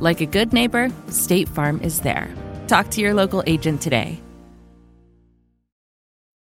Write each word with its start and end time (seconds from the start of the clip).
Like 0.00 0.22
a 0.22 0.26
good 0.26 0.54
neighbor, 0.54 0.90
State 1.08 1.46
Farm 1.46 1.78
is 1.82 2.00
there. 2.00 2.34
Talk 2.68 2.88
to 2.92 3.02
your 3.02 3.12
local 3.12 3.42
agent 3.46 3.82
today. 3.82 4.18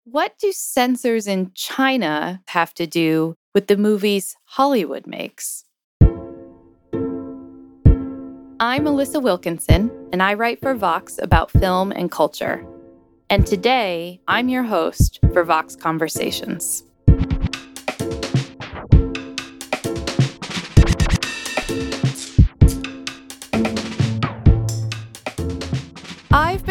What 0.06 0.34
do 0.40 0.54
censors 0.54 1.28
in 1.28 1.52
China 1.54 2.42
have 2.48 2.74
to 2.76 2.88
do 2.88 3.36
with 3.54 3.68
the 3.68 3.76
movies 3.76 4.38
Hollywood 4.46 5.06
makes? 5.06 5.66
I'm 8.62 8.86
Alissa 8.86 9.22
Wilkinson, 9.22 9.92
and 10.14 10.24
I 10.24 10.36
write 10.36 10.62
for 10.62 10.74
Vox 10.74 11.20
about 11.22 11.52
film 11.52 11.92
and 11.92 12.10
culture. 12.10 12.66
And 13.30 13.46
today, 13.46 14.22
I'm 14.28 14.48
your 14.48 14.64
host 14.64 15.20
for 15.34 15.44
Vox 15.44 15.76
Conversations. 15.76 16.84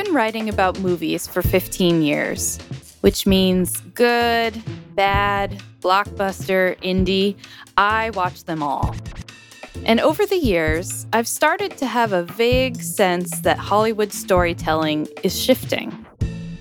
Been 0.09 0.15
writing 0.15 0.49
about 0.49 0.81
movies 0.81 1.27
for 1.27 1.43
15 1.43 2.01
years, 2.01 2.59
which 3.03 3.27
means 3.27 3.81
good, 3.95 4.61
bad, 4.95 5.63
blockbuster, 5.81 6.81
indie. 6.81 7.37
I 7.77 8.09
watch 8.11 8.45
them 8.45 8.63
all. 8.63 8.95
And 9.85 10.01
over 10.01 10.25
the 10.25 10.37
years, 10.37 11.07
I've 11.13 11.29
started 11.29 11.77
to 11.79 11.87
have 11.87 12.15
a 12.15 12.23
vague 12.23 12.81
sense 12.81 13.41
that 13.41 13.59
Hollywood 13.59 14.13
storytelling 14.13 15.09
is 15.23 15.39
shifting. 15.39 16.07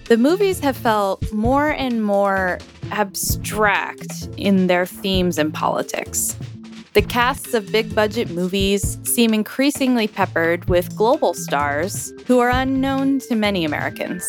The 0.05 0.17
movies 0.17 0.59
have 0.59 0.75
felt 0.75 1.31
more 1.31 1.69
and 1.69 2.03
more 2.03 2.59
abstract 2.91 4.27
in 4.35 4.67
their 4.67 4.85
themes 4.85 5.37
and 5.37 5.53
politics. 5.53 6.35
The 6.97 7.03
casts 7.03 7.53
of 7.53 7.71
big 7.71 7.93
budget 7.93 8.31
movies 8.31 8.97
seem 9.03 9.31
increasingly 9.31 10.07
peppered 10.07 10.67
with 10.67 10.95
global 10.95 11.35
stars 11.35 12.11
who 12.25 12.39
are 12.39 12.49
unknown 12.49 13.19
to 13.29 13.35
many 13.35 13.65
Americans. 13.65 14.27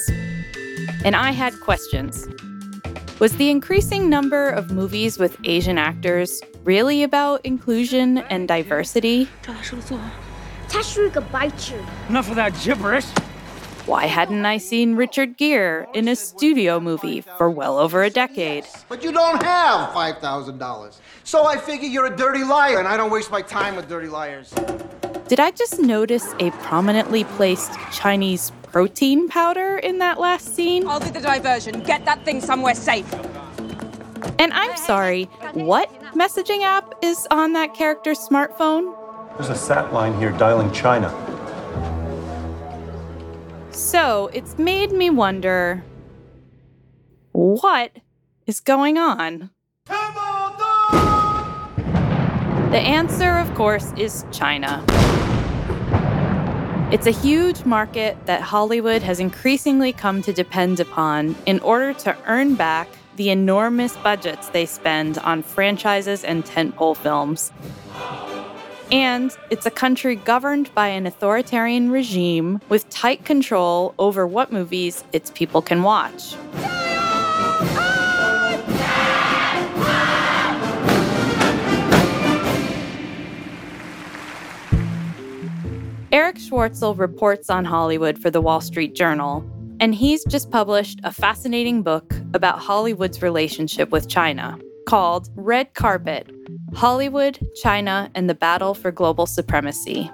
And 1.02 1.16
I 1.16 1.30
had 1.30 1.58
questions. 1.60 2.28
Was 3.20 3.34
the 3.38 3.48
increasing 3.48 4.10
number 4.10 4.50
of 4.50 4.70
movies 4.70 5.18
with 5.18 5.38
Asian 5.44 5.78
actors 5.78 6.42
really 6.62 7.02
about 7.02 7.40
inclusion 7.42 8.18
and 8.18 8.46
diversity? 8.46 9.30
Enough 12.10 12.28
of 12.28 12.36
that 12.36 12.52
gibberish. 12.62 13.06
Why 13.88 14.04
hadn't 14.04 14.44
I 14.44 14.59
seen 14.59 14.97
Richard 14.97 15.38
Gere 15.38 15.87
in 15.94 16.09
a 16.09 16.15
studio 16.15 16.78
movie 16.78 17.22
for 17.22 17.49
well 17.49 17.78
over 17.78 18.03
a 18.03 18.10
decade? 18.10 18.66
But 18.87 19.03
you 19.03 19.12
don't 19.12 19.43
have 19.43 19.94
$5,000. 19.94 20.99
So 21.25 21.47
I 21.47 21.56
figure 21.56 21.88
you're 21.88 22.04
a 22.04 22.15
dirty 22.15 22.44
liar, 22.44 22.81
and 22.81 22.87
I 22.87 22.98
don't 22.98 23.10
waste 23.10 23.31
my 23.31 23.41
time 23.41 23.77
with 23.77 23.88
dirty 23.88 24.09
liars. 24.09 24.53
Did 25.28 25.41
I 25.41 25.53
just 25.53 25.81
notice 25.81 26.34
a 26.38 26.50
prominently 26.50 27.25
placed 27.25 27.72
Chinese 27.91 28.53
protein 28.65 29.27
powder 29.27 29.78
in 29.78 30.00
that 30.00 30.21
last 30.21 30.54
scene? 30.54 30.87
I'll 30.87 31.00
do 31.00 31.10
the 31.10 31.22
diversion. 31.22 31.81
Get 31.81 32.04
that 32.04 32.22
thing 32.27 32.43
somewhere 32.43 32.75
safe. 32.75 33.10
And 34.38 34.53
I'm 34.53 34.77
sorry, 34.77 35.25
what 35.54 35.91
messaging 36.12 36.62
app 36.62 36.93
is 37.00 37.27
on 37.31 37.54
that 37.54 37.72
character's 37.72 38.19
smartphone? 38.19 38.94
There's 39.38 39.48
a 39.48 39.56
sat 39.56 39.94
line 39.94 40.15
here 40.19 40.32
dialing 40.32 40.72
China. 40.72 41.09
So 43.78 44.27
it's 44.34 44.59
made 44.59 44.91
me 44.91 45.09
wonder 45.09 45.84
what 47.31 47.93
is 48.44 48.59
going 48.59 48.99
on? 48.99 49.50
The 52.72 52.81
answer, 52.83 53.39
of 53.39 53.55
course, 53.55 53.93
is 53.97 54.25
China. 54.33 54.84
It's 56.91 57.06
a 57.06 57.12
huge 57.12 57.65
market 57.65 58.16
that 58.27 58.41
Hollywood 58.41 59.03
has 59.03 59.21
increasingly 59.21 59.93
come 59.93 60.22
to 60.22 60.33
depend 60.33 60.81
upon 60.81 61.37
in 61.47 61.60
order 61.60 61.95
to 62.00 62.16
earn 62.27 62.56
back 62.56 62.89
the 63.15 63.31
enormous 63.31 63.97
budgets 63.99 64.49
they 64.49 64.66
spend 64.66 65.19
on 65.19 65.45
franchises 65.45 66.25
and 66.25 66.45
tentpole 66.45 66.97
films. 66.97 67.53
And 68.91 69.37
it's 69.50 69.66
a 69.66 69.71
country 69.71 70.16
governed 70.16 70.75
by 70.75 70.88
an 70.88 71.06
authoritarian 71.06 71.91
regime 71.91 72.60
with 72.71 72.88
tight 72.88 73.26
control 73.26 73.94
over 73.99 74.26
what 74.26 74.50
movies 74.50 75.04
its 75.12 75.31
people 75.31 75.60
can 75.60 75.82
watch. 75.82 76.34
Erich 86.10 86.37
Schwartzel 86.37 86.98
reports 86.98 87.50
on 87.50 87.66
Hollywood 87.66 88.19
for 88.19 88.31
the 88.31 88.41
Wall 88.41 88.62
Street 88.62 88.94
Journal, 88.94 89.44
and 89.81 89.94
he's 89.94 90.25
just 90.25 90.50
published 90.50 90.98
a 91.04 91.12
fascinating 91.12 91.82
book 91.82 92.15
about 92.32 92.59
Hollywood's 92.59 93.21
relationship 93.21 93.91
with 93.91 94.09
China 94.09 94.59
called 94.87 95.28
Red 95.37 95.75
Carpet 95.75 96.31
Hollywood, 96.74 97.38
China, 97.60 98.10
and 98.14 98.28
the 98.28 98.34
Battle 98.34 98.74
for 98.74 98.90
Global 98.90 99.26
Supremacy. 99.26 100.10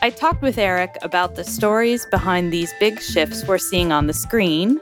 I 0.00 0.10
talked 0.10 0.42
with 0.42 0.58
Erich 0.58 0.96
about 1.02 1.34
the 1.34 1.44
stories 1.44 2.06
behind 2.10 2.52
these 2.52 2.72
big 2.78 3.00
shifts 3.00 3.46
we're 3.46 3.58
seeing 3.58 3.92
on 3.92 4.06
the 4.06 4.12
screen, 4.12 4.80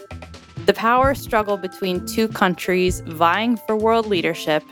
the 0.66 0.74
power 0.74 1.14
struggle 1.14 1.56
between 1.56 2.06
two 2.06 2.28
countries 2.28 3.00
vying 3.00 3.56
for 3.56 3.76
world 3.76 4.06
leadership, 4.06 4.62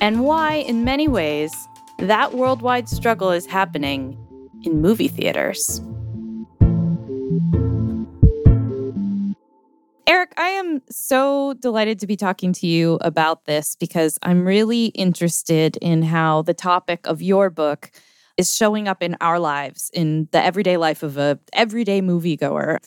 and 0.00 0.24
why, 0.24 0.54
in 0.54 0.84
many 0.84 1.08
ways, 1.08 1.52
that 1.98 2.34
worldwide 2.34 2.88
struggle 2.88 3.30
is 3.30 3.46
happening 3.46 4.18
in 4.62 4.80
movie 4.80 5.08
theaters. 5.08 5.80
I 10.36 10.48
am 10.48 10.82
so 10.90 11.54
delighted 11.54 11.98
to 12.00 12.06
be 12.06 12.16
talking 12.16 12.52
to 12.54 12.66
you 12.66 12.98
about 13.00 13.44
this 13.44 13.76
because 13.76 14.18
I'm 14.22 14.46
really 14.46 14.86
interested 14.86 15.76
in 15.78 16.02
how 16.02 16.42
the 16.42 16.54
topic 16.54 17.06
of 17.06 17.22
your 17.22 17.50
book 17.50 17.90
is 18.36 18.54
showing 18.54 18.88
up 18.88 19.02
in 19.02 19.16
our 19.20 19.38
lives, 19.38 19.90
in 19.92 20.28
the 20.32 20.42
everyday 20.42 20.76
life 20.76 21.02
of 21.02 21.16
a 21.16 21.38
everyday 21.52 22.00
moviegoer. 22.00 22.78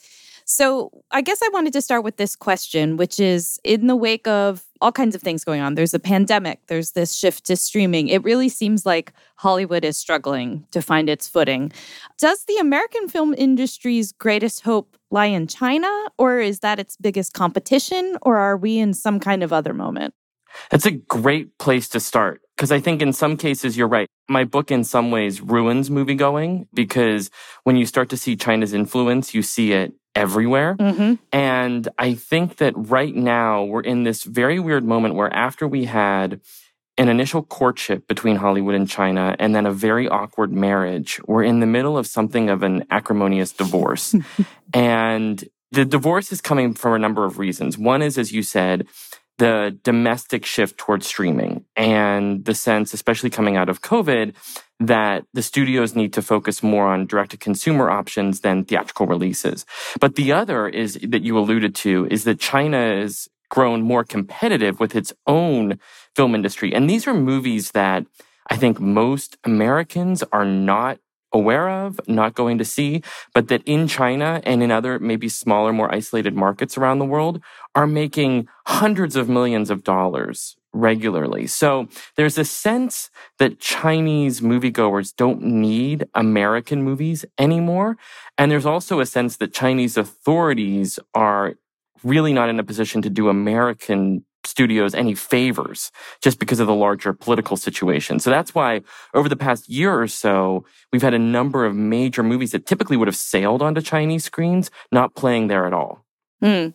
So, 0.49 0.91
I 1.11 1.21
guess 1.21 1.41
I 1.43 1.49
wanted 1.51 1.73
to 1.73 1.81
start 1.81 2.05
with 2.05 2.15
this 2.15 2.33
question, 2.33 2.95
which 2.95 3.19
is 3.19 3.59
in 3.65 3.87
the 3.87 3.97
wake 3.97 4.27
of 4.27 4.63
all 4.79 4.93
kinds 4.93 5.13
of 5.13 5.21
things 5.21 5.43
going 5.43 5.59
on. 5.59 5.75
There's 5.75 5.93
a 5.93 5.99
pandemic, 5.99 6.61
there's 6.67 6.91
this 6.91 7.15
shift 7.15 7.45
to 7.47 7.57
streaming. 7.57 8.07
It 8.07 8.23
really 8.23 8.47
seems 8.47 8.85
like 8.85 9.11
Hollywood 9.35 9.83
is 9.83 9.97
struggling 9.97 10.65
to 10.71 10.81
find 10.81 11.09
its 11.09 11.27
footing. 11.27 11.73
Does 12.17 12.45
the 12.45 12.57
American 12.57 13.09
film 13.09 13.33
industry's 13.37 14.13
greatest 14.13 14.61
hope 14.61 14.96
lie 15.11 15.25
in 15.25 15.47
China, 15.47 15.89
or 16.17 16.39
is 16.39 16.59
that 16.59 16.79
its 16.79 16.97
biggest 16.97 17.33
competition, 17.33 18.17
or 18.21 18.37
are 18.37 18.57
we 18.57 18.77
in 18.77 18.93
some 18.93 19.19
kind 19.19 19.43
of 19.43 19.53
other 19.53 19.73
moment? 19.73 20.13
That's 20.69 20.85
a 20.85 20.91
great 20.91 21.57
place 21.57 21.87
to 21.89 21.99
start. 21.99 22.41
Because 22.55 22.71
I 22.71 22.79
think 22.79 23.03
in 23.03 23.13
some 23.13 23.37
cases, 23.37 23.77
you're 23.77 23.87
right. 23.87 24.07
My 24.27 24.43
book, 24.43 24.71
in 24.71 24.83
some 24.83 25.11
ways, 25.11 25.41
ruins 25.41 25.91
movie 25.91 26.15
going 26.15 26.67
because 26.73 27.29
when 27.63 27.75
you 27.75 27.85
start 27.85 28.09
to 28.09 28.17
see 28.17 28.35
China's 28.35 28.73
influence, 28.73 29.35
you 29.35 29.43
see 29.43 29.73
it 29.73 29.93
everywhere. 30.15 30.75
Mm-hmm. 30.79 31.15
And 31.31 31.87
I 31.99 32.15
think 32.15 32.57
that 32.57 32.73
right 32.75 33.15
now 33.15 33.63
we're 33.63 33.81
in 33.81 34.03
this 34.03 34.23
very 34.23 34.59
weird 34.59 34.83
moment 34.83 35.13
where 35.13 35.31
after 35.31 35.67
we 35.67 35.85
had 35.85 36.41
an 36.97 37.09
initial 37.09 37.43
courtship 37.43 38.07
between 38.07 38.37
Hollywood 38.37 38.75
and 38.75 38.89
China 38.89 39.35
and 39.39 39.53
then 39.53 39.65
a 39.65 39.71
very 39.71 40.07
awkward 40.07 40.51
marriage, 40.51 41.19
we're 41.27 41.43
in 41.43 41.59
the 41.59 41.65
middle 41.65 41.97
of 41.97 42.07
something 42.07 42.49
of 42.49 42.63
an 42.63 42.85
acrimonious 42.89 43.51
divorce. 43.51 44.15
and 44.73 45.47
the 45.71 45.85
divorce 45.85 46.31
is 46.31 46.41
coming 46.41 46.73
from 46.73 46.93
a 46.93 46.99
number 46.99 47.25
of 47.25 47.37
reasons. 47.37 47.77
One 47.77 48.01
is, 48.01 48.17
as 48.17 48.31
you 48.31 48.41
said, 48.41 48.87
the 49.37 49.77
domestic 49.83 50.45
shift 50.45 50.77
towards 50.77 51.05
streaming 51.05 51.65
and 51.75 52.43
the 52.45 52.55
sense, 52.55 52.93
especially 52.93 53.29
coming 53.29 53.55
out 53.55 53.69
of 53.69 53.81
COVID, 53.81 54.33
that 54.79 55.25
the 55.33 55.43
studios 55.43 55.95
need 55.95 56.13
to 56.13 56.21
focus 56.21 56.63
more 56.63 56.87
on 56.87 57.05
direct 57.05 57.31
to 57.31 57.37
consumer 57.37 57.89
options 57.89 58.41
than 58.41 58.65
theatrical 58.65 59.05
releases. 59.05 59.65
But 59.99 60.15
the 60.15 60.31
other 60.31 60.67
is 60.67 60.99
that 61.03 61.21
you 61.21 61.37
alluded 61.37 61.75
to 61.75 62.07
is 62.09 62.23
that 62.23 62.39
China 62.39 62.93
is 62.93 63.29
grown 63.49 63.81
more 63.81 64.03
competitive 64.03 64.79
with 64.79 64.95
its 64.95 65.13
own 65.25 65.79
film 66.15 66.35
industry. 66.35 66.73
And 66.73 66.89
these 66.89 67.07
are 67.07 67.13
movies 67.13 67.71
that 67.71 68.05
I 68.49 68.57
think 68.57 68.79
most 68.79 69.37
Americans 69.43 70.23
are 70.31 70.45
not 70.45 70.99
aware 71.33 71.69
of, 71.69 71.99
not 72.07 72.35
going 72.35 72.57
to 72.57 72.65
see, 72.65 73.01
but 73.33 73.49
that 73.49 73.61
in 73.65 73.87
China 73.87 74.41
and 74.45 74.63
in 74.63 74.71
other 74.71 74.97
maybe 74.99 75.27
smaller, 75.27 75.73
more 75.73 75.93
isolated 75.93 76.35
markets 76.35 76.77
around 76.77 76.99
the 76.99 77.05
world 77.05 77.41
are 77.75 77.87
making 77.87 78.47
hundreds 78.65 79.15
of 79.15 79.27
millions 79.27 79.69
of 79.69 79.83
dollars 79.83 80.55
regularly. 80.73 81.47
So 81.47 81.87
there's 82.15 82.37
a 82.37 82.45
sense 82.45 83.09
that 83.39 83.59
Chinese 83.59 84.41
moviegoers 84.41 85.15
don't 85.15 85.41
need 85.41 86.07
American 86.13 86.83
movies 86.83 87.25
anymore. 87.37 87.97
And 88.37 88.51
there's 88.51 88.65
also 88.65 88.99
a 88.99 89.05
sense 89.05 89.37
that 89.37 89.53
Chinese 89.53 89.97
authorities 89.97 90.99
are 91.13 91.55
really 92.03 92.33
not 92.33 92.49
in 92.49 92.59
a 92.59 92.63
position 92.63 93.01
to 93.01 93.09
do 93.09 93.29
American 93.29 94.23
studios 94.43 94.95
any 94.95 95.13
favors 95.13 95.91
just 96.21 96.39
because 96.39 96.59
of 96.59 96.67
the 96.67 96.73
larger 96.73 97.13
political 97.13 97.57
situation. 97.57 98.19
So 98.19 98.29
that's 98.29 98.55
why 98.55 98.81
over 99.13 99.29
the 99.29 99.35
past 99.35 99.69
year 99.69 99.99
or 99.99 100.07
so, 100.07 100.65
we've 100.91 101.01
had 101.01 101.13
a 101.13 101.19
number 101.19 101.65
of 101.65 101.75
major 101.75 102.23
movies 102.23 102.51
that 102.51 102.65
typically 102.65 102.97
would 102.97 103.07
have 103.07 103.15
sailed 103.15 103.61
onto 103.61 103.81
Chinese 103.81 104.23
screens 104.23 104.71
not 104.91 105.15
playing 105.15 105.47
there 105.47 105.65
at 105.65 105.73
all. 105.73 106.06
Hmm. 106.41 106.67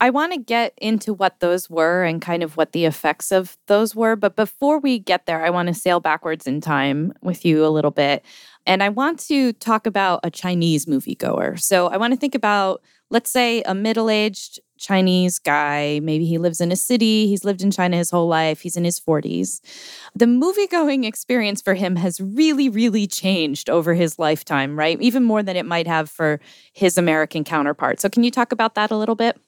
I 0.00 0.10
want 0.10 0.32
to 0.32 0.38
get 0.38 0.74
into 0.78 1.14
what 1.14 1.38
those 1.38 1.70
were 1.70 2.02
and 2.02 2.20
kind 2.20 2.42
of 2.42 2.56
what 2.56 2.72
the 2.72 2.84
effects 2.86 3.30
of 3.30 3.56
those 3.68 3.94
were. 3.94 4.16
But 4.16 4.34
before 4.34 4.80
we 4.80 4.98
get 4.98 5.26
there, 5.26 5.44
I 5.44 5.50
want 5.50 5.68
to 5.68 5.74
sail 5.74 6.00
backwards 6.00 6.46
in 6.46 6.60
time 6.60 7.12
with 7.22 7.44
you 7.44 7.64
a 7.64 7.68
little 7.68 7.92
bit. 7.92 8.24
And 8.66 8.82
I 8.82 8.88
want 8.88 9.20
to 9.28 9.52
talk 9.54 9.86
about 9.86 10.20
a 10.24 10.30
Chinese 10.30 10.86
moviegoer. 10.86 11.60
So 11.60 11.86
I 11.86 11.96
want 11.98 12.14
to 12.14 12.18
think 12.18 12.34
about, 12.34 12.82
let's 13.10 13.30
say, 13.30 13.62
a 13.62 13.74
middle 13.74 14.10
aged 14.10 14.58
Chinese 14.78 15.38
guy. 15.38 16.00
Maybe 16.02 16.26
he 16.26 16.38
lives 16.38 16.60
in 16.60 16.72
a 16.72 16.76
city. 16.76 17.26
He's 17.26 17.44
lived 17.44 17.62
in 17.62 17.70
China 17.70 17.96
his 17.96 18.10
whole 18.10 18.28
life. 18.28 18.60
He's 18.60 18.76
in 18.76 18.84
his 18.84 19.00
40s. 19.00 19.60
The 20.14 20.26
movie 20.26 20.66
going 20.66 21.04
experience 21.16 21.62
for 21.62 21.74
him 21.74 21.96
has 21.96 22.20
really, 22.20 22.68
really 22.68 23.06
changed 23.06 23.70
over 23.70 23.94
his 23.94 24.18
lifetime, 24.18 24.78
right? 24.78 25.00
Even 25.00 25.24
more 25.24 25.42
than 25.42 25.56
it 25.56 25.66
might 25.66 25.86
have 25.86 26.10
for 26.10 26.40
his 26.72 26.98
American 26.98 27.44
counterpart. 27.44 28.00
So, 28.00 28.08
can 28.08 28.24
you 28.24 28.30
talk 28.30 28.52
about 28.52 28.74
that 28.74 28.90
a 28.90 28.96
little 28.96 29.16
bit? 29.16 29.40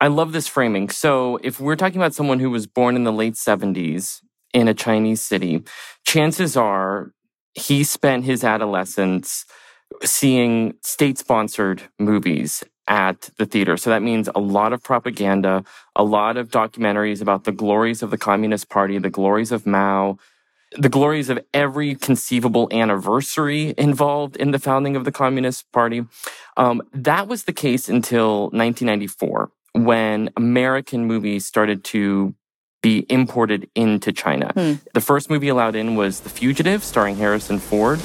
I 0.00 0.08
love 0.08 0.32
this 0.32 0.48
framing. 0.48 0.88
So, 0.90 1.38
if 1.42 1.60
we're 1.60 1.76
talking 1.76 1.98
about 1.98 2.14
someone 2.14 2.40
who 2.40 2.50
was 2.50 2.66
born 2.66 2.96
in 2.96 3.04
the 3.04 3.12
late 3.12 3.34
70s 3.34 4.20
in 4.52 4.68
a 4.68 4.74
Chinese 4.74 5.22
city, 5.22 5.62
chances 6.04 6.56
are 6.56 7.12
he 7.54 7.84
spent 7.84 8.24
his 8.24 8.44
adolescence 8.44 9.44
seeing 10.04 10.74
state 10.82 11.18
sponsored 11.18 11.82
movies 11.98 12.64
at 12.88 13.30
the 13.38 13.46
theater. 13.46 13.76
So 13.76 13.90
that 13.90 14.02
means 14.02 14.28
a 14.34 14.40
lot 14.40 14.72
of 14.72 14.82
propaganda, 14.82 15.64
a 15.94 16.04
lot 16.04 16.36
of 16.36 16.48
documentaries 16.48 17.22
about 17.22 17.44
the 17.44 17.52
glories 17.52 18.02
of 18.02 18.10
the 18.10 18.18
Communist 18.18 18.68
Party, 18.68 18.98
the 18.98 19.10
glories 19.10 19.52
of 19.52 19.66
Mao, 19.66 20.18
the 20.76 20.88
glories 20.88 21.28
of 21.28 21.38
every 21.52 21.94
conceivable 21.94 22.68
anniversary 22.72 23.74
involved 23.76 24.36
in 24.36 24.50
the 24.50 24.58
founding 24.58 24.96
of 24.96 25.04
the 25.04 25.12
Communist 25.12 25.70
Party. 25.72 26.04
Um, 26.56 26.82
that 26.92 27.28
was 27.28 27.44
the 27.44 27.52
case 27.52 27.88
until 27.88 28.44
1994, 28.50 29.50
when 29.74 30.30
American 30.36 31.06
movies 31.06 31.46
started 31.46 31.84
to 31.84 32.34
be 32.82 33.06
imported 33.08 33.70
into 33.76 34.12
China. 34.12 34.50
Hmm. 34.54 34.72
The 34.92 35.00
first 35.00 35.30
movie 35.30 35.48
allowed 35.48 35.76
in 35.76 35.94
was 35.94 36.20
The 36.20 36.30
Fugitive, 36.30 36.82
starring 36.82 37.16
Harrison 37.16 37.60
Ford 37.60 38.00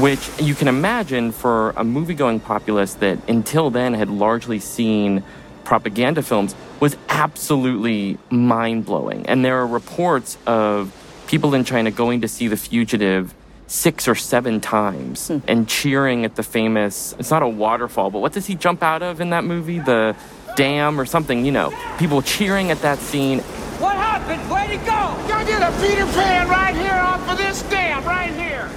which 0.00 0.30
you 0.40 0.54
can 0.54 0.68
imagine 0.68 1.32
for 1.32 1.70
a 1.76 1.84
movie-going 1.84 2.40
populace 2.40 2.94
that 2.94 3.18
until 3.28 3.70
then 3.70 3.94
had 3.94 4.08
largely 4.08 4.58
seen 4.58 5.22
propaganda 5.64 6.22
films 6.22 6.54
was 6.80 6.96
absolutely 7.08 8.18
mind-blowing. 8.30 9.26
And 9.26 9.44
there 9.44 9.58
are 9.58 9.66
reports 9.66 10.38
of 10.46 10.92
people 11.26 11.54
in 11.54 11.64
China 11.64 11.90
going 11.90 12.22
to 12.22 12.28
see 12.28 12.48
The 12.48 12.56
Fugitive 12.56 13.34
six 13.66 14.08
or 14.08 14.16
seven 14.16 14.60
times 14.60 15.28
Hmm. 15.28 15.38
and 15.46 15.68
cheering 15.68 16.24
at 16.24 16.34
the 16.34 16.42
famous 16.42 17.14
it's 17.20 17.30
not 17.30 17.44
a 17.44 17.48
waterfall 17.48 18.10
but 18.10 18.18
what 18.18 18.32
does 18.32 18.44
he 18.46 18.56
jump 18.56 18.82
out 18.82 19.00
of 19.00 19.20
in 19.20 19.30
that 19.30 19.44
movie 19.44 19.78
the 19.78 20.16
dam 20.56 20.98
or 21.00 21.06
something 21.06 21.46
you 21.46 21.52
know 21.52 21.72
people 21.96 22.20
cheering 22.20 22.72
at 22.72 22.82
that 22.82 22.98
scene 22.98 23.38
What 23.78 23.94
happened? 23.96 24.42
Where'd 24.50 24.70
he 24.70 24.76
go? 24.78 24.92
I 25.32 25.44
did 25.44 25.62
a 25.62 25.70
Peter 25.80 26.04
Pan 26.18 26.48
right 26.48 26.74
here 26.74 26.92
off 26.94 27.30
of 27.30 27.38
this 27.38 27.62
dam, 27.70 28.04
right 28.04 28.32
here. 28.34 28.68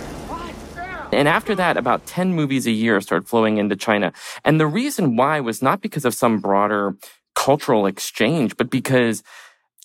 And 1.13 1.27
after 1.27 1.55
that, 1.55 1.77
about 1.77 2.05
10 2.05 2.33
movies 2.33 2.67
a 2.67 2.71
year 2.71 2.99
started 3.01 3.27
flowing 3.27 3.57
into 3.57 3.75
China. 3.75 4.13
And 4.43 4.59
the 4.59 4.67
reason 4.67 5.15
why 5.15 5.39
was 5.39 5.61
not 5.61 5.81
because 5.81 6.05
of 6.05 6.13
some 6.13 6.39
broader 6.39 6.95
cultural 7.35 7.85
exchange, 7.85 8.57
but 8.57 8.69
because 8.69 9.23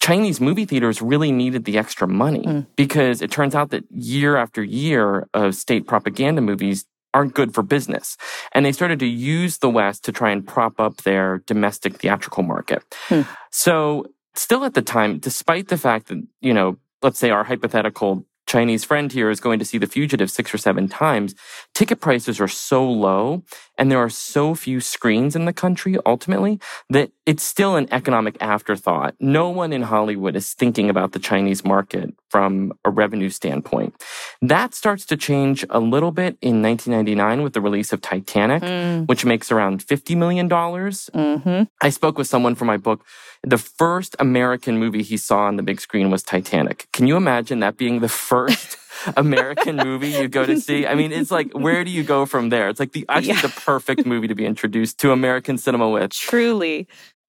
Chinese 0.00 0.40
movie 0.40 0.64
theaters 0.64 1.02
really 1.02 1.32
needed 1.32 1.64
the 1.64 1.78
extra 1.78 2.06
money 2.06 2.44
hmm. 2.44 2.60
because 2.76 3.20
it 3.20 3.30
turns 3.30 3.54
out 3.54 3.70
that 3.70 3.84
year 3.90 4.36
after 4.36 4.62
year 4.62 5.28
of 5.34 5.54
state 5.54 5.86
propaganda 5.86 6.40
movies 6.40 6.84
aren't 7.14 7.34
good 7.34 7.54
for 7.54 7.62
business. 7.62 8.16
And 8.52 8.64
they 8.64 8.72
started 8.72 8.98
to 9.00 9.06
use 9.06 9.58
the 9.58 9.70
West 9.70 10.04
to 10.04 10.12
try 10.12 10.30
and 10.30 10.46
prop 10.46 10.78
up 10.78 10.98
their 10.98 11.38
domestic 11.46 11.96
theatrical 11.96 12.42
market. 12.42 12.82
Hmm. 13.08 13.22
So 13.50 14.06
still 14.34 14.64
at 14.64 14.74
the 14.74 14.82
time, 14.82 15.18
despite 15.18 15.68
the 15.68 15.78
fact 15.78 16.08
that, 16.08 16.22
you 16.40 16.52
know, 16.52 16.76
let's 17.02 17.18
say 17.18 17.30
our 17.30 17.44
hypothetical 17.44 18.24
Chinese 18.48 18.82
friend 18.82 19.12
here 19.12 19.30
is 19.30 19.40
going 19.40 19.58
to 19.58 19.64
see 19.64 19.78
The 19.78 19.86
Fugitive 19.86 20.30
six 20.30 20.52
or 20.52 20.58
seven 20.58 20.88
times, 20.88 21.34
ticket 21.74 22.00
prices 22.00 22.40
are 22.40 22.48
so 22.48 22.88
low 22.88 23.44
and 23.76 23.92
there 23.92 23.98
are 23.98 24.10
so 24.10 24.54
few 24.54 24.80
screens 24.80 25.36
in 25.36 25.44
the 25.44 25.52
country 25.52 25.96
ultimately 26.04 26.58
that 26.88 27.12
it's 27.26 27.42
still 27.42 27.76
an 27.76 27.86
economic 27.92 28.36
afterthought. 28.40 29.14
No 29.20 29.50
one 29.50 29.72
in 29.72 29.82
Hollywood 29.82 30.34
is 30.34 30.54
thinking 30.54 30.88
about 30.88 31.12
the 31.12 31.18
Chinese 31.18 31.62
market 31.62 32.14
from 32.30 32.72
a 32.84 32.90
revenue 32.90 33.28
standpoint. 33.28 33.94
That 34.40 34.74
starts 34.74 35.04
to 35.06 35.16
change 35.16 35.64
a 35.68 35.78
little 35.78 36.10
bit 36.10 36.38
in 36.40 36.62
1999 36.62 37.42
with 37.42 37.52
the 37.52 37.60
release 37.60 37.92
of 37.92 38.00
Titanic, 38.00 39.08
which 39.08 39.24
makes 39.24 39.52
around 39.52 39.86
$50 39.86 40.16
million. 40.16 40.48
Mm-hmm. 40.48 41.62
I 41.82 41.90
spoke 41.90 42.16
with 42.16 42.26
someone 42.26 42.54
for 42.54 42.64
my 42.64 42.78
book. 42.78 43.04
The 43.42 43.58
first 43.58 44.16
American 44.18 44.78
movie 44.78 45.02
he 45.02 45.16
saw 45.16 45.40
on 45.42 45.56
the 45.56 45.62
big 45.62 45.80
screen 45.80 46.10
was 46.10 46.22
Titanic. 46.22 46.88
Can 46.92 47.06
you 47.06 47.16
imagine 47.16 47.60
that 47.60 47.76
being 47.76 48.00
the 48.00 48.08
first 48.08 48.37
American 49.16 49.76
movie 49.76 50.08
you 50.08 50.28
go 50.28 50.44
to 50.46 50.60
see? 50.60 50.86
I 50.86 50.94
mean, 50.94 51.12
it's 51.12 51.30
like, 51.30 51.52
where 51.52 51.84
do 51.84 51.90
you 51.90 52.02
go 52.02 52.26
from 52.26 52.48
there? 52.50 52.68
It's 52.68 52.80
like 52.80 52.92
the 52.92 53.04
actually 53.08 53.34
Yeah. 53.34 53.42
the 53.42 53.48
perfect 53.48 54.06
movie 54.06 54.28
to 54.28 54.34
be 54.34 54.46
introduced 54.46 54.98
to 55.00 55.12
American 55.12 55.58
cinema 55.58 55.88
with. 55.88 56.10
Truly. 56.12 56.86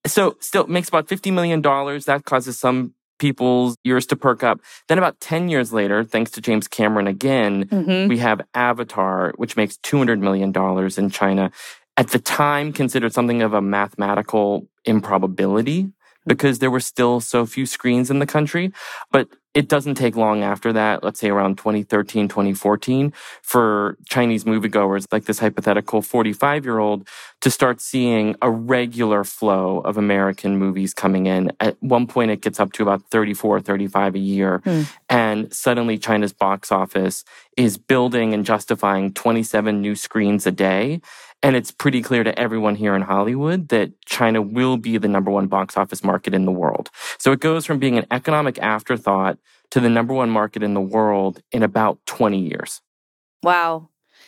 So 0.07 0.37
still 0.39 0.65
makes 0.67 0.87
about 0.89 1.07
$50 1.07 1.31
million. 1.33 1.61
That 1.61 2.21
causes 2.25 2.57
some 2.59 2.93
people's 3.19 3.75
ears 3.83 4.05
to 4.07 4.15
perk 4.15 4.43
up. 4.43 4.61
Then 4.87 4.97
about 4.97 5.19
10 5.19 5.49
years 5.49 5.73
later, 5.73 6.03
thanks 6.05 6.31
to 6.31 6.41
James 6.41 6.67
Cameron 6.69 7.05
again, 7.07 7.65
Mhm. 7.65 8.07
we 8.07 8.17
have 8.19 8.41
Avatar, 8.53 9.33
which 9.35 9.57
makes 9.57 9.77
$200 9.77 10.19
million 10.21 10.53
in 10.97 11.09
China. 11.09 11.51
At 11.97 12.11
the 12.11 12.19
time, 12.19 12.71
considered 12.71 13.11
something 13.11 13.41
of 13.41 13.53
a 13.53 13.61
mathematical 13.61 14.67
improbability 14.85 15.91
because 16.29 16.59
there 16.59 16.69
were 16.69 16.79
still 16.79 17.19
so 17.19 17.43
few 17.43 17.65
screens 17.65 18.11
in 18.11 18.19
the 18.19 18.25
country. 18.27 18.71
But 19.11 19.27
it 19.55 19.67
doesn't 19.67 19.95
take 19.95 20.15
long 20.15 20.43
after 20.43 20.71
that, 20.73 21.03
let's 21.03 21.19
say 21.19 21.29
around 21.29 21.57
2013, 21.57 22.27
2014, 22.27 23.11
for 23.41 23.97
Chinese 24.07 24.43
moviegoers 24.43 25.07
like 25.11 25.25
this 25.25 25.39
hypothetical 25.39 26.03
45 26.03 26.65
year 26.65 26.77
old 26.77 27.07
to 27.41 27.49
start 27.49 27.81
seeing 27.81 28.35
a 28.43 28.51
regular 28.51 29.23
flow 29.23 29.79
of 29.79 29.97
American 29.97 30.57
movies 30.57 30.93
coming 30.93 31.25
in. 31.25 31.51
At 31.59 31.81
one 31.81 32.05
point, 32.05 32.29
it 32.29 32.41
gets 32.41 32.59
up 32.59 32.73
to 32.73 32.83
about 32.83 33.01
34, 33.09 33.61
35 33.61 34.13
a 34.13 34.19
year. 34.19 34.61
Hmm. 34.63 34.83
And 35.09 35.51
suddenly, 35.51 35.97
China's 35.97 36.31
box 36.31 36.71
office 36.71 37.23
is 37.57 37.79
building 37.79 38.35
and 38.35 38.45
justifying 38.45 39.13
27 39.13 39.81
new 39.81 39.95
screens 39.95 40.45
a 40.45 40.51
day. 40.51 41.01
And 41.41 41.55
it's 41.55 41.71
pretty 41.71 42.01
clear 42.01 42.23
to 42.23 42.37
everyone 42.37 42.75
here 42.75 42.95
in 42.95 43.01
Hollywood 43.01 43.69
that 43.69 43.91
China 44.19 44.41
will 44.41 44.75
be 44.75 44.97
the 44.97 45.07
number 45.07 45.31
one 45.31 45.47
box 45.47 45.77
office 45.77 46.03
market 46.03 46.33
in 46.33 46.43
the 46.43 46.51
world. 46.51 46.89
So 47.19 47.31
it 47.31 47.39
goes 47.39 47.65
from 47.65 47.79
being 47.79 47.97
an 47.97 48.05
economic 48.11 48.59
afterthought 48.59 49.37
to 49.71 49.79
the 49.79 49.89
number 49.89 50.13
one 50.13 50.29
market 50.29 50.61
in 50.61 50.73
the 50.73 50.81
world 50.81 51.41
in 51.53 51.63
about 51.63 51.99
20 52.05 52.37
years. 52.37 52.81
Wow. 53.43 53.87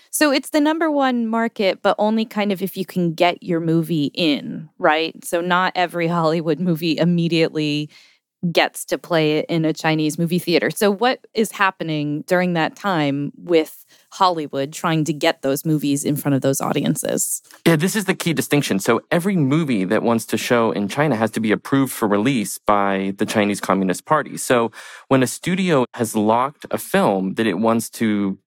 So 0.10 0.31
it's 0.31 0.51
the 0.51 0.62
number 0.62 0.89
one 0.89 1.27
market, 1.27 1.81
but 1.81 1.98
only 2.00 2.24
kind 2.24 2.53
of 2.53 2.62
if 2.62 2.77
you 2.77 2.86
can 2.86 3.13
get 3.13 3.43
your 3.43 3.60
movie 3.60 4.12
in, 4.13 4.69
right? 4.77 5.13
So 5.25 5.41
not 5.41 5.74
every 5.75 6.07
Hollywood 6.07 6.62
movie 6.62 6.98
immediately 6.98 7.89
gets 8.51 8.86
to 8.86 8.98
play 8.98 9.38
it 9.38 9.45
in 9.50 9.65
a 9.65 9.74
Chinese 9.74 10.17
movie 10.17 10.39
theater. 10.39 10.69
So, 10.69 10.89
what 10.89 11.25
is 11.33 11.51
happening 11.51 12.24
during 12.27 12.53
that 12.53 12.75
time 12.75 13.31
with 13.38 13.86
Hollywood 14.12 14.74
trying 14.74 15.03
to 15.05 15.13
get 15.13 15.41
those 15.41 15.65
movies 15.65 16.03
in 16.03 16.15
front 16.15 16.36
of 16.36 16.41
those 16.41 16.62
audiences? 16.62 17.41
Yeah, 17.65 17.75
this 17.75 17.95
is 17.95 18.05
the 18.05 18.15
key 18.15 18.33
distinction. 18.33 18.79
So, 18.79 19.01
every 19.12 19.36
movie 19.36 19.86
that 19.86 20.03
wants 20.03 20.25
to 20.27 20.38
show 20.38 20.71
in 20.71 20.88
China 20.88 21.15
has 21.15 21.31
to 21.31 21.39
be 21.39 21.51
approved 21.51 21.91
for 21.91 22.07
release 22.07 22.57
by 22.57 23.13
the 23.17 23.25
Chinese 23.25 23.62
Communist 23.62 24.05
Party. 24.05 24.38
So, 24.38 24.71
when 25.10 25.21
a 25.21 25.27
studio 25.27 25.86
has 25.93 26.15
locked 26.15 26.65
a 26.71 26.77
film 26.77 27.36
that 27.36 27.45
it 27.45 27.60
wants 27.60 27.89
to 27.91 28.39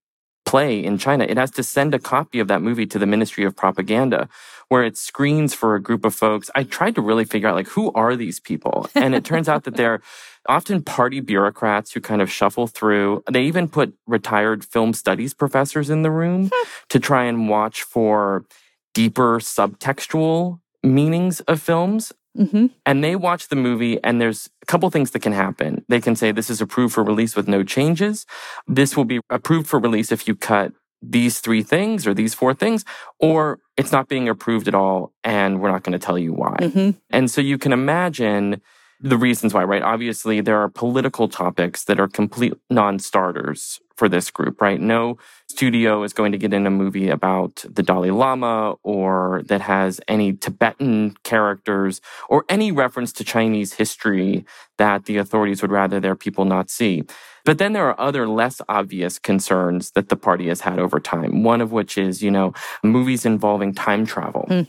play 0.54 0.84
in 0.84 0.96
China, 0.99 1.25
it 1.25 1.37
has 1.37 1.50
to 1.50 1.64
send 1.64 1.96
a 1.96 1.99
copy 1.99 2.38
of 2.38 2.46
that 2.46 2.62
movie 2.62 2.87
to 2.87 2.96
the 2.96 3.06
Ministry 3.06 3.44
of 3.44 3.56
Propaganda 3.56 4.28
where 4.68 4.84
it 4.84 4.96
screens 4.96 5.52
for 5.52 5.75
a 5.75 5.82
group 5.82 6.04
of 6.04 6.14
folks. 6.14 6.49
I 6.54 6.62
tried 6.62 6.94
to 6.94 7.00
really 7.00 7.25
figure 7.25 7.49
out 7.49 7.56
like 7.56 7.66
who 7.66 7.90
are 7.94 8.14
these 8.14 8.38
people? 8.38 8.88
And 8.94 9.16
it 9.16 9.25
turns 9.25 9.49
out 9.49 9.64
that 9.64 9.75
they're 9.75 10.00
often 10.49 10.80
party 10.84 11.18
bureaucrats 11.18 11.90
who 11.90 12.00
kind 12.00 12.23
of 12.23 12.30
shuffle 12.30 12.68
through. 12.68 13.25
They 13.28 13.42
even 13.42 13.68
put 13.68 13.94
retired 14.06 14.64
film 14.64 14.92
studies 14.92 15.34
professors 15.34 15.90
in 15.90 16.02
the 16.02 16.12
room 16.12 16.50
hmm. 16.54 16.68
to 16.90 17.00
try 17.00 17.25
and 17.25 17.49
watch 17.49 17.82
for 17.82 18.44
deeper 18.92 19.40
subtextual 19.40 20.61
meanings 20.84 21.40
of 21.40 21.61
films. 21.61 22.12
Mm-hmm. 22.36 22.66
And 22.84 23.04
they 23.04 23.16
watch 23.16 23.48
the 23.48 23.56
movie, 23.56 24.02
and 24.02 24.20
there's 24.20 24.50
a 24.62 24.66
couple 24.66 24.90
things 24.90 25.12
that 25.12 25.20
can 25.20 25.32
happen. 25.32 25.84
They 25.88 26.00
can 26.00 26.16
say, 26.16 26.32
This 26.32 26.50
is 26.50 26.60
approved 26.60 26.94
for 26.94 27.04
release 27.04 27.36
with 27.36 27.48
no 27.48 27.62
changes. 27.62 28.26
This 28.66 28.96
will 28.96 29.04
be 29.04 29.20
approved 29.30 29.68
for 29.68 29.78
release 29.78 30.10
if 30.10 30.26
you 30.26 30.34
cut 30.34 30.72
these 31.10 31.40
three 31.40 31.62
things 31.62 32.06
or 32.06 32.14
these 32.14 32.34
four 32.34 32.54
things, 32.54 32.84
or 33.18 33.60
it's 33.76 33.92
not 33.92 34.08
being 34.08 34.28
approved 34.28 34.68
at 34.68 34.74
all 34.74 35.12
and 35.22 35.60
we're 35.60 35.70
not 35.70 35.82
going 35.82 35.92
to 35.92 35.98
tell 35.98 36.18
you 36.18 36.32
why. 36.32 36.56
Mm-hmm. 36.60 36.98
And 37.10 37.30
so 37.30 37.40
you 37.40 37.58
can 37.58 37.72
imagine 37.72 38.60
the 39.04 39.18
reasons 39.18 39.52
why, 39.52 39.62
right? 39.62 39.82
Obviously, 39.82 40.40
there 40.40 40.58
are 40.58 40.68
political 40.70 41.28
topics 41.28 41.84
that 41.84 42.00
are 42.00 42.08
complete 42.08 42.54
non 42.70 42.99
starters 42.99 43.78
for 43.96 44.08
this 44.08 44.30
group, 44.30 44.62
right? 44.62 44.80
No 44.80 45.18
studio 45.46 46.02
is 46.02 46.14
going 46.14 46.32
to 46.32 46.38
get 46.38 46.54
in 46.54 46.66
a 46.66 46.70
movie 46.70 47.11
about 47.11 47.64
the 47.68 47.82
Dalai 47.82 48.11
Lama 48.11 48.76
or 48.82 49.42
that 49.46 49.61
has 49.61 50.00
any 50.08 50.32
Tibetan 50.32 51.16
characters 51.23 52.00
or 52.30 52.46
any 52.49 52.73
reference 52.73 53.12
to 53.12 53.25
Chinese 53.25 53.75
history 53.75 54.46
that 54.78 55.04
the 55.04 55.18
authorities 55.18 55.61
would 55.61 55.70
rather 55.70 56.00
their 56.00 56.16
people 56.16 56.46
not 56.46 56.70
see. 56.70 57.04
But 57.44 57.58
then 57.58 57.75
there 57.75 57.87
are 57.87 58.00
other 58.00 58.26
less 58.26 58.62
obvious 58.70 59.18
concerns 59.18 59.90
that 59.90 60.08
the 60.08 60.16
party 60.16 60.49
has 60.49 60.62
had 60.62 60.78
over 60.78 60.99
time. 60.99 61.42
One 61.42 61.61
of 61.61 61.73
which 61.73 61.99
is, 61.99 62.23
you 62.23 62.30
know, 62.30 62.54
movies 62.82 63.26
involving 63.26 63.75
time 63.75 64.06
travel. 64.06 64.46
Mm. 64.49 64.66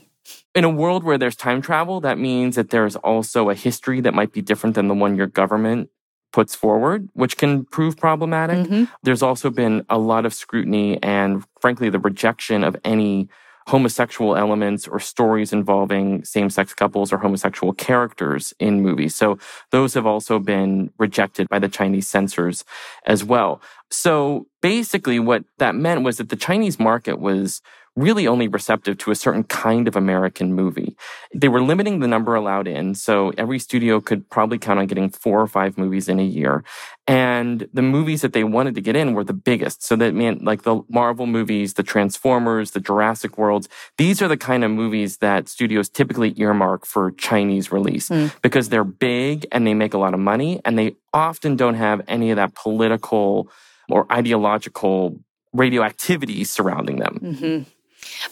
In 0.56 0.64
a 0.64 0.70
world 0.70 1.04
where 1.04 1.18
there's 1.18 1.36
time 1.36 1.60
travel, 1.60 2.00
that 2.00 2.18
means 2.18 2.56
that 2.56 2.70
there's 2.70 2.96
also 2.96 3.50
a 3.50 3.54
history 3.54 4.00
that 4.00 4.14
might 4.14 4.32
be 4.32 4.40
different 4.40 4.74
than 4.74 4.88
the 4.88 4.94
one 4.94 5.14
your 5.14 5.26
government 5.26 5.90
puts 6.32 6.54
forward, 6.54 7.10
which 7.12 7.36
can 7.36 7.66
prove 7.66 7.98
problematic. 7.98 8.66
Mm-hmm. 8.66 8.84
There's 9.02 9.22
also 9.22 9.50
been 9.50 9.84
a 9.90 9.98
lot 9.98 10.24
of 10.24 10.32
scrutiny 10.32 10.98
and, 11.02 11.44
frankly, 11.60 11.90
the 11.90 11.98
rejection 11.98 12.64
of 12.64 12.74
any 12.84 13.28
homosexual 13.66 14.36
elements 14.36 14.88
or 14.88 14.98
stories 14.98 15.52
involving 15.52 16.24
same 16.24 16.48
sex 16.48 16.72
couples 16.72 17.12
or 17.12 17.18
homosexual 17.18 17.72
characters 17.74 18.54
in 18.58 18.80
movies. 18.80 19.14
So 19.14 19.38
those 19.72 19.92
have 19.94 20.06
also 20.06 20.38
been 20.38 20.90
rejected 20.98 21.48
by 21.50 21.58
the 21.58 21.68
Chinese 21.68 22.08
censors 22.08 22.64
as 23.06 23.24
well. 23.24 23.60
So 23.90 24.46
basically, 24.62 25.18
what 25.18 25.44
that 25.58 25.74
meant 25.74 26.02
was 26.02 26.16
that 26.16 26.30
the 26.30 26.36
Chinese 26.36 26.78
market 26.78 27.18
was 27.18 27.60
really 27.96 28.26
only 28.26 28.46
receptive 28.46 28.98
to 28.98 29.10
a 29.10 29.14
certain 29.14 29.42
kind 29.42 29.88
of 29.88 29.96
American 29.96 30.52
movie. 30.52 30.96
They 31.34 31.48
were 31.48 31.62
limiting 31.62 32.00
the 32.00 32.06
number 32.06 32.34
allowed 32.34 32.68
in, 32.68 32.94
so 32.94 33.32
every 33.38 33.58
studio 33.58 34.00
could 34.00 34.28
probably 34.28 34.58
count 34.58 34.78
on 34.78 34.86
getting 34.86 35.08
four 35.08 35.40
or 35.40 35.46
five 35.46 35.78
movies 35.78 36.08
in 36.08 36.20
a 36.20 36.24
year. 36.24 36.62
And 37.08 37.68
the 37.72 37.82
movies 37.82 38.20
that 38.20 38.32
they 38.34 38.44
wanted 38.44 38.74
to 38.74 38.80
get 38.80 38.96
in 38.96 39.14
were 39.14 39.24
the 39.24 39.32
biggest. 39.32 39.82
So 39.82 39.96
that 39.96 40.14
meant 40.14 40.44
like 40.44 40.62
the 40.62 40.82
Marvel 40.88 41.26
movies, 41.26 41.74
the 41.74 41.82
Transformers, 41.82 42.72
the 42.72 42.80
Jurassic 42.80 43.38
Worlds. 43.38 43.68
These 43.96 44.20
are 44.20 44.28
the 44.28 44.36
kind 44.36 44.62
of 44.64 44.70
movies 44.70 45.18
that 45.18 45.48
studios 45.48 45.88
typically 45.88 46.34
earmark 46.36 46.84
for 46.84 47.12
Chinese 47.12 47.72
release 47.72 48.08
mm. 48.10 48.30
because 48.42 48.68
they're 48.68 48.84
big 48.84 49.46
and 49.52 49.66
they 49.66 49.74
make 49.74 49.94
a 49.94 49.98
lot 49.98 50.14
of 50.14 50.20
money 50.20 50.60
and 50.64 50.78
they 50.78 50.96
often 51.14 51.56
don't 51.56 51.74
have 51.74 52.02
any 52.08 52.30
of 52.30 52.36
that 52.36 52.54
political 52.54 53.50
or 53.88 54.10
ideological 54.12 55.18
radioactivity 55.52 56.44
surrounding 56.44 56.98
them. 56.98 57.18
Mm-hmm. 57.22 57.70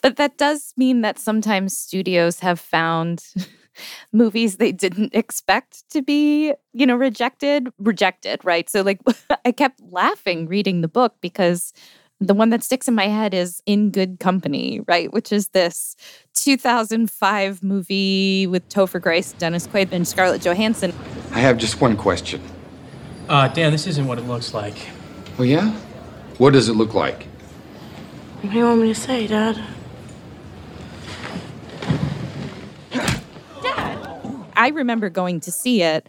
But 0.02 0.16
that 0.16 0.38
does 0.38 0.72
mean 0.76 1.02
that 1.02 1.18
sometimes 1.18 1.76
studios 1.76 2.40
have 2.40 2.60
found 2.60 3.24
movies 4.12 4.56
they 4.56 4.72
didn't 4.72 5.14
expect 5.14 5.88
to 5.90 6.02
be, 6.02 6.54
you 6.72 6.86
know, 6.86 6.96
rejected, 6.96 7.68
rejected, 7.78 8.44
right? 8.44 8.68
So, 8.68 8.82
like, 8.82 9.00
I 9.44 9.52
kept 9.52 9.80
laughing 9.90 10.46
reading 10.46 10.80
the 10.80 10.88
book 10.88 11.14
because 11.20 11.72
the 12.20 12.34
one 12.34 12.50
that 12.50 12.62
sticks 12.62 12.88
in 12.88 12.94
my 12.94 13.08
head 13.08 13.34
is 13.34 13.60
In 13.66 13.90
Good 13.90 14.18
Company, 14.20 14.80
right? 14.86 15.12
Which 15.12 15.32
is 15.32 15.48
this 15.48 15.96
2005 16.34 17.62
movie 17.62 18.46
with 18.46 18.68
Topher 18.68 19.00
Grace, 19.00 19.32
Dennis 19.32 19.66
Quaid, 19.66 19.92
and 19.92 20.06
Scarlett 20.06 20.42
Johansson. 20.42 20.92
I 21.32 21.40
have 21.40 21.58
just 21.58 21.80
one 21.80 21.96
question. 21.96 22.40
Uh, 23.28 23.48
Dan, 23.48 23.72
this 23.72 23.86
isn't 23.86 24.06
what 24.06 24.18
it 24.18 24.22
looks 24.22 24.54
like. 24.54 24.76
Oh, 25.38 25.42
yeah? 25.42 25.72
What 26.38 26.52
does 26.52 26.68
it 26.68 26.74
look 26.74 26.94
like? 26.94 27.26
What 28.44 28.52
do 28.52 28.58
you 28.58 28.64
want 28.66 28.82
me 28.82 28.88
to 28.92 28.94
say, 28.94 29.26
Dad? 29.26 29.58
Dad! 33.62 34.08
I 34.54 34.68
remember 34.68 35.08
going 35.08 35.40
to 35.40 35.50
see 35.50 35.80
it 35.80 36.06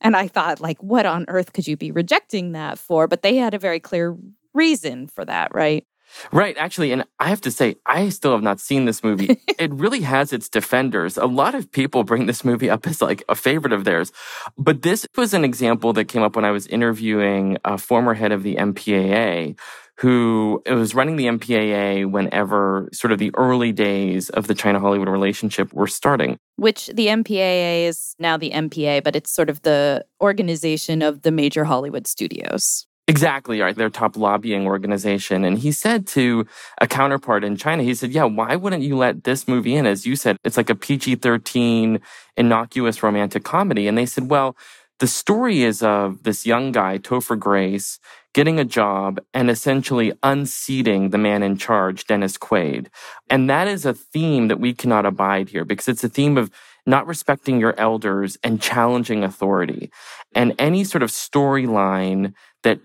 and 0.00 0.16
I 0.16 0.26
thought, 0.26 0.60
like, 0.60 0.82
what 0.82 1.06
on 1.06 1.26
earth 1.28 1.52
could 1.52 1.68
you 1.68 1.76
be 1.76 1.92
rejecting 1.92 2.52
that 2.52 2.80
for? 2.80 3.06
But 3.06 3.22
they 3.22 3.36
had 3.36 3.54
a 3.54 3.60
very 3.60 3.78
clear 3.78 4.16
reason 4.52 5.06
for 5.06 5.24
that, 5.26 5.54
right? 5.54 5.86
Right, 6.32 6.56
actually, 6.58 6.90
and 6.90 7.04
I 7.20 7.28
have 7.28 7.40
to 7.42 7.52
say, 7.52 7.76
I 7.86 8.08
still 8.08 8.32
have 8.32 8.42
not 8.42 8.58
seen 8.58 8.84
this 8.84 9.04
movie. 9.04 9.40
it 9.58 9.72
really 9.72 10.00
has 10.00 10.32
its 10.32 10.48
defenders. 10.48 11.16
A 11.16 11.26
lot 11.26 11.54
of 11.54 11.70
people 11.70 12.02
bring 12.02 12.26
this 12.26 12.44
movie 12.44 12.68
up 12.68 12.86
as 12.86 13.00
like 13.00 13.22
a 13.28 13.36
favorite 13.36 13.72
of 13.72 13.84
theirs. 13.84 14.10
But 14.58 14.82
this 14.82 15.06
was 15.16 15.34
an 15.34 15.44
example 15.44 15.92
that 15.92 16.06
came 16.06 16.22
up 16.22 16.34
when 16.34 16.44
I 16.44 16.50
was 16.50 16.66
interviewing 16.66 17.58
a 17.64 17.78
former 17.78 18.14
head 18.14 18.32
of 18.32 18.42
the 18.42 18.56
MPAA 18.56 19.56
who 19.98 20.62
was 20.66 20.94
running 20.94 21.16
the 21.16 21.26
MPAA 21.26 22.10
whenever 22.10 22.88
sort 22.92 23.12
of 23.12 23.18
the 23.18 23.30
early 23.34 23.72
days 23.72 24.28
of 24.30 24.46
the 24.46 24.54
China 24.54 24.78
Hollywood 24.78 25.08
relationship 25.08 25.72
were 25.72 25.86
starting. 25.86 26.38
Which 26.56 26.88
the 26.88 27.06
MPAA 27.06 27.86
is 27.86 28.14
now 28.18 28.36
the 28.36 28.50
MPA, 28.50 29.02
but 29.02 29.16
it's 29.16 29.30
sort 29.30 29.48
of 29.48 29.62
the 29.62 30.04
organization 30.20 31.02
of 31.02 31.22
the 31.22 31.30
major 31.30 31.64
Hollywood 31.64 32.06
studios. 32.06 32.86
Exactly, 33.08 33.60
right. 33.60 33.76
Their 33.76 33.88
top 33.88 34.16
lobbying 34.16 34.66
organization. 34.66 35.44
And 35.44 35.56
he 35.56 35.70
said 35.70 36.08
to 36.08 36.44
a 36.80 36.88
counterpart 36.88 37.44
in 37.44 37.56
China, 37.56 37.84
he 37.84 37.94
said, 37.94 38.10
Yeah, 38.10 38.24
why 38.24 38.56
wouldn't 38.56 38.82
you 38.82 38.96
let 38.96 39.22
this 39.22 39.46
movie 39.46 39.76
in? 39.76 39.86
As 39.86 40.04
you 40.04 40.16
said, 40.16 40.36
it's 40.42 40.56
like 40.56 40.70
a 40.70 40.74
PG 40.74 41.16
13 41.16 42.00
innocuous 42.36 43.02
romantic 43.04 43.44
comedy. 43.44 43.86
And 43.86 43.96
they 43.96 44.06
said, 44.06 44.28
Well, 44.28 44.56
the 44.98 45.06
story 45.06 45.62
is 45.62 45.82
of 45.82 46.22
this 46.22 46.46
young 46.46 46.72
guy, 46.72 46.98
Topher 46.98 47.38
Grace, 47.38 47.98
getting 48.32 48.58
a 48.58 48.64
job 48.64 49.20
and 49.34 49.50
essentially 49.50 50.12
unseating 50.22 51.10
the 51.10 51.18
man 51.18 51.42
in 51.42 51.58
charge, 51.58 52.06
Dennis 52.06 52.38
Quaid. 52.38 52.88
And 53.28 53.48
that 53.50 53.68
is 53.68 53.84
a 53.84 53.94
theme 53.94 54.48
that 54.48 54.60
we 54.60 54.72
cannot 54.74 55.06
abide 55.06 55.48
here 55.50 55.64
because 55.64 55.88
it's 55.88 56.04
a 56.04 56.08
theme 56.08 56.36
of 56.38 56.50
not 56.86 57.06
respecting 57.06 57.58
your 57.58 57.78
elders 57.78 58.38
and 58.42 58.60
challenging 58.60 59.24
authority. 59.24 59.90
And 60.34 60.54
any 60.58 60.84
sort 60.84 61.02
of 61.02 61.10
storyline 61.10 62.32
that 62.62 62.80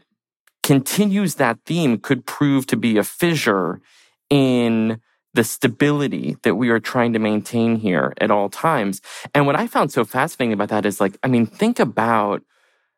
continues 0.64 1.36
that 1.36 1.60
theme 1.66 1.98
could 1.98 2.26
prove 2.26 2.66
to 2.68 2.78
be 2.78 2.98
a 2.98 3.04
fissure 3.04 3.82
in 4.30 5.00
the 5.34 5.44
stability 5.44 6.38
that 6.44 6.56
we 6.56 6.70
are 6.70 6.80
trying 6.80 7.14
to 7.14 7.20
maintain 7.20 7.78
here 7.78 8.14
at 8.20 8.32
all 8.32 8.50
times. 8.50 9.02
And 9.34 9.46
what 9.46 9.56
I 9.56 9.68
found 9.68 9.92
so 9.92 10.04
fascinating 10.04 10.54
about 10.54 10.70
that 10.70 10.86
is 10.86 11.00
like, 11.00 11.18
I 11.24 11.28
mean, 11.28 11.46
think 11.46 11.80
about 11.80 12.44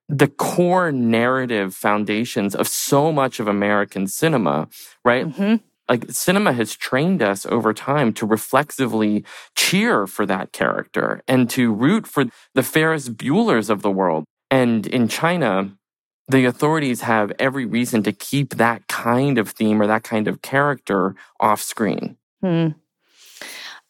the 0.09 0.27
core 0.27 0.91
narrative 0.91 1.73
foundations 1.73 2.55
of 2.55 2.67
so 2.67 3.11
much 3.11 3.39
of 3.39 3.47
American 3.47 4.07
cinema, 4.07 4.67
right? 5.05 5.27
Mm-hmm. 5.27 5.55
Like 5.89 6.11
cinema 6.11 6.53
has 6.53 6.75
trained 6.75 7.21
us 7.21 7.45
over 7.45 7.73
time 7.73 8.13
to 8.13 8.25
reflexively 8.25 9.25
cheer 9.55 10.07
for 10.07 10.25
that 10.25 10.53
character 10.53 11.21
and 11.27 11.49
to 11.51 11.73
root 11.73 12.07
for 12.07 12.25
the 12.53 12.63
Ferris 12.63 13.09
Buellers 13.09 13.69
of 13.69 13.81
the 13.81 13.91
world. 13.91 14.23
And 14.49 14.87
in 14.87 15.07
China, 15.07 15.71
the 16.27 16.45
authorities 16.45 17.01
have 17.01 17.33
every 17.37 17.65
reason 17.65 18.01
to 18.03 18.13
keep 18.13 18.55
that 18.55 18.87
kind 18.87 19.37
of 19.37 19.49
theme 19.49 19.81
or 19.81 19.87
that 19.87 20.03
kind 20.03 20.27
of 20.27 20.41
character 20.41 21.15
off 21.39 21.61
screen. 21.61 22.17
Hmm. 22.43 22.67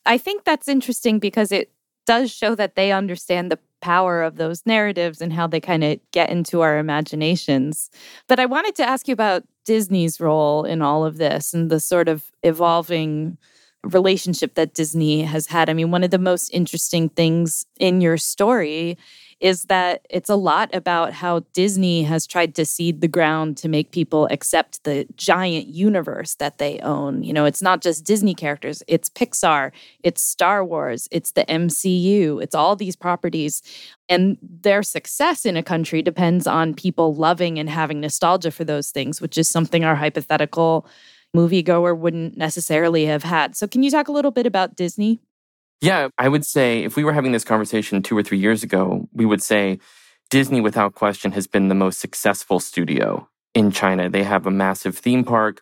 I 0.06 0.18
think 0.18 0.44
that's 0.44 0.68
interesting 0.68 1.18
because 1.18 1.52
it 1.52 1.72
does 2.06 2.32
show 2.32 2.54
that 2.56 2.76
they 2.76 2.92
understand 2.92 3.52
the 3.52 3.60
power 3.82 4.22
of 4.22 4.36
those 4.36 4.66
narratives 4.66 5.22
and 5.22 5.34
how 5.34 5.48
they 5.48 5.60
kind 5.60 5.84
of 5.84 6.00
get 6.12 6.30
into 6.30 6.62
our 6.62 6.78
imaginations. 6.78 7.90
But 8.28 8.40
I 8.40 8.46
wanted 8.46 8.76
to 8.76 8.88
ask 8.88 9.08
you 9.08 9.14
about 9.14 9.44
Disney's 9.66 10.20
role 10.20 10.66
in 10.66 10.82
all 10.82 11.04
of 11.04 11.18
this 11.18 11.54
and 11.54 11.72
the 11.72 11.80
sort 11.80 12.08
of 12.08 12.32
evolving 12.44 13.38
relationship 13.84 14.54
that 14.54 14.74
Disney 14.74 15.24
has 15.24 15.48
had. 15.48 15.70
I 15.70 15.74
mean, 15.74 15.90
one 15.90 16.04
of 16.04 16.12
the 16.12 16.20
most 16.20 16.50
interesting 16.50 17.10
things 17.10 17.66
in 17.80 18.02
your 18.02 18.18
story 18.18 18.98
is 19.40 19.64
that 19.64 20.06
it's 20.10 20.30
a 20.30 20.36
lot 20.36 20.74
about 20.74 21.14
how 21.14 21.42
Disney 21.54 22.04
has 22.04 22.26
tried 22.26 22.56
to 22.56 22.66
seed 22.66 23.02
the 23.02 23.08
ground 23.08 23.58
to 23.58 23.70
make 23.70 23.92
people 23.92 24.28
accept 24.32 24.84
the 24.84 25.06
giant 25.16 25.68
universe 25.68 26.36
that 26.36 26.58
they 26.58 26.80
own. 26.80 27.24
You 27.24 27.34
know, 27.34 27.46
it's 27.46 27.62
not 27.62 27.82
just 27.82 28.06
Disney 28.06 28.34
characters, 28.34 28.84
it's 28.88 29.10
Pixar, 29.10 29.72
it's 30.04 30.22
Star 30.22 30.64
Wars, 30.64 31.08
it's 31.12 31.32
the 31.32 31.46
MCU, 31.46 32.42
it's 32.42 32.56
all 32.56 32.76
these 32.76 32.96
properties. 32.96 33.62
And 34.10 34.38
their 34.42 34.84
success 34.84 35.46
in 35.46 35.58
a 35.58 35.64
country 35.64 36.02
depends 36.02 36.48
on 36.48 36.74
people 36.74 37.16
loving 37.16 37.60
and 37.60 37.70
having 37.70 38.00
nostalgia 38.02 38.52
for 38.52 38.64
those 38.64 38.92
things, 38.92 39.22
which 39.22 39.38
is 39.38 39.48
something 39.50 39.84
our 39.84 39.96
hypothetical 39.96 40.88
moviegoer 41.36 41.98
wouldn't 41.98 42.38
necessarily 42.38 43.06
have 43.06 43.24
had. 43.24 43.56
So, 43.56 43.68
can 43.68 43.84
you 43.84 43.92
talk 43.92 44.08
a 44.08 44.12
little 44.12 44.32
bit 44.32 44.46
about 44.46 44.76
Disney? 44.76 45.20
Yeah, 45.82 46.10
I 46.18 46.30
would 46.30 46.46
say 46.46 46.84
if 46.84 46.96
we 46.96 47.04
were 47.04 47.14
having 47.14 47.34
this 47.34 47.44
conversation 47.44 48.02
two 48.02 48.18
or 48.18 48.24
three 48.24 48.38
years 48.38 48.64
ago, 48.64 49.08
we 49.14 49.26
would 49.26 49.44
say 49.44 49.80
Disney, 50.30 50.62
without 50.62 50.96
question, 50.96 51.34
has 51.34 51.46
been 51.46 51.68
the 51.68 51.76
most 51.76 52.00
successful 52.00 52.60
studio 52.60 53.28
in 53.54 53.72
China. 53.72 54.10
They 54.10 54.24
have 54.24 54.46
a 54.46 54.52
massive 54.52 54.98
theme 54.98 55.24
park. 55.24 55.62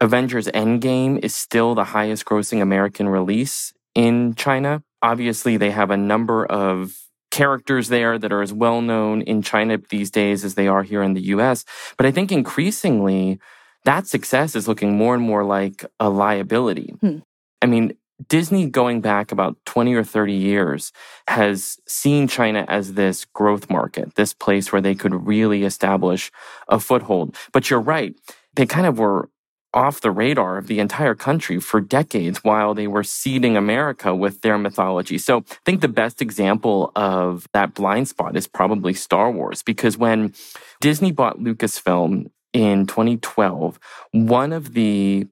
Avengers 0.00 0.46
Endgame 0.48 1.22
is 1.24 1.34
still 1.34 1.74
the 1.74 1.84
highest 1.84 2.24
grossing 2.24 2.60
American 2.60 3.08
release 3.08 3.72
in 3.94 4.34
China. 4.34 4.82
Obviously, 5.00 5.56
they 5.56 5.70
have 5.70 5.90
a 5.90 5.96
number 5.96 6.44
of 6.46 6.96
characters 7.30 7.88
there 7.88 8.18
that 8.18 8.32
are 8.32 8.42
as 8.42 8.52
well 8.52 8.80
known 8.82 9.22
in 9.22 9.42
China 9.42 9.78
these 9.90 10.10
days 10.10 10.44
as 10.44 10.54
they 10.54 10.68
are 10.68 10.82
here 10.82 11.02
in 11.02 11.14
the 11.14 11.22
US. 11.34 11.64
But 11.96 12.06
I 12.06 12.10
think 12.10 12.30
increasingly, 12.30 13.40
that 13.84 14.06
success 14.06 14.54
is 14.54 14.68
looking 14.68 14.96
more 14.96 15.14
and 15.14 15.24
more 15.24 15.44
like 15.44 15.84
a 15.98 16.08
liability. 16.08 16.94
Hmm. 17.00 17.18
I 17.60 17.66
mean, 17.66 17.94
Disney, 18.28 18.68
going 18.68 19.00
back 19.00 19.32
about 19.32 19.56
20 19.64 19.94
or 19.94 20.04
30 20.04 20.32
years, 20.32 20.92
has 21.28 21.78
seen 21.86 22.28
China 22.28 22.64
as 22.68 22.94
this 22.94 23.24
growth 23.24 23.70
market, 23.70 24.14
this 24.14 24.34
place 24.34 24.72
where 24.72 24.82
they 24.82 24.94
could 24.94 25.26
really 25.26 25.64
establish 25.64 26.30
a 26.68 26.78
foothold. 26.78 27.36
But 27.52 27.70
you're 27.70 27.80
right, 27.80 28.14
they 28.54 28.66
kind 28.66 28.86
of 28.86 28.98
were 28.98 29.28
off 29.74 30.02
the 30.02 30.10
radar 30.10 30.58
of 30.58 30.66
the 30.66 30.78
entire 30.80 31.14
country 31.14 31.58
for 31.58 31.80
decades 31.80 32.44
while 32.44 32.74
they 32.74 32.86
were 32.86 33.02
seeding 33.02 33.56
America 33.56 34.14
with 34.14 34.42
their 34.42 34.58
mythology. 34.58 35.16
So 35.16 35.38
I 35.38 35.56
think 35.64 35.80
the 35.80 35.88
best 35.88 36.20
example 36.20 36.92
of 36.94 37.46
that 37.54 37.72
blind 37.72 38.08
spot 38.08 38.36
is 38.36 38.46
probably 38.46 38.92
Star 38.92 39.30
Wars, 39.30 39.62
because 39.62 39.96
when 39.96 40.34
Disney 40.82 41.10
bought 41.10 41.38
Lucasfilm 41.38 42.30
in 42.52 42.86
2012, 42.86 43.78
one 44.12 44.52
of 44.52 44.74
the 44.74 45.26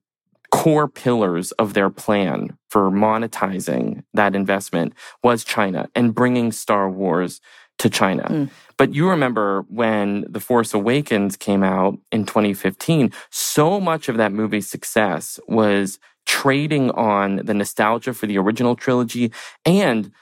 core 0.51 0.89
pillars 0.89 1.53
of 1.53 1.75
their 1.75 1.91
plan 1.91 2.57
for 2.69 2.91
monetizing 2.91 4.03
that 4.15 4.35
investment 4.35 4.95
was 5.23 5.45
China 5.45 5.89
and 5.95 6.15
bringing 6.15 6.53
Star 6.53 6.91
Wars 6.91 7.41
to 7.79 7.89
China. 7.89 8.25
Mm. 8.25 8.51
But 8.77 8.95
you 8.95 9.09
remember 9.09 9.65
when 9.69 10.27
The 10.29 10.41
Force 10.41 10.75
Awakens 10.75 11.37
came 11.37 11.63
out 11.63 11.99
in 12.13 12.27
2015, 12.27 13.13
so 13.31 13.81
much 13.81 14.09
of 14.09 14.17
that 14.17 14.33
movie's 14.33 14.69
success 14.69 15.41
was 15.49 15.99
trading 16.27 16.91
on 16.91 17.37
the 17.37 17.55
nostalgia 17.55 18.13
for 18.13 18.27
the 18.27 18.39
original 18.39 18.77
trilogy 18.77 19.33
and 19.65 20.13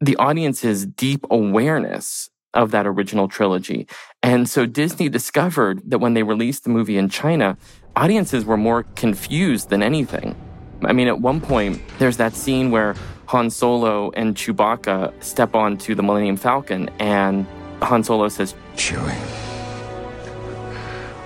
the 0.00 0.16
audience's 0.16 0.84
deep 0.86 1.24
awareness 1.30 2.30
of 2.54 2.70
that 2.70 2.86
original 2.86 3.28
trilogy. 3.28 3.86
And 4.22 4.48
so 4.48 4.66
Disney 4.66 5.08
discovered 5.08 5.82
that 5.90 5.98
when 5.98 6.14
they 6.14 6.22
released 6.22 6.64
the 6.64 6.70
movie 6.70 6.96
in 6.96 7.08
China, 7.08 7.56
audiences 7.96 8.44
were 8.44 8.56
more 8.56 8.84
confused 8.94 9.70
than 9.70 9.82
anything. 9.82 10.36
I 10.82 10.92
mean, 10.92 11.08
at 11.08 11.20
one 11.20 11.40
point, 11.40 11.80
there's 11.98 12.16
that 12.16 12.34
scene 12.34 12.70
where 12.70 12.94
Han 13.26 13.50
Solo 13.50 14.10
and 14.12 14.34
Chewbacca 14.34 15.12
step 15.22 15.54
onto 15.54 15.94
the 15.94 16.02
Millennium 16.02 16.36
Falcon, 16.36 16.90
and 16.98 17.46
Han 17.80 18.02
Solo 18.04 18.28
says, 18.28 18.54
Chewie, 18.74 19.16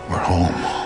we're 0.08 0.18
home. 0.18 0.76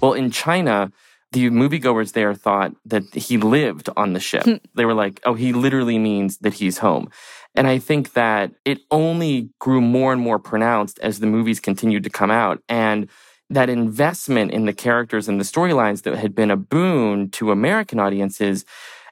Well, 0.00 0.12
in 0.12 0.30
China, 0.30 0.92
the 1.34 1.50
moviegoers 1.50 2.12
there 2.12 2.32
thought 2.32 2.72
that 2.86 3.12
he 3.14 3.36
lived 3.36 3.90
on 3.96 4.12
the 4.12 4.20
ship. 4.20 4.44
Hmm. 4.44 4.54
they 4.74 4.84
were 4.84 4.94
like, 4.94 5.20
oh, 5.24 5.34
he 5.34 5.52
literally 5.52 5.98
means 5.98 6.38
that 6.38 6.54
he's 6.54 6.78
home. 6.78 7.10
And 7.54 7.66
I 7.66 7.78
think 7.78 8.14
that 8.14 8.52
it 8.64 8.78
only 8.90 9.50
grew 9.60 9.80
more 9.80 10.12
and 10.12 10.22
more 10.22 10.38
pronounced 10.38 10.98
as 11.00 11.20
the 11.20 11.26
movies 11.26 11.60
continued 11.60 12.04
to 12.04 12.10
come 12.10 12.30
out. 12.30 12.62
And 12.68 13.08
that 13.50 13.68
investment 13.68 14.52
in 14.52 14.64
the 14.64 14.72
characters 14.72 15.28
and 15.28 15.38
the 15.38 15.44
storylines 15.44 16.02
that 16.02 16.16
had 16.16 16.34
been 16.34 16.50
a 16.50 16.56
boon 16.56 17.30
to 17.30 17.52
American 17.52 18.00
audiences 18.00 18.64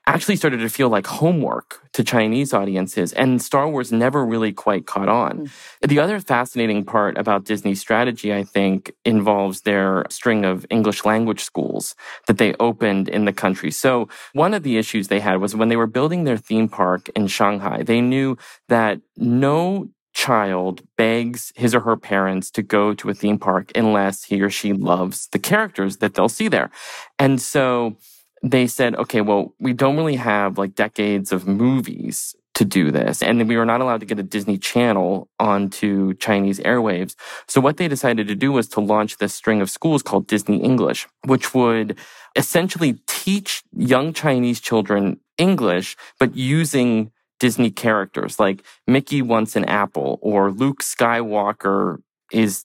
actually 0.06 0.36
started 0.36 0.58
to 0.58 0.68
feel 0.68 0.88
like 0.88 1.06
homework 1.06 1.80
to 1.92 2.02
Chinese 2.02 2.52
audiences, 2.52 3.12
and 3.12 3.40
Star 3.40 3.68
Wars 3.68 3.92
never 3.92 4.24
really 4.24 4.52
quite 4.52 4.86
caught 4.86 5.08
on. 5.08 5.46
Mm. 5.46 5.88
The 5.88 6.00
other 6.00 6.18
fascinating 6.20 6.84
part 6.84 7.16
about 7.16 7.44
Disney's 7.44 7.80
strategy, 7.80 8.34
I 8.34 8.42
think, 8.42 8.92
involves 9.04 9.62
their 9.62 10.04
string 10.10 10.44
of 10.44 10.66
English 10.70 11.04
language 11.04 11.44
schools 11.44 11.94
that 12.26 12.38
they 12.38 12.54
opened 12.58 13.08
in 13.08 13.26
the 13.26 13.32
country. 13.32 13.70
So, 13.70 14.08
one 14.32 14.54
of 14.54 14.62
the 14.62 14.76
issues 14.76 15.08
they 15.08 15.20
had 15.20 15.40
was 15.40 15.54
when 15.54 15.68
they 15.68 15.76
were 15.76 15.86
building 15.86 16.24
their 16.24 16.36
theme 16.36 16.68
park 16.68 17.08
in 17.14 17.26
Shanghai, 17.26 17.82
they 17.82 18.00
knew 18.00 18.36
that 18.68 19.00
no 19.16 19.88
child 20.14 20.82
begs 20.96 21.52
his 21.56 21.74
or 21.74 21.80
her 21.80 21.96
parents 21.96 22.50
to 22.50 22.62
go 22.62 22.92
to 22.94 23.08
a 23.08 23.14
theme 23.14 23.38
park 23.38 23.72
unless 23.74 24.24
he 24.24 24.42
or 24.42 24.50
she 24.50 24.72
loves 24.72 25.28
the 25.28 25.38
characters 25.38 25.98
that 25.98 26.14
they'll 26.14 26.28
see 26.28 26.48
there. 26.48 26.70
And 27.18 27.40
so 27.40 27.96
they 28.42 28.66
said, 28.66 28.96
okay, 28.96 29.20
well, 29.20 29.54
we 29.58 29.72
don't 29.72 29.96
really 29.96 30.16
have 30.16 30.58
like 30.58 30.74
decades 30.74 31.32
of 31.32 31.46
movies 31.46 32.34
to 32.54 32.64
do 32.64 32.90
this. 32.90 33.22
And 33.22 33.48
we 33.48 33.56
were 33.56 33.64
not 33.64 33.80
allowed 33.80 34.00
to 34.00 34.06
get 34.06 34.18
a 34.18 34.22
Disney 34.22 34.58
channel 34.58 35.28
onto 35.38 36.14
Chinese 36.14 36.60
airwaves. 36.60 37.14
So 37.48 37.60
what 37.60 37.78
they 37.78 37.88
decided 37.88 38.28
to 38.28 38.34
do 38.34 38.52
was 38.52 38.68
to 38.70 38.80
launch 38.80 39.18
this 39.18 39.34
string 39.34 39.62
of 39.62 39.70
schools 39.70 40.02
called 40.02 40.26
Disney 40.26 40.62
English, 40.62 41.08
which 41.24 41.54
would 41.54 41.98
essentially 42.36 42.98
teach 43.06 43.62
young 43.72 44.12
Chinese 44.12 44.60
children 44.60 45.18
English, 45.38 45.96
but 46.18 46.36
using 46.36 47.10
Disney 47.40 47.70
characters 47.70 48.38
like 48.38 48.62
Mickey 48.86 49.22
wants 49.22 49.56
an 49.56 49.64
apple 49.64 50.18
or 50.20 50.50
Luke 50.50 50.82
Skywalker 50.82 51.98
is 52.30 52.64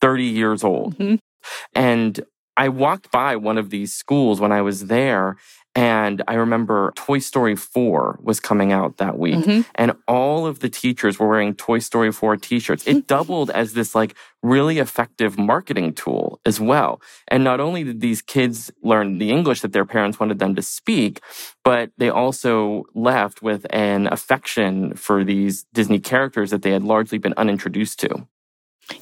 30 0.00 0.24
years 0.24 0.62
old. 0.62 0.96
Mm-hmm. 0.96 1.16
And 1.74 2.24
I 2.56 2.68
walked 2.68 3.10
by 3.10 3.36
one 3.36 3.58
of 3.58 3.70
these 3.70 3.94
schools 3.94 4.40
when 4.40 4.52
I 4.52 4.62
was 4.62 4.86
there, 4.86 5.36
and 5.76 6.22
I 6.26 6.34
remember 6.34 6.94
Toy 6.96 7.18
Story 7.18 7.54
4 7.54 8.20
was 8.22 8.40
coming 8.40 8.72
out 8.72 8.96
that 8.96 9.18
week, 9.18 9.44
mm-hmm. 9.44 9.60
and 9.74 9.92
all 10.08 10.46
of 10.46 10.60
the 10.60 10.70
teachers 10.70 11.18
were 11.18 11.28
wearing 11.28 11.54
Toy 11.54 11.80
Story 11.80 12.10
4 12.10 12.38
t 12.38 12.58
shirts. 12.58 12.86
It 12.86 13.06
doubled 13.14 13.50
as 13.50 13.74
this 13.74 13.94
like 13.94 14.16
really 14.42 14.78
effective 14.78 15.38
marketing 15.38 15.92
tool 15.92 16.40
as 16.46 16.58
well. 16.58 17.02
And 17.28 17.44
not 17.44 17.60
only 17.60 17.84
did 17.84 18.00
these 18.00 18.22
kids 18.22 18.70
learn 18.82 19.18
the 19.18 19.30
English 19.30 19.60
that 19.60 19.74
their 19.74 19.84
parents 19.84 20.18
wanted 20.18 20.38
them 20.38 20.54
to 20.54 20.62
speak, 20.62 21.20
but 21.62 21.90
they 21.98 22.08
also 22.08 22.84
left 22.94 23.42
with 23.42 23.66
an 23.68 24.06
affection 24.06 24.94
for 24.94 25.24
these 25.24 25.64
Disney 25.74 25.98
characters 25.98 26.52
that 26.52 26.62
they 26.62 26.70
had 26.70 26.84
largely 26.84 27.18
been 27.18 27.34
unintroduced 27.36 28.00
to. 28.00 28.26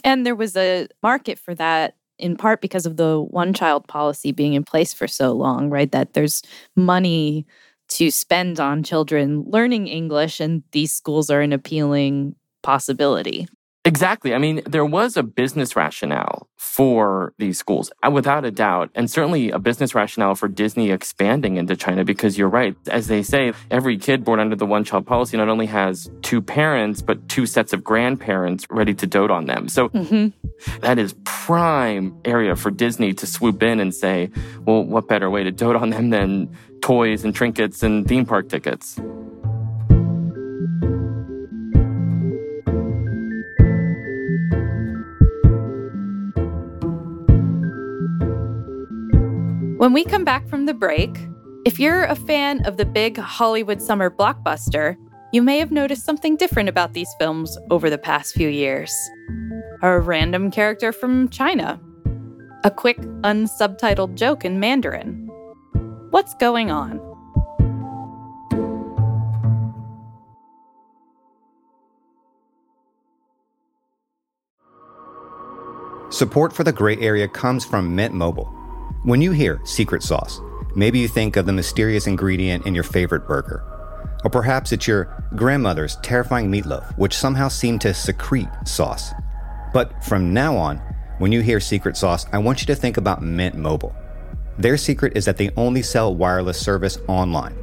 And 0.03 0.27
there 0.27 0.35
was 0.35 0.57
a 0.57 0.89
market 1.03 1.39
for 1.39 1.55
that 1.55 1.95
in 2.25 2.37
part 2.37 2.61
because 2.63 2.87
of 2.87 2.97
the 2.97 3.21
one 3.23 3.55
child 3.55 3.87
policy 3.89 4.33
being 4.33 4.55
in 4.55 4.65
place 4.65 4.95
for 4.95 5.09
so 5.09 5.33
long, 5.33 5.71
right? 5.71 5.93
That 5.93 6.15
there's 6.15 6.43
money 6.77 7.47
to 7.91 8.11
spend 8.11 8.61
on 8.61 8.83
children 8.85 9.45
learning 9.47 9.89
English, 9.89 10.41
and 10.41 10.65
these 10.73 10.93
schools 10.93 11.31
are 11.31 11.43
an 11.43 11.53
appealing 11.53 12.37
possibility. 12.63 13.49
Exactly. 13.87 14.35
I 14.35 14.39
mean, 14.39 14.63
there 14.65 14.85
was 14.85 15.17
a 15.19 15.23
business 15.23 15.77
rationale 15.77 16.49
for 16.57 17.35
these 17.39 17.59
schools, 17.59 17.93
uh, 18.03 18.11
without 18.11 18.47
a 18.47 18.51
doubt, 18.51 18.91
and 18.95 19.11
certainly 19.11 19.51
a 19.51 19.59
business 19.59 19.95
rationale 19.95 20.35
for 20.35 20.49
Disney 20.49 20.91
expanding 20.91 21.59
into 21.59 21.77
China 21.77 22.03
because 22.03 22.39
you're 22.39 22.49
right. 22.49 22.75
As 22.89 23.09
they 23.09 23.23
say, 23.23 23.53
every 23.71 23.99
kid 23.99 24.25
born 24.25 24.41
under 24.41 24.57
the 24.57 24.65
one 24.65 24.85
child 24.85 25.07
policy 25.07 25.37
not 25.37 25.51
only 25.51 25.67
has 25.67 26.11
two 26.23 26.41
parents, 26.41 27.03
but 27.03 27.29
two 27.29 27.45
sets 27.45 27.75
of 27.75 27.85
grandparents 27.85 28.67
ready 28.71 28.95
to 28.95 29.07
dote 29.07 29.31
on 29.31 29.45
them. 29.45 29.69
So 29.69 29.91
mm-hmm. 29.91 30.29
that 30.81 30.99
is 30.99 31.15
prime 31.25 32.19
area 32.25 32.57
for 32.57 32.71
Disney 32.71 33.13
to 33.13 33.27
swoop 33.27 33.63
in 33.63 33.81
and 33.81 33.95
say, 33.95 34.31
well, 34.65 34.83
what 34.83 35.09
better 35.09 35.29
way 35.29 35.45
to 35.45 35.53
dote 35.53 35.77
on 35.77 35.91
them 35.91 36.09
than 36.09 36.49
toys 36.81 37.23
and 37.23 37.35
trinkets 37.35 37.83
and 37.83 38.09
theme 38.09 38.25
park 38.25 38.49
tickets? 38.49 38.99
When 49.85 49.93
we 49.93 50.03
come 50.03 50.25
back 50.25 50.49
from 50.49 50.65
the 50.65 50.73
break, 50.73 51.15
If 51.67 51.79
you're 51.79 52.05
a 52.05 52.17
fan 52.17 52.65
of 52.65 52.79
the 52.79 52.87
big 52.87 53.19
Hollywood 53.19 53.83
summer 53.83 54.09
blockbuster, 54.09 54.97
you 55.31 55.43
may 55.43 55.59
have 55.59 55.71
noticed 55.71 56.07
something 56.07 56.39
different 56.39 56.71
about 56.71 56.95
these 56.95 57.15
films 57.19 57.59
over 57.71 57.91
the 57.91 57.99
past 57.99 58.33
few 58.33 58.49
years. 58.49 58.91
A 59.83 60.01
random 60.01 60.51
character 60.51 60.91
from 60.91 61.29
China, 61.29 61.79
a 62.65 62.71
quick, 62.71 62.97
unsubtitled 63.25 64.15
joke 64.15 64.43
in 64.43 64.59
Mandarin. 64.59 65.29
What's 66.09 66.35
going 66.37 66.71
on? 66.71 66.99
Support 76.09 76.55
for 76.55 76.65
the 76.65 76.73
gray 76.73 76.97
area 76.97 77.29
comes 77.29 77.67
from 77.67 77.95
Mint 77.95 78.15
Mobile. 78.15 78.64
When 79.05 79.21
you 79.21 79.33
hear 79.33 79.61
secret 79.65 80.03
sauce, 80.03 80.41
maybe 80.75 80.99
you 80.99 81.09
think 81.09 81.37
of 81.37 81.45
the 81.45 81.53
mysterious 81.53 82.07
ingredient 82.07 82.65
in 82.65 82.75
your 82.75 82.85
favorite 82.85 83.27
burger. 83.27 83.63
Or 84.25 84.31
perhaps 84.31 84.73
it's 84.73 84.89
your 84.89 85.23
grandmother's 85.37 85.97
terrifying 85.97 86.51
meatloaf, 86.51 86.97
which 86.97 87.15
somehow 87.15 87.49
seemed 87.49 87.83
to 87.83 87.93
secrete 87.93 88.49
sauce. 88.65 89.13
But 89.75 90.03
from 90.03 90.33
now 90.33 90.57
on, 90.57 90.79
when 91.19 91.33
you 91.33 91.43
hear 91.43 91.61
secret 91.61 91.99
sauce, 91.99 92.25
I 92.33 92.39
want 92.39 92.63
you 92.63 92.67
to 92.69 92.75
think 92.75 92.97
about 92.97 93.23
Mint 93.23 93.57
Mobile. 93.57 93.95
Their 94.57 94.79
secret 94.79 95.19
is 95.19 95.27
that 95.27 95.37
they 95.37 95.51
only 95.55 95.83
sell 95.83 96.15
wireless 96.15 96.59
service 96.59 96.97
online. 97.07 97.55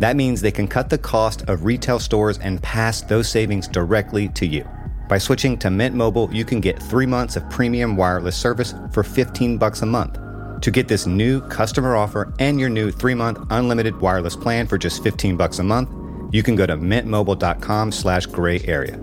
That 0.00 0.16
means 0.16 0.42
they 0.42 0.52
can 0.52 0.68
cut 0.68 0.90
the 0.90 0.98
cost 0.98 1.48
of 1.48 1.64
retail 1.64 1.98
stores 1.98 2.36
and 2.40 2.62
pass 2.62 3.00
those 3.00 3.26
savings 3.26 3.68
directly 3.68 4.28
to 4.28 4.44
you. 4.46 4.68
By 5.08 5.16
switching 5.16 5.56
to 5.60 5.70
Mint 5.70 5.94
Mobile, 5.94 6.28
you 6.30 6.44
can 6.44 6.60
get 6.60 6.78
three 6.78 7.06
months 7.06 7.36
of 7.36 7.48
premium 7.48 7.96
wireless 7.96 8.36
service 8.36 8.74
for 8.92 9.02
15 9.02 9.56
bucks 9.56 9.80
a 9.80 9.86
month. 9.86 10.18
To 10.60 10.70
get 10.70 10.88
this 10.88 11.06
new 11.06 11.40
customer 11.48 11.96
offer 11.96 12.34
and 12.38 12.60
your 12.60 12.68
new 12.68 12.90
three-month 12.90 13.46
unlimited 13.50 13.98
wireless 13.98 14.36
plan 14.36 14.66
for 14.66 14.76
just 14.76 15.02
15 15.02 15.36
bucks 15.36 15.58
a 15.58 15.62
month, 15.62 15.90
you 16.32 16.42
can 16.42 16.54
go 16.54 16.66
to 16.66 16.76
mintmobile.com 16.76 17.90
slash 17.90 18.26
gray 18.26 18.60
area. 18.64 19.00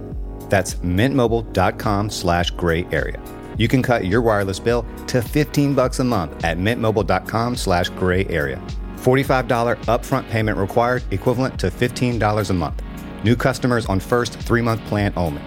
That's 0.50 0.76
mintmobile.com 0.76 2.10
slash 2.12 2.52
gray 2.52 2.86
area. 2.91 3.22
You 3.58 3.67
can 3.67 3.82
cut 3.82 4.06
your 4.06 4.22
wireless 4.22 4.60
bill 4.60 4.86
to 5.08 5.22
15 5.22 5.74
bucks 5.74 6.00
a 6.00 6.04
month 6.04 6.43
at 6.46 6.60
mintmobile.com 6.60 7.56
slash 7.56 7.89
gray 7.89 8.26
area. 8.28 8.62
$45 8.98 9.78
upfront 9.86 10.30
payment 10.30 10.58
required, 10.60 11.04
equivalent 11.12 11.60
to 11.60 11.72
$15 11.72 12.50
a 12.50 12.54
month. 12.54 12.84
New 13.24 13.36
customers 13.36 13.88
on 13.88 14.00
first 14.00 14.34
three-month 14.34 14.86
plan 14.86 15.12
only. 15.17 15.41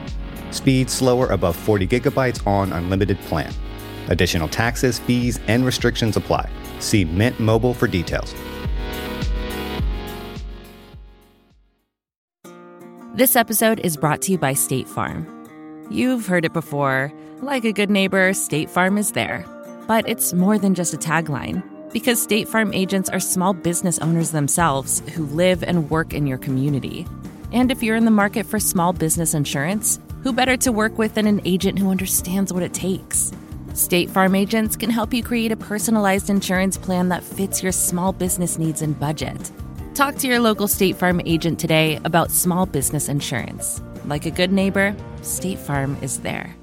Speed 0.50 0.90
slower 0.90 1.28
above 1.28 1.54
40 1.54 1.86
gigabytes 1.86 2.44
on 2.46 2.72
unlimited 2.72 3.18
plan. 3.20 3.52
Additional 4.08 4.48
taxes, 4.48 4.98
fees, 4.98 5.38
and 5.48 5.64
restrictions 5.66 6.16
apply. 6.16 6.48
See 6.78 7.04
Mint 7.04 7.38
Mobile 7.40 7.74
for 7.74 7.86
details. 7.86 8.34
This 13.14 13.36
episode 13.36 13.80
is 13.80 13.96
brought 13.96 14.22
to 14.22 14.32
you 14.32 14.38
by 14.38 14.54
State 14.54 14.88
Farm. 14.88 15.26
You've 15.90 16.26
heard 16.26 16.44
it 16.44 16.52
before. 16.52 17.12
Like 17.42 17.64
a 17.64 17.72
good 17.72 17.90
neighbor, 17.90 18.32
State 18.32 18.70
Farm 18.70 18.96
is 18.96 19.12
there. 19.12 19.44
But 19.88 20.08
it's 20.08 20.32
more 20.32 20.56
than 20.56 20.74
just 20.74 20.94
a 20.94 20.96
tagline, 20.96 21.62
because 21.92 22.22
State 22.22 22.48
Farm 22.48 22.72
agents 22.72 23.10
are 23.10 23.18
small 23.18 23.52
business 23.52 23.98
owners 23.98 24.30
themselves 24.30 25.02
who 25.14 25.26
live 25.26 25.64
and 25.64 25.90
work 25.90 26.14
in 26.14 26.26
your 26.26 26.38
community. 26.38 27.06
And 27.52 27.72
if 27.72 27.82
you're 27.82 27.96
in 27.96 28.04
the 28.04 28.10
market 28.12 28.46
for 28.46 28.60
small 28.60 28.92
business 28.92 29.34
insurance, 29.34 29.98
who 30.22 30.32
better 30.32 30.56
to 30.58 30.70
work 30.70 30.96
with 30.96 31.14
than 31.14 31.26
an 31.26 31.40
agent 31.44 31.78
who 31.78 31.90
understands 31.90 32.52
what 32.52 32.62
it 32.62 32.72
takes? 32.72 33.32
State 33.74 34.10
Farm 34.10 34.34
agents 34.34 34.76
can 34.76 34.90
help 34.90 35.14
you 35.14 35.22
create 35.22 35.52
a 35.52 35.56
personalized 35.56 36.28
insurance 36.28 36.76
plan 36.76 37.08
that 37.08 37.22
fits 37.22 37.62
your 37.62 37.72
small 37.72 38.12
business 38.12 38.58
needs 38.58 38.82
and 38.82 38.98
budget. 38.98 39.50
Talk 39.94 40.16
to 40.16 40.26
your 40.26 40.40
local 40.40 40.66
State 40.66 40.96
Farm 40.96 41.20
agent 41.24 41.58
today 41.58 42.00
about 42.04 42.30
small 42.30 42.66
business 42.66 43.08
insurance. 43.08 43.80
Like 44.06 44.26
a 44.26 44.30
good 44.30 44.52
neighbor, 44.52 44.94
State 45.22 45.58
Farm 45.58 45.96
is 46.02 46.20
there. 46.20 46.54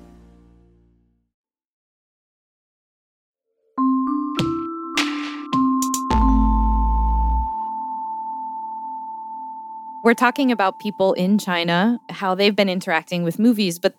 We're 10.04 10.14
talking 10.14 10.54
about 10.54 10.80
people 10.80 11.12
in 11.14 11.38
China, 11.38 12.00
how 12.10 12.34
they've 12.34 12.56
been 12.56 12.70
interacting 12.70 13.24
with 13.24 13.40
movies. 13.40 13.78
But 13.78 13.96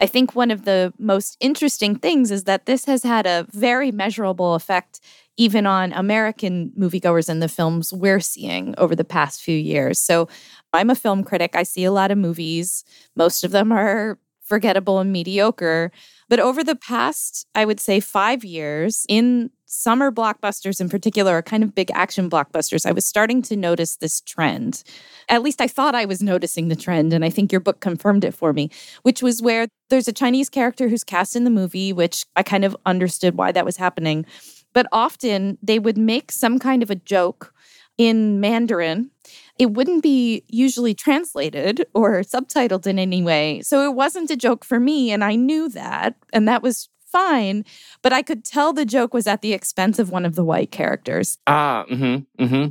I 0.00 0.06
think 0.06 0.34
one 0.34 0.50
of 0.50 0.64
the 0.64 0.92
most 0.98 1.36
interesting 1.40 1.96
things 1.96 2.30
is 2.30 2.44
that 2.44 2.66
this 2.66 2.84
has 2.84 3.02
had 3.02 3.26
a 3.26 3.46
very 3.50 3.90
measurable 3.90 4.54
effect 4.54 5.00
even 5.36 5.66
on 5.66 5.92
American 5.92 6.72
moviegoers 6.78 7.28
and 7.28 7.40
the 7.40 7.48
films 7.48 7.92
we're 7.92 8.20
seeing 8.20 8.74
over 8.76 8.96
the 8.96 9.04
past 9.04 9.40
few 9.40 9.56
years. 9.56 9.98
So 9.98 10.28
I'm 10.72 10.90
a 10.90 10.96
film 10.96 11.22
critic. 11.22 11.54
I 11.54 11.62
see 11.62 11.84
a 11.84 11.92
lot 11.92 12.10
of 12.10 12.18
movies. 12.18 12.84
Most 13.16 13.44
of 13.44 13.52
them 13.52 13.70
are 13.70 14.18
forgettable 14.42 14.98
and 14.98 15.12
mediocre. 15.12 15.92
But 16.28 16.40
over 16.40 16.64
the 16.64 16.74
past, 16.74 17.46
I 17.54 17.64
would 17.64 17.80
say, 17.80 18.00
five 18.00 18.44
years, 18.44 19.06
in 19.08 19.50
summer 19.78 20.10
blockbusters 20.10 20.80
in 20.80 20.88
particular, 20.88 21.34
are 21.34 21.42
kind 21.42 21.62
of 21.62 21.74
big 21.74 21.90
action 21.94 22.28
blockbusters, 22.28 22.84
I 22.84 22.92
was 22.92 23.06
starting 23.06 23.42
to 23.42 23.56
notice 23.56 23.96
this 23.96 24.20
trend. 24.20 24.82
At 25.28 25.42
least 25.42 25.60
I 25.60 25.68
thought 25.68 25.94
I 25.94 26.04
was 26.04 26.22
noticing 26.22 26.68
the 26.68 26.76
trend, 26.76 27.12
and 27.12 27.24
I 27.24 27.30
think 27.30 27.52
your 27.52 27.60
book 27.60 27.80
confirmed 27.80 28.24
it 28.24 28.34
for 28.34 28.52
me, 28.52 28.70
which 29.02 29.22
was 29.22 29.40
where 29.40 29.68
there's 29.88 30.08
a 30.08 30.12
Chinese 30.12 30.48
character 30.48 30.88
who's 30.88 31.04
cast 31.04 31.36
in 31.36 31.44
the 31.44 31.50
movie, 31.50 31.92
which 31.92 32.24
I 32.34 32.42
kind 32.42 32.64
of 32.64 32.76
understood 32.86 33.36
why 33.36 33.52
that 33.52 33.64
was 33.64 33.76
happening. 33.76 34.26
But 34.72 34.86
often 34.92 35.58
they 35.62 35.78
would 35.78 35.96
make 35.96 36.32
some 36.32 36.58
kind 36.58 36.82
of 36.82 36.90
a 36.90 36.94
joke 36.94 37.54
in 37.96 38.40
Mandarin. 38.40 39.10
It 39.58 39.72
wouldn't 39.72 40.02
be 40.02 40.44
usually 40.48 40.94
translated 40.94 41.86
or 41.94 42.20
subtitled 42.20 42.86
in 42.86 42.98
any 42.98 43.22
way. 43.22 43.60
So 43.62 43.84
it 43.84 43.94
wasn't 43.94 44.30
a 44.30 44.36
joke 44.36 44.64
for 44.64 44.78
me. 44.78 45.10
And 45.10 45.24
I 45.24 45.34
knew 45.34 45.68
that. 45.70 46.14
And 46.32 46.46
that 46.46 46.62
was 46.62 46.88
fine. 47.10 47.64
But 48.02 48.12
I 48.12 48.22
could 48.22 48.44
tell 48.44 48.72
the 48.72 48.84
joke 48.84 49.14
was 49.14 49.26
at 49.26 49.42
the 49.42 49.52
expense 49.52 49.98
of 49.98 50.10
one 50.10 50.24
of 50.24 50.34
the 50.34 50.44
white 50.44 50.70
characters. 50.70 51.38
Ah, 51.46 51.84
mm 51.90 51.98
hmm, 51.98 52.44
mm 52.44 52.48
hmm. 52.48 52.66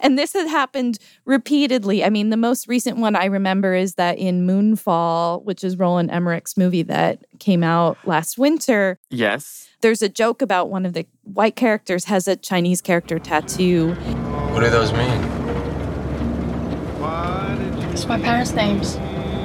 And 0.00 0.18
this 0.18 0.32
had 0.32 0.46
happened 0.46 0.98
repeatedly. 1.24 2.04
I 2.04 2.10
mean, 2.10 2.30
the 2.30 2.36
most 2.36 2.68
recent 2.68 2.98
one 2.98 3.16
I 3.16 3.24
remember 3.26 3.74
is 3.74 3.94
that 3.94 4.18
in 4.18 4.46
Moonfall, 4.46 5.42
which 5.44 5.64
is 5.64 5.78
Roland 5.78 6.10
Emmerich's 6.10 6.56
movie 6.56 6.82
that 6.82 7.24
came 7.38 7.62
out 7.62 7.96
last 8.06 8.36
winter. 8.36 8.98
Yes. 9.10 9.68
There's 9.80 10.02
a 10.02 10.08
joke 10.08 10.42
about 10.42 10.68
one 10.68 10.84
of 10.84 10.92
the 10.92 11.06
white 11.22 11.56
characters 11.56 12.04
has 12.04 12.28
a 12.28 12.36
Chinese 12.36 12.80
character 12.80 13.18
tattoo. 13.18 13.94
What 14.52 14.60
do 14.60 14.70
those 14.70 14.92
mean? 14.92 15.40
It's 17.92 18.06
my 18.06 18.20
parents' 18.20 18.52
names. 18.52 18.96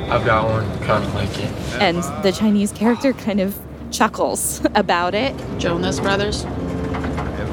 I've 0.10 0.26
got 0.26 0.48
one, 0.48 0.66
kind 0.80 1.04
of 1.04 1.16
like 1.16 1.30
it. 1.40 1.52
And 1.82 2.04
the 2.24 2.32
Chinese 2.32 2.72
character 2.72 3.14
kind 3.14 3.40
of 3.40 3.58
chuckles 3.96 4.62
about 4.76 5.16
it. 5.16 5.36
Jonas 5.58 6.00
Brothers. 6.00 6.44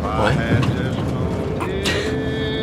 What? 0.03 0.35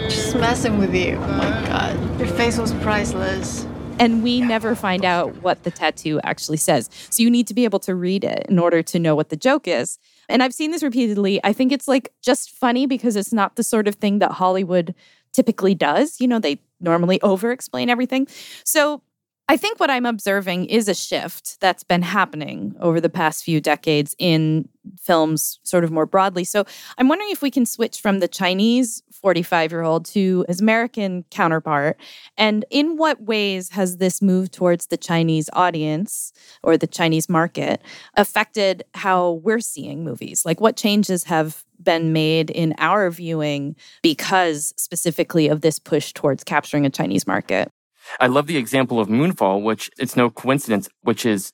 Just 0.10 0.36
messing 0.36 0.78
with 0.78 0.94
you. 0.94 1.16
Oh 1.16 1.28
my 1.28 1.50
god. 1.68 2.20
Your 2.20 2.28
face 2.28 2.58
was 2.58 2.74
priceless. 2.76 3.66
And 4.00 4.24
we 4.24 4.40
never 4.40 4.76
find 4.76 5.04
out 5.04 5.42
what 5.42 5.64
the 5.64 5.72
tattoo 5.72 6.22
actually 6.24 6.58
says. 6.58 6.90
So 7.10 7.22
you 7.22 7.30
need 7.30 7.48
to 7.48 7.54
be 7.54 7.66
able 7.66 7.80
to 7.80 7.96
read 7.96 8.24
it 8.24 8.46
in 8.48 8.58
order 8.58 8.82
to 8.82 9.00
know 9.00 9.14
what 9.14 9.30
the 9.30 9.36
joke 9.36 9.68
is. 9.68 9.98
And 10.30 10.42
I've 10.42 10.54
seen 10.54 10.72
this 10.72 10.84
repeatedly. 10.84 11.40
I 11.44 11.52
think 11.52 11.72
it's 11.72 11.88
like 11.88 12.12
just 12.22 12.52
funny 12.52 12.86
because 12.86 13.16
it's 13.16 13.34
not 13.34 13.56
the 13.58 13.64
sort 13.64 13.88
of 13.88 13.96
thing 13.96 14.20
that 14.20 14.32
Hollywood 14.32 14.96
typically 15.34 15.76
does. 15.76 16.22
You 16.22 16.28
know, 16.28 16.40
they 16.40 16.60
normally 16.80 17.22
over 17.22 17.52
explain 17.52 17.90
everything. 17.90 18.28
So 18.64 19.02
I 19.50 19.58
think 19.58 19.80
what 19.80 19.90
I'm 19.90 20.06
observing 20.06 20.66
is 20.66 20.88
a 20.88 20.94
shift 20.94 21.60
that's 21.60 21.84
been 21.84 22.04
happening 22.04 22.76
over 22.80 23.02
the 23.02 23.10
past 23.10 23.44
few 23.44 23.60
decades 23.60 24.16
in 24.20 24.70
films, 25.02 25.60
sort 25.64 25.84
of 25.84 25.90
more 25.90 26.06
broadly. 26.06 26.44
So 26.44 26.66
I'm 27.00 27.08
wondering 27.08 27.32
if 27.32 27.42
we 27.42 27.50
can 27.50 27.66
switch 27.66 28.00
from 28.00 28.20
the 28.20 28.28
Chinese 28.28 29.02
45 29.12 29.72
year 29.72 29.82
old 29.82 30.06
to 30.06 30.46
his 30.48 30.62
American 30.62 31.26
counterpart. 31.32 32.00
And 32.38 32.64
in 32.70 32.96
what 32.96 33.24
ways 33.24 33.72
has 33.72 33.98
this 33.98 34.22
move 34.22 34.52
towards 34.52 34.86
the 34.86 34.98
Chinese 34.98 35.50
audience 35.54 36.32
or 36.62 36.78
the 36.78 36.86
Chinese 36.86 37.28
market 37.28 37.82
affected 38.18 38.84
how 38.94 39.42
we're 39.44 39.62
seeing 39.62 40.04
movies? 40.04 40.46
Like, 40.46 40.62
what 40.62 40.78
changes 40.78 41.24
have 41.24 41.66
been 41.82 42.14
made 42.14 42.52
in 42.52 42.76
our 42.78 43.10
viewing 43.10 43.76
because 44.04 44.76
specifically 44.78 45.48
of 45.48 45.62
this 45.62 45.80
push 45.80 46.14
towards 46.14 46.44
capturing 46.44 46.86
a 46.86 46.92
Chinese 46.92 47.26
market? 47.26 47.72
I 48.20 48.28
love 48.28 48.48
the 48.48 48.58
example 48.58 49.00
of 49.00 49.08
Moonfall, 49.08 49.62
which 49.62 49.90
it's 49.98 50.16
no 50.16 50.30
coincidence, 50.30 50.90
which 51.02 51.26
is 51.26 51.54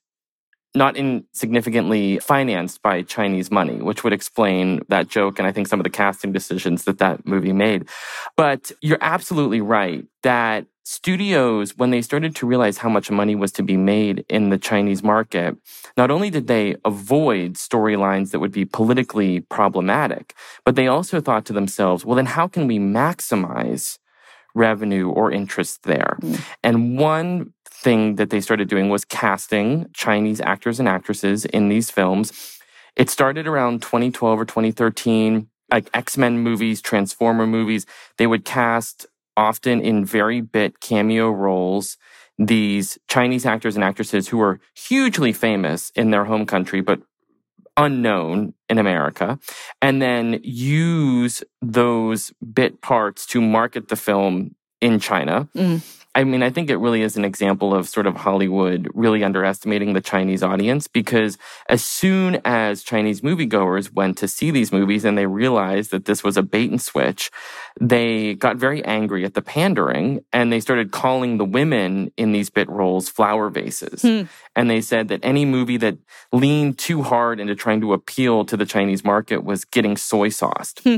not 0.76 0.98
insignificantly 0.98 2.20
financed 2.20 2.82
by 2.82 3.02
Chinese 3.02 3.50
money, 3.50 3.82
which 3.82 4.04
would 4.04 4.14
explain 4.14 4.82
that 4.90 5.08
joke 5.08 5.40
and 5.40 5.48
I 5.48 5.52
think 5.52 5.68
some 5.68 5.80
of 5.80 5.86
the 5.86 5.90
casting 5.90 6.34
decisions 6.34 6.84
that 6.84 6.98
that 7.00 7.26
movie 7.26 7.54
made. 7.54 7.88
But 8.36 8.72
you're 8.82 8.98
absolutely 9.02 9.62
right 9.62 10.06
that 10.24 10.66
studios, 10.84 11.78
when 11.78 11.90
they 11.90 12.02
started 12.02 12.36
to 12.36 12.46
realize 12.46 12.78
how 12.78 12.90
much 12.90 13.10
money 13.10 13.36
was 13.36 13.52
to 13.54 13.64
be 13.64 13.78
made 13.78 14.24
in 14.30 14.50
the 14.50 14.58
Chinese 14.58 15.02
market, 15.02 15.58
not 15.98 16.12
only 16.12 16.30
did 16.30 16.48
they 16.48 16.76
avoid 16.86 17.54
storylines 17.54 18.32
that 18.32 18.40
would 18.40 18.52
be 18.52 18.66
politically 18.66 19.40
problematic, 19.42 20.36
but 20.64 20.76
they 20.76 20.88
also 20.88 21.20
thought 21.20 21.46
to 21.46 21.54
themselves, 21.54 22.06
well, 22.06 22.16
then 22.16 22.28
how 22.28 22.48
can 22.48 22.68
we 22.68 22.78
maximize 22.78 23.98
revenue 24.56 25.10
or 25.10 25.32
interest 25.32 25.84
there? 25.84 26.18
Mm. 26.22 26.42
And 26.64 26.98
one 26.98 27.54
thing 27.66 28.16
that 28.16 28.32
they 28.32 28.42
started 28.42 28.68
doing 28.68 28.90
was 28.90 29.06
casting 29.06 29.88
Chinese 29.94 30.42
actors 30.42 30.80
and 30.80 30.90
actresses 30.90 31.46
in 31.46 31.70
these 31.70 31.92
films. 31.92 32.60
It 32.96 33.10
started 33.10 33.46
around 33.46 33.82
2012 33.82 34.40
or 34.40 34.46
2013 34.46 35.50
like 35.72 35.90
X-Men 35.94 36.40
movies, 36.40 36.82
Transformer 36.82 37.48
movies, 37.48 37.86
they 38.18 38.28
would 38.28 38.46
cast 38.46 39.06
often 39.36 39.82
in 39.82 40.06
very 40.06 40.42
bit 40.42 40.80
cameo 40.80 41.30
roles 41.30 41.98
these 42.38 42.98
Chinese 43.08 43.46
actors 43.46 43.76
and 43.76 43.84
actresses 43.84 44.28
who 44.28 44.38
were 44.38 44.60
hugely 44.76 45.32
famous 45.32 45.92
in 45.96 46.12
their 46.12 46.26
home 46.26 46.46
country, 46.46 46.82
but 46.82 47.00
unknown 47.78 48.54
in 48.70 48.78
America, 48.78 49.40
and 49.82 50.02
then 50.02 50.40
use 50.44 51.44
those 51.62 52.34
bit 52.54 52.82
parts 52.82 53.26
to 53.28 53.42
market 53.42 53.88
the 53.88 53.96
film 53.96 54.56
in 54.82 55.00
China. 55.00 55.48
Mm. 55.56 55.82
I 56.16 56.24
mean, 56.24 56.44
I 56.44 56.50
think 56.50 56.70
it 56.70 56.78
really 56.78 57.02
is 57.02 57.18
an 57.18 57.26
example 57.26 57.76
of 57.76 57.90
sort 57.90 58.08
of 58.08 58.16
Hollywood 58.16 58.88
really 58.94 59.22
underestimating 59.22 59.92
the 59.92 60.02
Chinese 60.02 60.42
audience 60.42 60.88
because 60.88 61.38
as 61.68 61.84
soon 61.84 62.40
as 62.46 62.84
Chinese 62.84 63.20
moviegoers 63.20 63.92
went 63.92 64.18
to 64.20 64.28
see 64.30 64.50
these 64.50 64.72
movies 64.72 65.04
and 65.04 65.18
they 65.18 65.26
realized 65.26 65.92
that 65.92 66.06
this 66.06 66.24
was 66.24 66.38
a 66.38 66.42
bait 66.42 66.72
and 66.72 66.82
switch, 66.82 67.30
they 67.82 68.34
got 68.36 68.56
very 68.56 68.84
angry 68.86 69.26
at 69.26 69.34
the 69.34 69.42
pandering 69.42 70.24
and 70.32 70.54
they 70.54 70.62
started 70.62 70.94
calling 70.94 71.38
the 71.38 71.44
women 71.44 72.10
in 72.16 72.32
these 72.32 72.50
bit 72.50 72.70
roles 72.70 73.10
flower 73.10 73.50
vases. 73.50 74.02
Hmm. 74.02 74.24
And 74.56 74.70
they 74.70 74.80
said 74.80 75.10
that 75.10 75.20
any 75.22 75.44
movie 75.44 75.78
that 75.78 75.98
leaned 76.32 76.78
too 76.78 77.04
hard 77.04 77.42
into 77.42 77.56
trying 77.56 77.82
to 77.82 77.92
appeal 77.92 78.46
to 78.46 78.56
the 78.56 78.66
Chinese 78.66 79.04
market 79.04 79.44
was 79.44 79.66
getting 79.66 79.98
soy 79.98 80.30
sauced. 80.30 80.80
Hmm. 80.80 80.98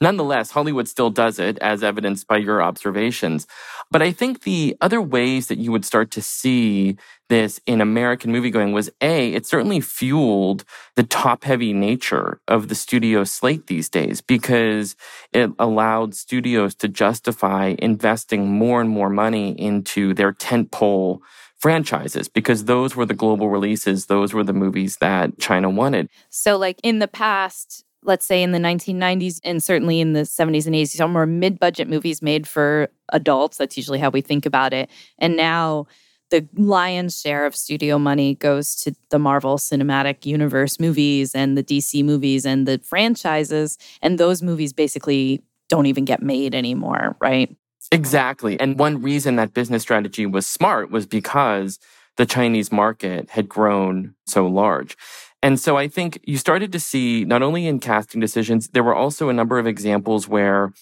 Nonetheless, 0.00 0.50
Hollywood 0.50 0.88
still 0.88 1.10
does 1.10 1.38
it, 1.38 1.58
as 1.58 1.82
evidenced 1.82 2.26
by 2.26 2.36
your 2.36 2.62
observations. 2.62 3.46
But 3.90 4.02
I 4.02 4.12
think 4.12 4.42
the 4.42 4.76
other 4.80 5.00
ways 5.00 5.48
that 5.48 5.58
you 5.58 5.72
would 5.72 5.84
start 5.84 6.10
to 6.12 6.22
see 6.22 6.96
this 7.28 7.60
in 7.64 7.80
American 7.80 8.32
moviegoing 8.32 8.72
was 8.72 8.90
A, 9.00 9.32
it 9.32 9.46
certainly 9.46 9.80
fueled 9.80 10.64
the 10.96 11.04
top 11.04 11.44
heavy 11.44 11.72
nature 11.72 12.40
of 12.48 12.68
the 12.68 12.74
studio 12.74 13.24
slate 13.24 13.68
these 13.68 13.88
days 13.88 14.20
because 14.20 14.96
it 15.32 15.50
allowed 15.58 16.14
studios 16.14 16.74
to 16.74 16.88
justify 16.88 17.76
investing 17.78 18.50
more 18.50 18.80
and 18.80 18.90
more 18.90 19.08
money 19.08 19.52
into 19.52 20.12
their 20.12 20.32
tentpole 20.32 21.20
franchises 21.60 22.28
because 22.28 22.64
those 22.64 22.96
were 22.96 23.06
the 23.06 23.14
global 23.14 23.48
releases. 23.48 24.06
Those 24.06 24.32
were 24.32 24.44
the 24.44 24.52
movies 24.52 24.96
that 24.96 25.38
China 25.38 25.70
wanted. 25.70 26.08
So, 26.30 26.56
like 26.56 26.80
in 26.82 26.98
the 26.98 27.08
past, 27.08 27.84
let's 28.02 28.24
say 28.26 28.42
in 28.42 28.52
the 28.52 28.58
1990s 28.58 29.40
and 29.44 29.62
certainly 29.62 30.00
in 30.00 30.12
the 30.12 30.20
70s 30.20 30.66
and 30.66 30.74
80s, 30.74 30.88
some 30.88 31.12
more 31.12 31.26
mid 31.26 31.58
budget 31.58 31.88
movies 31.88 32.22
made 32.22 32.46
for 32.46 32.88
adults. 33.10 33.58
That's 33.58 33.76
usually 33.76 33.98
how 33.98 34.10
we 34.10 34.20
think 34.20 34.46
about 34.46 34.72
it. 34.72 34.90
And 35.18 35.36
now 35.36 35.86
the 36.30 36.48
lion's 36.54 37.20
share 37.20 37.44
of 37.44 37.54
studio 37.54 37.98
money 37.98 38.36
goes 38.36 38.76
to 38.76 38.94
the 39.10 39.18
Marvel 39.18 39.58
Cinematic 39.58 40.24
Universe 40.24 40.78
movies 40.78 41.34
and 41.34 41.58
the 41.58 41.62
DC 41.62 42.04
movies 42.04 42.46
and 42.46 42.66
the 42.66 42.78
franchises. 42.78 43.76
And 44.00 44.18
those 44.18 44.42
movies 44.42 44.72
basically 44.72 45.42
don't 45.68 45.86
even 45.86 46.04
get 46.04 46.22
made 46.22 46.54
anymore, 46.54 47.16
right? 47.20 47.54
Exactly. 47.92 48.58
And 48.60 48.78
one 48.78 49.02
reason 49.02 49.36
that 49.36 49.54
business 49.54 49.82
strategy 49.82 50.26
was 50.26 50.46
smart 50.46 50.90
was 50.90 51.06
because 51.06 51.78
the 52.16 52.26
Chinese 52.26 52.70
market 52.70 53.30
had 53.30 53.48
grown 53.48 54.14
so 54.26 54.46
large. 54.46 54.96
And 55.42 55.58
so 55.58 55.76
I 55.76 55.88
think 55.88 56.20
you 56.24 56.36
started 56.36 56.70
to 56.72 56.80
see 56.80 57.24
not 57.24 57.42
only 57.42 57.66
in 57.66 57.80
casting 57.80 58.20
decisions, 58.20 58.68
there 58.68 58.84
were 58.84 58.94
also 58.94 59.28
a 59.28 59.32
number 59.32 59.58
of 59.58 59.66
examples 59.66 60.28
where 60.28 60.72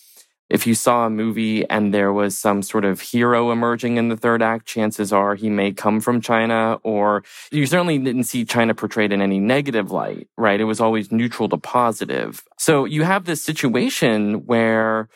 if 0.50 0.66
you 0.66 0.74
saw 0.74 1.06
a 1.06 1.10
movie 1.10 1.68
and 1.68 1.92
there 1.92 2.12
was 2.12 2.36
some 2.36 2.62
sort 2.62 2.84
of 2.84 3.00
hero 3.00 3.52
emerging 3.52 3.98
in 3.98 4.08
the 4.08 4.16
third 4.16 4.42
act, 4.42 4.66
chances 4.66 5.12
are 5.12 5.34
he 5.34 5.50
may 5.50 5.72
come 5.72 6.00
from 6.00 6.20
China, 6.20 6.78
or 6.82 7.22
you 7.50 7.66
certainly 7.66 7.98
didn't 7.98 8.24
see 8.24 8.44
China 8.44 8.74
portrayed 8.74 9.12
in 9.12 9.20
any 9.20 9.38
negative 9.38 9.90
light, 9.90 10.28
right? 10.38 10.60
It 10.60 10.64
was 10.64 10.80
always 10.80 11.12
neutral 11.12 11.48
to 11.50 11.58
positive. 11.58 12.42
So 12.56 12.86
you 12.86 13.02
have 13.02 13.26
this 13.26 13.42
situation 13.42 14.46
where 14.46 15.08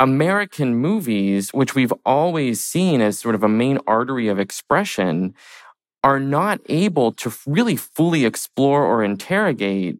American 0.00 0.74
movies, 0.74 1.50
which 1.52 1.74
we've 1.74 1.92
always 2.04 2.60
seen 2.62 3.00
as 3.00 3.18
sort 3.18 3.34
of 3.34 3.44
a 3.44 3.48
main 3.48 3.78
artery 3.86 4.28
of 4.28 4.40
expression, 4.40 5.34
are 6.02 6.20
not 6.20 6.60
able 6.68 7.12
to 7.12 7.32
really 7.46 7.76
fully 7.76 8.24
explore 8.24 8.84
or 8.84 9.04
interrogate 9.04 9.98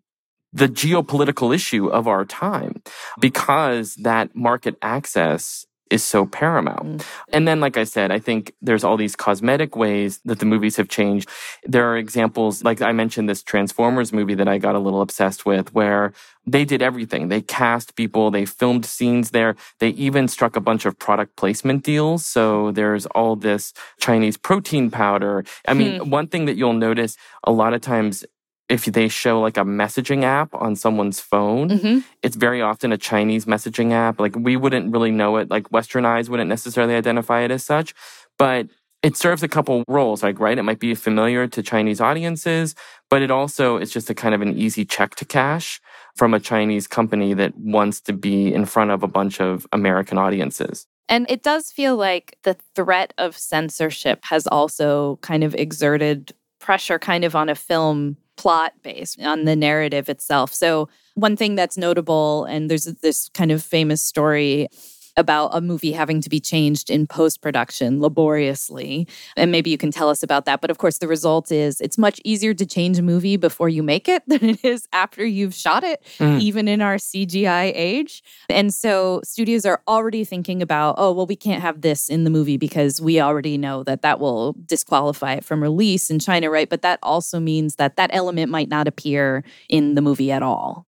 the 0.52 0.68
geopolitical 0.68 1.54
issue 1.54 1.86
of 1.88 2.06
our 2.06 2.24
time 2.24 2.74
mm-hmm. 2.74 3.20
because 3.20 3.94
that 3.96 4.34
market 4.34 4.76
access 4.82 5.66
is 5.92 6.02
so 6.02 6.24
paramount. 6.24 6.84
Mm. 6.84 7.06
And 7.32 7.46
then, 7.46 7.60
like 7.60 7.76
I 7.76 7.84
said, 7.84 8.10
I 8.10 8.18
think 8.18 8.54
there's 8.62 8.82
all 8.82 8.96
these 8.96 9.14
cosmetic 9.14 9.76
ways 9.76 10.20
that 10.24 10.38
the 10.38 10.46
movies 10.46 10.76
have 10.76 10.88
changed. 10.88 11.28
There 11.64 11.88
are 11.90 11.98
examples, 11.98 12.64
like 12.64 12.80
I 12.80 12.92
mentioned, 12.92 13.28
this 13.28 13.42
Transformers 13.42 14.12
movie 14.12 14.34
that 14.34 14.48
I 14.48 14.56
got 14.58 14.74
a 14.74 14.78
little 14.78 15.02
obsessed 15.02 15.44
with, 15.44 15.74
where 15.74 16.12
they 16.46 16.64
did 16.64 16.82
everything. 16.82 17.28
They 17.28 17.42
cast 17.42 17.94
people, 17.94 18.30
they 18.30 18.46
filmed 18.46 18.84
scenes 18.84 19.30
there. 19.30 19.54
They 19.78 19.90
even 19.90 20.26
struck 20.28 20.56
a 20.56 20.60
bunch 20.60 20.86
of 20.86 20.98
product 20.98 21.36
placement 21.36 21.84
deals. 21.84 22.24
So 22.24 22.72
there's 22.72 23.06
all 23.06 23.36
this 23.36 23.72
Chinese 24.00 24.36
protein 24.36 24.90
powder. 24.90 25.44
I 25.68 25.74
mean, 25.74 26.00
hmm. 26.00 26.10
one 26.18 26.26
thing 26.26 26.46
that 26.46 26.56
you'll 26.56 26.72
notice 26.72 27.16
a 27.44 27.52
lot 27.52 27.74
of 27.74 27.80
times 27.80 28.24
if 28.72 28.86
they 28.86 29.06
show 29.06 29.38
like 29.38 29.58
a 29.58 29.64
messaging 29.64 30.24
app 30.24 30.54
on 30.54 30.74
someone's 30.74 31.20
phone, 31.20 31.68
mm-hmm. 31.68 31.98
it's 32.22 32.36
very 32.36 32.62
often 32.62 32.90
a 32.90 32.96
Chinese 32.96 33.44
messaging 33.44 33.92
app. 33.92 34.18
Like 34.18 34.34
we 34.34 34.56
wouldn't 34.56 34.90
really 34.90 35.10
know 35.10 35.36
it, 35.36 35.50
like 35.50 35.70
Western 35.70 36.06
eyes 36.06 36.30
wouldn't 36.30 36.48
necessarily 36.48 36.94
identify 36.94 37.42
it 37.42 37.50
as 37.50 37.62
such, 37.62 37.92
but 38.38 38.68
it 39.02 39.14
serves 39.14 39.42
a 39.42 39.48
couple 39.48 39.84
roles, 39.88 40.22
like, 40.22 40.40
right? 40.40 40.56
It 40.56 40.62
might 40.62 40.78
be 40.78 40.94
familiar 40.94 41.46
to 41.48 41.62
Chinese 41.62 42.00
audiences, 42.00 42.74
but 43.10 43.20
it 43.20 43.30
also 43.30 43.76
is 43.76 43.90
just 43.90 44.08
a 44.08 44.14
kind 44.14 44.34
of 44.34 44.40
an 44.40 44.56
easy 44.56 44.86
check 44.86 45.16
to 45.16 45.26
cash 45.26 45.78
from 46.16 46.32
a 46.32 46.40
Chinese 46.40 46.86
company 46.86 47.34
that 47.34 47.54
wants 47.58 48.00
to 48.02 48.14
be 48.14 48.54
in 48.54 48.64
front 48.64 48.90
of 48.90 49.02
a 49.02 49.08
bunch 49.08 49.38
of 49.38 49.66
American 49.72 50.16
audiences. 50.16 50.86
And 51.10 51.26
it 51.28 51.42
does 51.42 51.70
feel 51.70 51.96
like 51.96 52.38
the 52.44 52.56
threat 52.74 53.12
of 53.18 53.36
censorship 53.36 54.20
has 54.24 54.46
also 54.46 55.18
kind 55.20 55.44
of 55.44 55.54
exerted 55.56 56.32
pressure 56.58 56.98
kind 56.98 57.24
of 57.24 57.36
on 57.36 57.50
a 57.50 57.54
film 57.54 58.16
plot 58.36 58.72
based 58.82 59.20
on 59.20 59.44
the 59.44 59.56
narrative 59.56 60.08
itself. 60.08 60.52
So, 60.52 60.88
one 61.14 61.36
thing 61.36 61.54
that's 61.54 61.76
notable, 61.76 62.44
and 62.44 62.70
there's 62.70 62.84
this 62.84 63.28
kind 63.34 63.52
of 63.52 63.62
famous 63.62 64.02
story 64.02 64.68
about 65.16 65.50
a 65.52 65.60
movie 65.60 65.92
having 65.92 66.20
to 66.20 66.30
be 66.30 66.40
changed 66.40 66.90
in 66.90 67.06
post 67.06 67.42
production 67.42 68.00
laboriously. 68.00 69.06
And 69.36 69.52
maybe 69.52 69.70
you 69.70 69.78
can 69.78 69.90
tell 69.90 70.08
us 70.08 70.22
about 70.22 70.44
that. 70.46 70.60
But 70.60 70.70
of 70.70 70.78
course, 70.78 70.98
the 70.98 71.08
result 71.08 71.52
is 71.52 71.80
it's 71.80 71.98
much 71.98 72.20
easier 72.24 72.54
to 72.54 72.64
change 72.64 72.98
a 72.98 73.02
movie 73.02 73.36
before 73.36 73.68
you 73.68 73.82
make 73.82 74.08
it 74.08 74.22
than 74.26 74.44
it 74.44 74.64
is 74.64 74.86
after 74.92 75.24
you've 75.24 75.54
shot 75.54 75.84
it, 75.84 76.02
mm. 76.18 76.40
even 76.40 76.68
in 76.68 76.80
our 76.80 76.96
CGI 76.96 77.72
age. 77.74 78.22
And 78.48 78.72
so 78.72 79.20
studios 79.24 79.66
are 79.66 79.82
already 79.86 80.24
thinking 80.24 80.62
about, 80.62 80.94
oh, 80.98 81.12
well, 81.12 81.26
we 81.26 81.36
can't 81.36 81.62
have 81.62 81.80
this 81.82 82.08
in 82.08 82.24
the 82.24 82.30
movie 82.30 82.56
because 82.56 83.00
we 83.00 83.20
already 83.20 83.58
know 83.58 83.82
that 83.84 84.02
that 84.02 84.20
will 84.20 84.56
disqualify 84.66 85.34
it 85.34 85.44
from 85.44 85.62
release 85.62 86.10
in 86.10 86.18
China, 86.18 86.50
right? 86.50 86.68
But 86.68 86.82
that 86.82 86.98
also 87.02 87.40
means 87.40 87.76
that 87.76 87.96
that 87.96 88.10
element 88.12 88.50
might 88.50 88.68
not 88.68 88.88
appear 88.88 89.44
in 89.68 89.94
the 89.94 90.02
movie 90.02 90.32
at 90.32 90.42
all. 90.42 90.86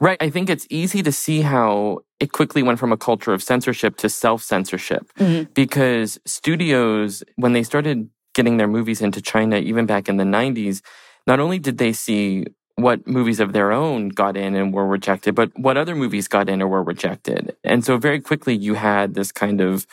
Right. 0.00 0.16
I 0.20 0.30
think 0.30 0.50
it's 0.50 0.66
easy 0.70 1.02
to 1.02 1.12
see 1.12 1.42
how 1.42 2.00
it 2.20 2.32
quickly 2.32 2.62
went 2.62 2.78
from 2.78 2.92
a 2.92 2.96
culture 2.96 3.32
of 3.32 3.42
censorship 3.42 3.96
to 3.98 4.08
self 4.08 4.42
censorship 4.42 5.10
mm-hmm. 5.18 5.50
because 5.54 6.18
studios, 6.24 7.22
when 7.36 7.52
they 7.52 7.62
started 7.62 8.08
getting 8.34 8.56
their 8.56 8.68
movies 8.68 9.00
into 9.00 9.20
China, 9.20 9.56
even 9.56 9.86
back 9.86 10.08
in 10.08 10.16
the 10.16 10.24
90s, 10.24 10.82
not 11.26 11.40
only 11.40 11.58
did 11.58 11.78
they 11.78 11.92
see 11.92 12.46
what 12.76 13.06
movies 13.08 13.40
of 13.40 13.52
their 13.52 13.72
own 13.72 14.08
got 14.08 14.36
in 14.36 14.54
and 14.54 14.72
were 14.72 14.86
rejected, 14.86 15.34
but 15.34 15.50
what 15.58 15.76
other 15.76 15.96
movies 15.96 16.28
got 16.28 16.48
in 16.48 16.62
or 16.62 16.68
were 16.68 16.82
rejected. 16.82 17.56
And 17.64 17.84
so 17.84 17.98
very 17.98 18.20
quickly 18.20 18.54
you 18.54 18.74
had 18.74 19.14
this 19.14 19.32
kind 19.32 19.60
of 19.60 19.84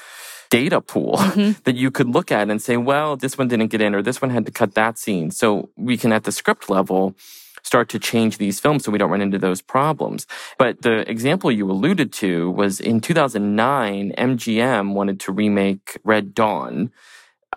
data 0.51 0.79
pool 0.81 1.17
mm-hmm. 1.17 1.59
that 1.63 1.75
you 1.75 1.89
could 1.89 2.09
look 2.09 2.31
at 2.31 2.49
and 2.49 2.61
say, 2.61 2.77
well, 2.77 3.17
this 3.17 3.37
one 3.37 3.47
didn't 3.47 3.67
get 3.67 3.81
in 3.81 3.95
or 3.95 4.03
this 4.03 4.21
one 4.21 4.29
had 4.29 4.45
to 4.45 4.51
cut 4.51 4.75
that 4.75 4.99
scene. 4.99 5.31
So 5.31 5.69
we 5.75 5.97
can 5.97 6.11
at 6.13 6.25
the 6.25 6.31
script 6.31 6.69
level 6.69 7.15
start 7.65 7.89
to 7.89 7.99
change 7.99 8.37
these 8.37 8.59
films 8.59 8.85
so 8.85 8.91
we 8.91 8.99
don't 8.99 9.09
run 9.09 9.21
into 9.21 9.39
those 9.39 9.61
problems. 9.61 10.27
But 10.57 10.83
the 10.83 11.09
example 11.09 11.51
you 11.51 11.69
alluded 11.69 12.13
to 12.13 12.51
was 12.51 12.79
in 12.79 13.01
2009, 13.01 14.13
MGM 14.17 14.93
wanted 14.93 15.19
to 15.21 15.31
remake 15.31 15.97
Red 16.03 16.35
Dawn, 16.35 16.91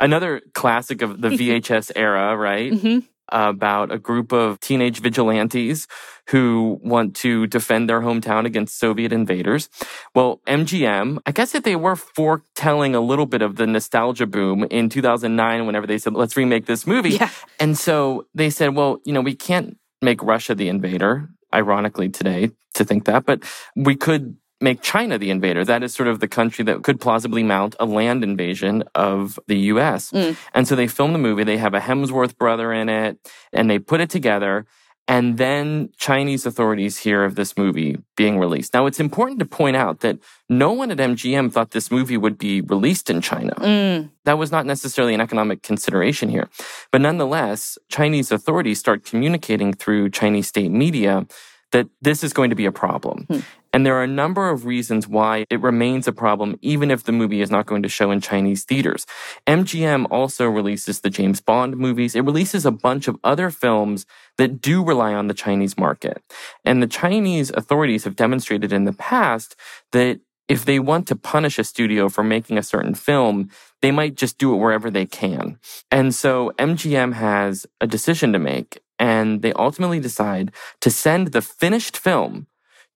another 0.00 0.40
classic 0.54 1.02
of 1.02 1.20
the 1.20 1.28
VHS 1.38 1.92
era, 1.94 2.36
right? 2.36 2.72
Mm-hmm. 2.72 2.98
about 3.30 3.92
a 3.92 3.98
group 3.98 4.32
of 4.32 4.58
teenage 4.60 5.00
vigilantes 5.00 5.86
who 6.28 6.80
want 6.82 7.14
to 7.16 7.46
defend 7.46 7.88
their 7.88 8.00
hometown 8.00 8.46
against 8.46 8.78
Soviet 8.78 9.12
invaders. 9.12 9.68
Well, 10.14 10.40
MGM, 10.46 11.18
I 11.26 11.32
guess 11.32 11.52
that 11.52 11.64
they 11.64 11.76
were 11.76 11.96
foretelling 11.96 12.94
a 12.94 13.00
little 13.00 13.26
bit 13.26 13.42
of 13.42 13.56
the 13.56 13.66
nostalgia 13.66 14.26
boom 14.26 14.64
in 14.70 14.88
2009 14.88 15.66
whenever 15.66 15.86
they 15.86 15.98
said, 15.98 16.14
let's 16.14 16.38
remake 16.38 16.64
this 16.64 16.86
movie. 16.86 17.16
Yeah. 17.16 17.30
And 17.60 17.76
so 17.76 18.26
they 18.34 18.48
said, 18.48 18.74
well, 18.74 19.00
you 19.04 19.12
know, 19.12 19.20
we 19.20 19.34
can't 19.34 19.76
make 20.02 20.22
Russia 20.22 20.54
the 20.54 20.68
invader, 20.68 21.28
ironically 21.52 22.08
today 22.08 22.50
to 22.74 22.84
think 22.84 23.04
that, 23.06 23.24
but 23.24 23.42
we 23.74 23.96
could 23.96 24.36
make 24.60 24.82
China 24.82 25.18
the 25.18 25.30
invader. 25.30 25.64
That 25.64 25.82
is 25.82 25.94
sort 25.94 26.08
of 26.08 26.20
the 26.20 26.28
country 26.28 26.64
that 26.64 26.82
could 26.82 27.00
plausibly 27.00 27.42
mount 27.42 27.76
a 27.78 27.86
land 27.86 28.24
invasion 28.24 28.84
of 28.94 29.38
the 29.46 29.58
US. 29.72 30.10
Mm. 30.10 30.36
And 30.52 30.66
so 30.66 30.74
they 30.74 30.88
film 30.88 31.12
the 31.12 31.18
movie. 31.18 31.44
They 31.44 31.58
have 31.58 31.74
a 31.74 31.80
Hemsworth 31.80 32.36
brother 32.36 32.72
in 32.72 32.88
it 32.88 33.18
and 33.52 33.70
they 33.70 33.78
put 33.78 34.00
it 34.00 34.10
together. 34.10 34.66
And 35.08 35.38
then 35.38 35.88
Chinese 35.96 36.44
authorities 36.44 36.98
hear 36.98 37.24
of 37.24 37.34
this 37.34 37.56
movie 37.56 37.96
being 38.14 38.38
released. 38.38 38.74
Now, 38.74 38.84
it's 38.84 39.00
important 39.00 39.38
to 39.38 39.46
point 39.46 39.74
out 39.74 40.00
that 40.00 40.18
no 40.50 40.70
one 40.72 40.90
at 40.90 40.98
MGM 40.98 41.50
thought 41.50 41.70
this 41.70 41.90
movie 41.90 42.18
would 42.18 42.36
be 42.36 42.60
released 42.60 43.08
in 43.08 43.22
China. 43.22 43.54
Mm. 43.54 44.10
That 44.24 44.36
was 44.36 44.52
not 44.52 44.66
necessarily 44.66 45.14
an 45.14 45.22
economic 45.22 45.62
consideration 45.62 46.28
here. 46.28 46.50
But 46.92 47.00
nonetheless, 47.00 47.78
Chinese 47.88 48.30
authorities 48.30 48.78
start 48.78 49.06
communicating 49.06 49.72
through 49.72 50.10
Chinese 50.10 50.46
state 50.46 50.70
media 50.70 51.26
that 51.72 51.88
this 52.02 52.22
is 52.22 52.34
going 52.34 52.50
to 52.50 52.56
be 52.56 52.66
a 52.66 52.72
problem. 52.72 53.24
Hmm. 53.28 53.40
And 53.72 53.84
there 53.84 53.96
are 53.96 54.02
a 54.02 54.08
number 54.08 54.48
of 54.48 54.64
reasons 54.64 55.06
why 55.06 55.44
it 55.50 55.60
remains 55.60 56.08
a 56.08 56.12
problem, 56.12 56.58
even 56.62 56.90
if 56.90 57.04
the 57.04 57.12
movie 57.12 57.40
is 57.40 57.50
not 57.50 57.66
going 57.66 57.82
to 57.82 57.88
show 57.88 58.10
in 58.10 58.20
Chinese 58.20 58.64
theaters. 58.64 59.06
MGM 59.46 60.06
also 60.10 60.46
releases 60.46 61.00
the 61.00 61.10
James 61.10 61.40
Bond 61.40 61.76
movies. 61.76 62.14
It 62.14 62.24
releases 62.24 62.64
a 62.64 62.70
bunch 62.70 63.08
of 63.08 63.18
other 63.24 63.50
films 63.50 64.06
that 64.38 64.60
do 64.60 64.84
rely 64.84 65.14
on 65.14 65.28
the 65.28 65.34
Chinese 65.34 65.76
market. 65.76 66.22
And 66.64 66.82
the 66.82 66.86
Chinese 66.86 67.50
authorities 67.50 68.04
have 68.04 68.16
demonstrated 68.16 68.72
in 68.72 68.84
the 68.84 68.92
past 68.92 69.56
that 69.92 70.20
if 70.48 70.64
they 70.64 70.78
want 70.78 71.06
to 71.08 71.16
punish 71.16 71.58
a 71.58 71.64
studio 71.64 72.08
for 72.08 72.24
making 72.24 72.56
a 72.56 72.62
certain 72.62 72.94
film, 72.94 73.50
they 73.82 73.90
might 73.90 74.14
just 74.14 74.38
do 74.38 74.54
it 74.54 74.56
wherever 74.56 74.90
they 74.90 75.04
can. 75.04 75.58
And 75.90 76.14
so 76.14 76.52
MGM 76.58 77.12
has 77.12 77.66
a 77.80 77.86
decision 77.86 78.32
to 78.32 78.38
make, 78.38 78.80
and 78.98 79.42
they 79.42 79.52
ultimately 79.52 80.00
decide 80.00 80.52
to 80.80 80.90
send 80.90 81.28
the 81.28 81.42
finished 81.42 81.98
film 81.98 82.46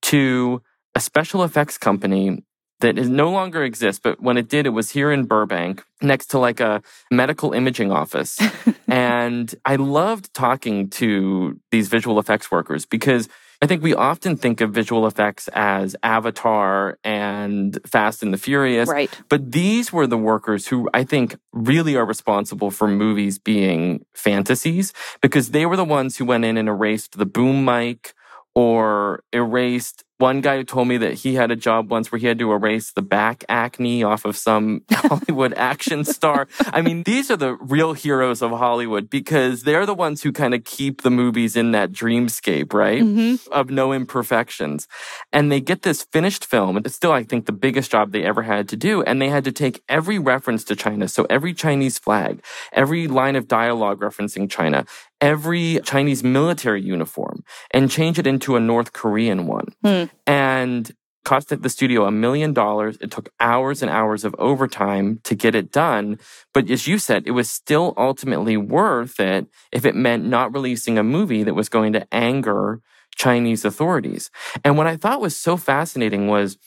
to 0.02 0.62
a 0.94 1.00
special 1.00 1.42
effects 1.42 1.78
company 1.78 2.44
that 2.80 2.98
is 2.98 3.08
no 3.08 3.30
longer 3.30 3.62
exists, 3.62 4.00
but 4.02 4.20
when 4.20 4.36
it 4.36 4.48
did, 4.48 4.66
it 4.66 4.70
was 4.70 4.90
here 4.90 5.10
in 5.10 5.24
Burbank 5.24 5.84
next 6.02 6.26
to 6.26 6.38
like 6.38 6.60
a 6.60 6.82
medical 7.10 7.52
imaging 7.52 7.92
office. 7.92 8.38
and 8.88 9.54
I 9.64 9.76
loved 9.76 10.34
talking 10.34 10.90
to 10.90 11.58
these 11.70 11.88
visual 11.88 12.18
effects 12.18 12.50
workers 12.50 12.84
because 12.84 13.28
I 13.62 13.66
think 13.66 13.84
we 13.84 13.94
often 13.94 14.36
think 14.36 14.60
of 14.60 14.72
visual 14.72 15.06
effects 15.06 15.46
as 15.52 15.94
Avatar 16.02 16.98
and 17.04 17.78
Fast 17.86 18.24
and 18.24 18.34
the 18.34 18.36
Furious. 18.36 18.88
Right. 18.88 19.08
But 19.28 19.52
these 19.52 19.92
were 19.92 20.08
the 20.08 20.18
workers 20.18 20.66
who 20.66 20.90
I 20.92 21.04
think 21.04 21.36
really 21.52 21.94
are 21.94 22.04
responsible 22.04 22.72
for 22.72 22.88
movies 22.88 23.38
being 23.38 24.04
fantasies 24.14 24.92
because 25.20 25.52
they 25.52 25.64
were 25.64 25.76
the 25.76 25.84
ones 25.84 26.16
who 26.16 26.24
went 26.24 26.44
in 26.44 26.56
and 26.56 26.68
erased 26.68 27.16
the 27.16 27.26
boom 27.26 27.64
mic 27.64 28.14
or 28.54 29.22
erased 29.32 30.04
one 30.22 30.40
guy 30.40 30.62
told 30.62 30.86
me 30.86 30.98
that 30.98 31.14
he 31.14 31.34
had 31.34 31.50
a 31.50 31.56
job 31.56 31.90
once 31.90 32.12
where 32.12 32.18
he 32.20 32.28
had 32.28 32.38
to 32.38 32.52
erase 32.52 32.92
the 32.92 33.02
back 33.02 33.44
acne 33.48 34.04
off 34.04 34.24
of 34.24 34.36
some 34.36 34.82
Hollywood 34.92 35.52
action 35.54 36.04
star. 36.04 36.46
I 36.66 36.80
mean, 36.80 37.02
these 37.02 37.28
are 37.28 37.36
the 37.36 37.56
real 37.56 37.92
heroes 37.92 38.40
of 38.40 38.52
Hollywood 38.52 39.10
because 39.10 39.64
they're 39.64 39.84
the 39.84 39.94
ones 39.94 40.22
who 40.22 40.30
kind 40.30 40.54
of 40.54 40.62
keep 40.62 41.02
the 41.02 41.10
movies 41.10 41.56
in 41.56 41.72
that 41.72 41.90
dreamscape, 41.90 42.72
right? 42.72 43.02
Mm-hmm. 43.02 43.52
Of 43.52 43.70
no 43.70 43.92
imperfections. 43.92 44.86
And 45.32 45.50
they 45.50 45.60
get 45.60 45.82
this 45.82 46.04
finished 46.04 46.46
film. 46.46 46.76
And 46.76 46.86
it's 46.86 46.94
still, 46.94 47.12
I 47.12 47.24
think, 47.24 47.46
the 47.46 47.52
biggest 47.52 47.90
job 47.90 48.12
they 48.12 48.22
ever 48.22 48.42
had 48.42 48.68
to 48.68 48.76
do. 48.76 49.02
And 49.02 49.20
they 49.20 49.28
had 49.28 49.42
to 49.42 49.52
take 49.52 49.82
every 49.88 50.20
reference 50.20 50.62
to 50.64 50.76
China. 50.76 51.08
So 51.08 51.26
every 51.28 51.52
Chinese 51.52 51.98
flag, 51.98 52.44
every 52.72 53.08
line 53.08 53.34
of 53.34 53.48
dialogue 53.48 53.98
referencing 53.98 54.48
China, 54.48 54.86
every 55.22 55.80
Chinese 55.84 56.22
military 56.22 56.82
uniform 56.82 57.44
and 57.70 57.90
change 57.90 58.18
it 58.18 58.26
into 58.26 58.56
a 58.56 58.60
North 58.60 58.92
Korean 58.92 59.46
one. 59.46 59.68
Hmm. 59.82 60.04
And 60.26 60.92
cost 61.24 61.48
the 61.50 61.68
studio 61.68 62.04
a 62.04 62.10
million 62.10 62.52
dollars. 62.52 62.98
It 63.00 63.12
took 63.12 63.30
hours 63.38 63.80
and 63.80 63.90
hours 63.90 64.24
of 64.24 64.34
overtime 64.38 65.20
to 65.22 65.36
get 65.36 65.54
it 65.54 65.70
done. 65.70 66.18
But 66.52 66.68
as 66.68 66.88
you 66.88 66.98
said, 66.98 67.22
it 67.26 67.30
was 67.30 67.48
still 67.48 67.94
ultimately 67.96 68.56
worth 68.56 69.20
it 69.20 69.46
if 69.70 69.84
it 69.84 69.94
meant 69.94 70.24
not 70.24 70.52
releasing 70.52 70.98
a 70.98 71.04
movie 71.04 71.44
that 71.44 71.54
was 71.54 71.68
going 71.68 71.92
to 71.92 72.06
anger 72.12 72.80
Chinese 73.14 73.64
authorities. 73.64 74.30
And 74.64 74.76
what 74.76 74.88
I 74.88 74.96
thought 74.96 75.20
was 75.20 75.36
so 75.36 75.56
fascinating 75.56 76.26
was 76.26 76.58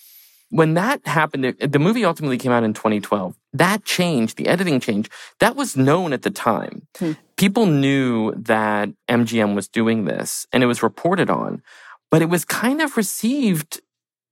when 0.50 0.76
that 0.76 1.06
happened, 1.06 1.56
the 1.60 1.80
movie 1.80 2.06
ultimately 2.06 2.38
came 2.38 2.52
out 2.52 2.64
in 2.64 2.74
2012. 2.74 3.36
That 3.54 3.84
change, 3.84 4.36
the 4.36 4.48
editing 4.48 4.80
change, 4.80 5.10
that 5.40 5.56
was 5.56 5.76
known 5.76 6.14
at 6.14 6.22
the 6.22 6.30
time. 6.30 6.88
Hmm. 6.98 7.14
People 7.38 7.66
knew 7.66 8.34
that 8.36 8.90
MGM 9.10 9.56
was 9.56 9.68
doing 9.68 10.06
this 10.06 10.48
and 10.54 10.64
it 10.64 10.68
was 10.68 10.82
reported 10.82 11.30
on, 11.30 11.62
but 12.10 12.22
it 12.22 12.30
was 12.30 12.46
kind 12.46 12.82
of 12.82 12.96
received 12.96 13.82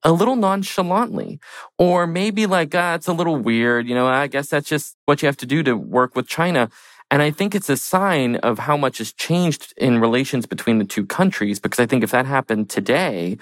a 0.04 0.12
little 0.12 0.36
nonchalantly 0.36 1.39
or 1.78 2.08
maybe 2.08 2.46
like, 2.46 2.74
ah, 2.76 2.96
it's 2.96 3.08
a 3.08 3.13
little 3.13 3.38
weird. 3.38 3.88
You 3.88 3.96
know, 3.96 4.08
I 4.08 4.28
guess 4.28 4.50
that's 4.50 4.68
just 4.68 4.96
what 5.06 5.22
you 5.22 5.26
have 5.28 5.38
to 5.38 5.46
do 5.46 5.63
to 5.63 5.76
work 5.76 6.16
with 6.16 6.28
China. 6.28 6.70
And 7.13 7.21
I 7.21 7.30
think 7.30 7.54
it's 7.54 7.69
a 7.69 7.78
sign 7.78 8.38
of 8.38 8.58
how 8.58 8.76
much 8.76 8.97
has 8.97 9.13
changed 9.13 9.71
in 9.78 10.02
relations 10.02 10.47
between 10.47 10.80
the 10.80 10.84
two 10.84 11.06
countries. 11.06 11.60
Because 11.60 11.80
I 11.80 11.86
think 11.86 12.04
if 12.04 12.10
that 12.10 12.26
happened 12.26 12.71
today, 12.71 13.38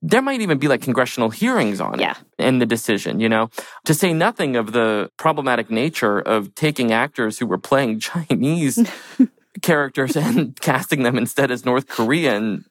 there 0.00 0.22
might 0.22 0.42
even 0.42 0.58
be 0.58 0.68
like 0.68 0.80
congressional 0.80 1.30
hearings 1.30 1.80
on 1.80 1.98
Yeah. 1.98 2.12
it 2.12 2.16
and 2.38 2.62
the 2.62 2.66
decision, 2.66 3.18
you 3.18 3.28
know, 3.28 3.50
to 3.84 3.94
say 3.94 4.12
nothing 4.12 4.54
of 4.54 4.70
the 4.70 5.10
problematic 5.16 5.72
nature 5.72 6.20
of 6.20 6.54
taking 6.54 6.92
actors 6.92 7.36
who 7.40 7.46
were 7.46 7.58
playing 7.58 7.98
Chinese 8.10 8.88
characters 9.60 10.16
and 10.16 10.54
casting 10.60 11.02
them 11.02 11.18
instead 11.18 11.50
as 11.50 11.64
North 11.64 11.88
Korean 11.88 12.64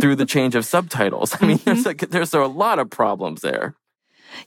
through 0.00 0.16
the 0.16 0.24
change 0.24 0.54
of 0.54 0.64
subtitles. 0.64 1.36
I 1.38 1.44
mean, 1.44 1.58
mm-hmm. 1.58 1.82
there's 1.82 2.02
a, 2.02 2.06
there's 2.06 2.32
a 2.32 2.46
lot 2.46 2.78
of 2.78 2.88
problems 2.88 3.42
there. 3.42 3.76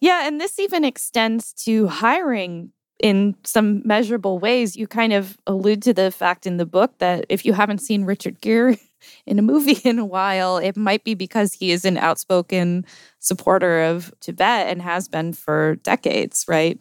Yeah, 0.01 0.27
and 0.27 0.41
this 0.41 0.57
even 0.57 0.83
extends 0.83 1.53
to 1.65 1.89
hiring 1.89 2.71
in 3.03 3.35
some 3.43 3.85
measurable 3.85 4.39
ways. 4.39 4.77
You 4.77 4.87
kind 4.87 5.11
of 5.11 5.37
allude 5.45 5.81
to 5.83 5.93
the 5.93 6.09
fact 6.09 6.47
in 6.47 6.55
the 6.55 6.65
book 6.65 6.97
that 6.99 7.25
if 7.27 7.45
you 7.45 7.51
haven't 7.51 7.79
seen 7.79 8.05
Richard 8.05 8.39
Gere 8.39 8.79
in 9.27 9.37
a 9.37 9.43
movie 9.43 9.77
in 9.83 9.99
a 9.99 10.05
while, 10.05 10.57
it 10.57 10.77
might 10.77 11.03
be 11.03 11.13
because 11.13 11.53
he 11.53 11.71
is 11.71 11.83
an 11.83 11.97
outspoken 11.97 12.85
supporter 13.19 13.83
of 13.83 14.13
Tibet 14.21 14.67
and 14.67 14.81
has 14.81 15.09
been 15.09 15.33
for 15.33 15.75
decades, 15.83 16.45
right? 16.47 16.79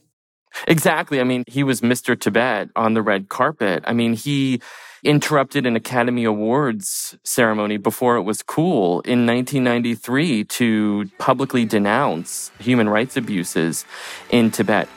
Exactly. 0.69 1.21
I 1.21 1.25
mean, 1.25 1.43
he 1.49 1.65
was 1.65 1.81
Mr. 1.81 2.19
Tibet 2.19 2.69
on 2.77 2.95
the 2.95 3.03
red 3.03 3.29
carpet. 3.29 3.83
I 3.87 3.93
mean, 3.93 4.13
he 4.13 4.61
interrupted 5.03 5.67
an 5.67 5.75
Academy 5.75 6.23
Awards 6.23 7.19
ceremony 7.25 7.79
before 7.79 8.17
it 8.17 8.23
was 8.23 8.43
cool 8.43 9.01
in 9.01 9.27
1993 9.27 10.45
to 10.45 11.11
publicly 11.19 11.65
denounce 11.65 12.53
human 12.61 12.89
rights 12.89 13.17
abuses 13.17 13.85
in 14.31 14.53
Tibet. 14.53 14.89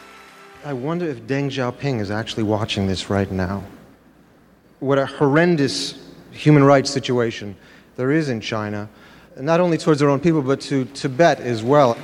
I 0.65 0.73
wonder 0.73 1.07
if 1.07 1.19
Deng 1.27 1.51
Xiaoping 1.51 1.99
is 1.99 2.09
actually 2.09 2.41
watching 2.41 2.87
this 2.87 3.07
right 3.07 3.31
now. 3.31 3.63
What 4.79 4.97
a 4.97 5.05
horrendous 5.05 5.93
human 6.31 6.63
rights 6.63 6.89
situation 6.89 7.55
there 7.97 8.11
is 8.11 8.29
in 8.29 8.41
China, 8.41 8.89
not 9.39 9.59
only 9.59 9.77
towards 9.77 9.99
their 9.99 10.09
own 10.09 10.19
people, 10.19 10.41
but 10.41 10.59
to 10.61 10.85
Tibet 10.85 11.39
as 11.39 11.61
well. 11.61 11.95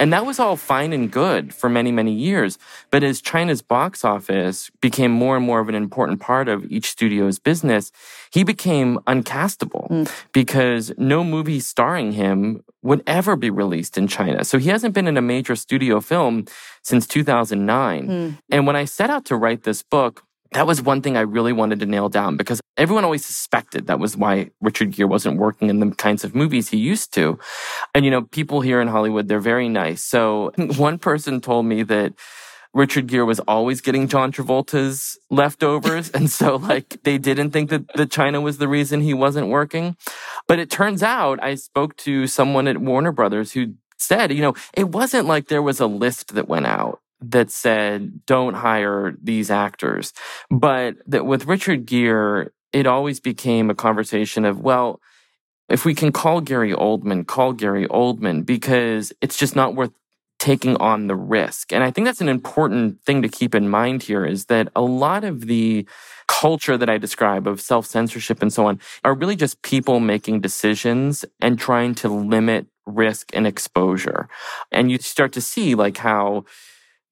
And 0.00 0.14
that 0.14 0.24
was 0.24 0.38
all 0.40 0.56
fine 0.56 0.94
and 0.94 1.12
good 1.12 1.52
for 1.52 1.68
many, 1.68 1.92
many 1.92 2.12
years. 2.12 2.58
But 2.90 3.04
as 3.04 3.20
China's 3.20 3.60
box 3.60 4.02
office 4.02 4.70
became 4.80 5.10
more 5.10 5.36
and 5.36 5.44
more 5.44 5.60
of 5.60 5.68
an 5.68 5.74
important 5.74 6.20
part 6.20 6.48
of 6.48 6.64
each 6.72 6.90
studio's 6.90 7.38
business, 7.38 7.92
he 8.32 8.42
became 8.42 8.98
uncastable 9.06 9.90
mm. 9.90 10.10
because 10.32 10.90
no 10.96 11.22
movie 11.22 11.60
starring 11.60 12.12
him 12.12 12.64
would 12.82 13.02
ever 13.06 13.36
be 13.36 13.50
released 13.50 13.98
in 13.98 14.08
China. 14.08 14.42
So 14.42 14.56
he 14.56 14.70
hasn't 14.70 14.94
been 14.94 15.06
in 15.06 15.18
a 15.18 15.22
major 15.22 15.54
studio 15.54 16.00
film 16.00 16.46
since 16.82 17.06
2009. 17.06 18.08
Mm. 18.08 18.38
And 18.50 18.66
when 18.66 18.76
I 18.76 18.86
set 18.86 19.10
out 19.10 19.26
to 19.26 19.36
write 19.36 19.64
this 19.64 19.82
book, 19.82 20.24
that 20.52 20.66
was 20.66 20.82
one 20.82 21.00
thing 21.00 21.16
I 21.16 21.20
really 21.20 21.52
wanted 21.52 21.80
to 21.80 21.86
nail 21.86 22.08
down 22.08 22.36
because 22.36 22.60
everyone 22.76 23.04
always 23.04 23.24
suspected 23.24 23.86
that 23.86 24.00
was 24.00 24.16
why 24.16 24.50
Richard 24.60 24.90
Gere 24.90 25.06
wasn't 25.06 25.38
working 25.38 25.70
in 25.70 25.78
the 25.80 25.90
kinds 25.94 26.24
of 26.24 26.34
movies 26.34 26.68
he 26.68 26.78
used 26.78 27.14
to. 27.14 27.38
And, 27.94 28.04
you 28.04 28.10
know, 28.10 28.22
people 28.22 28.60
here 28.60 28.80
in 28.80 28.88
Hollywood, 28.88 29.28
they're 29.28 29.40
very 29.40 29.68
nice. 29.68 30.02
So 30.02 30.52
one 30.76 30.98
person 30.98 31.40
told 31.40 31.66
me 31.66 31.82
that 31.84 32.14
Richard 32.72 33.06
Gere 33.08 33.24
was 33.24 33.40
always 33.40 33.80
getting 33.80 34.08
John 34.08 34.32
Travolta's 34.32 35.18
leftovers. 35.30 36.10
and 36.10 36.30
so 36.30 36.56
like 36.56 37.00
they 37.02 37.18
didn't 37.18 37.50
think 37.50 37.70
that, 37.70 37.86
the 37.94 38.06
China 38.06 38.40
was 38.40 38.58
the 38.58 38.68
reason 38.68 39.00
he 39.00 39.14
wasn't 39.14 39.48
working. 39.48 39.96
But 40.48 40.58
it 40.58 40.70
turns 40.70 41.02
out 41.02 41.42
I 41.42 41.54
spoke 41.54 41.96
to 41.98 42.26
someone 42.26 42.66
at 42.66 42.78
Warner 42.78 43.12
Brothers 43.12 43.52
who 43.52 43.74
said, 43.98 44.32
you 44.32 44.42
know, 44.42 44.54
it 44.74 44.88
wasn't 44.88 45.26
like 45.26 45.48
there 45.48 45.62
was 45.62 45.80
a 45.80 45.86
list 45.86 46.34
that 46.34 46.48
went 46.48 46.66
out 46.66 47.00
that 47.22 47.50
said, 47.50 48.24
don't 48.26 48.54
hire 48.54 49.14
these 49.22 49.50
actors. 49.50 50.12
But 50.50 50.96
that 51.06 51.26
with 51.26 51.46
Richard 51.46 51.86
Gere, 51.86 52.48
it 52.72 52.86
always 52.86 53.20
became 53.20 53.70
a 53.70 53.74
conversation 53.74 54.44
of, 54.44 54.60
well, 54.60 55.00
if 55.68 55.84
we 55.84 55.94
can 55.94 56.12
call 56.12 56.40
Gary 56.40 56.72
Oldman, 56.72 57.26
call 57.26 57.52
Gary 57.52 57.86
Oldman 57.88 58.44
because 58.44 59.12
it's 59.20 59.36
just 59.36 59.54
not 59.54 59.74
worth 59.74 59.92
taking 60.40 60.76
on 60.78 61.06
the 61.06 61.14
risk. 61.14 61.72
And 61.72 61.84
I 61.84 61.90
think 61.90 62.06
that's 62.06 62.22
an 62.22 62.28
important 62.28 63.02
thing 63.04 63.22
to 63.22 63.28
keep 63.28 63.54
in 63.54 63.68
mind 63.68 64.02
here 64.02 64.24
is 64.24 64.46
that 64.46 64.68
a 64.74 64.80
lot 64.80 65.22
of 65.22 65.42
the 65.42 65.86
culture 66.26 66.78
that 66.78 66.88
I 66.88 66.96
describe 66.96 67.46
of 67.46 67.60
self 67.60 67.86
censorship 67.86 68.40
and 68.40 68.52
so 68.52 68.66
on 68.66 68.80
are 69.04 69.14
really 69.14 69.36
just 69.36 69.62
people 69.62 70.00
making 70.00 70.40
decisions 70.40 71.24
and 71.40 71.58
trying 71.58 71.94
to 71.96 72.08
limit 72.08 72.66
risk 72.86 73.30
and 73.34 73.46
exposure. 73.46 74.28
And 74.72 74.90
you 74.90 74.98
start 74.98 75.32
to 75.34 75.40
see 75.40 75.74
like 75.74 75.98
how 75.98 76.46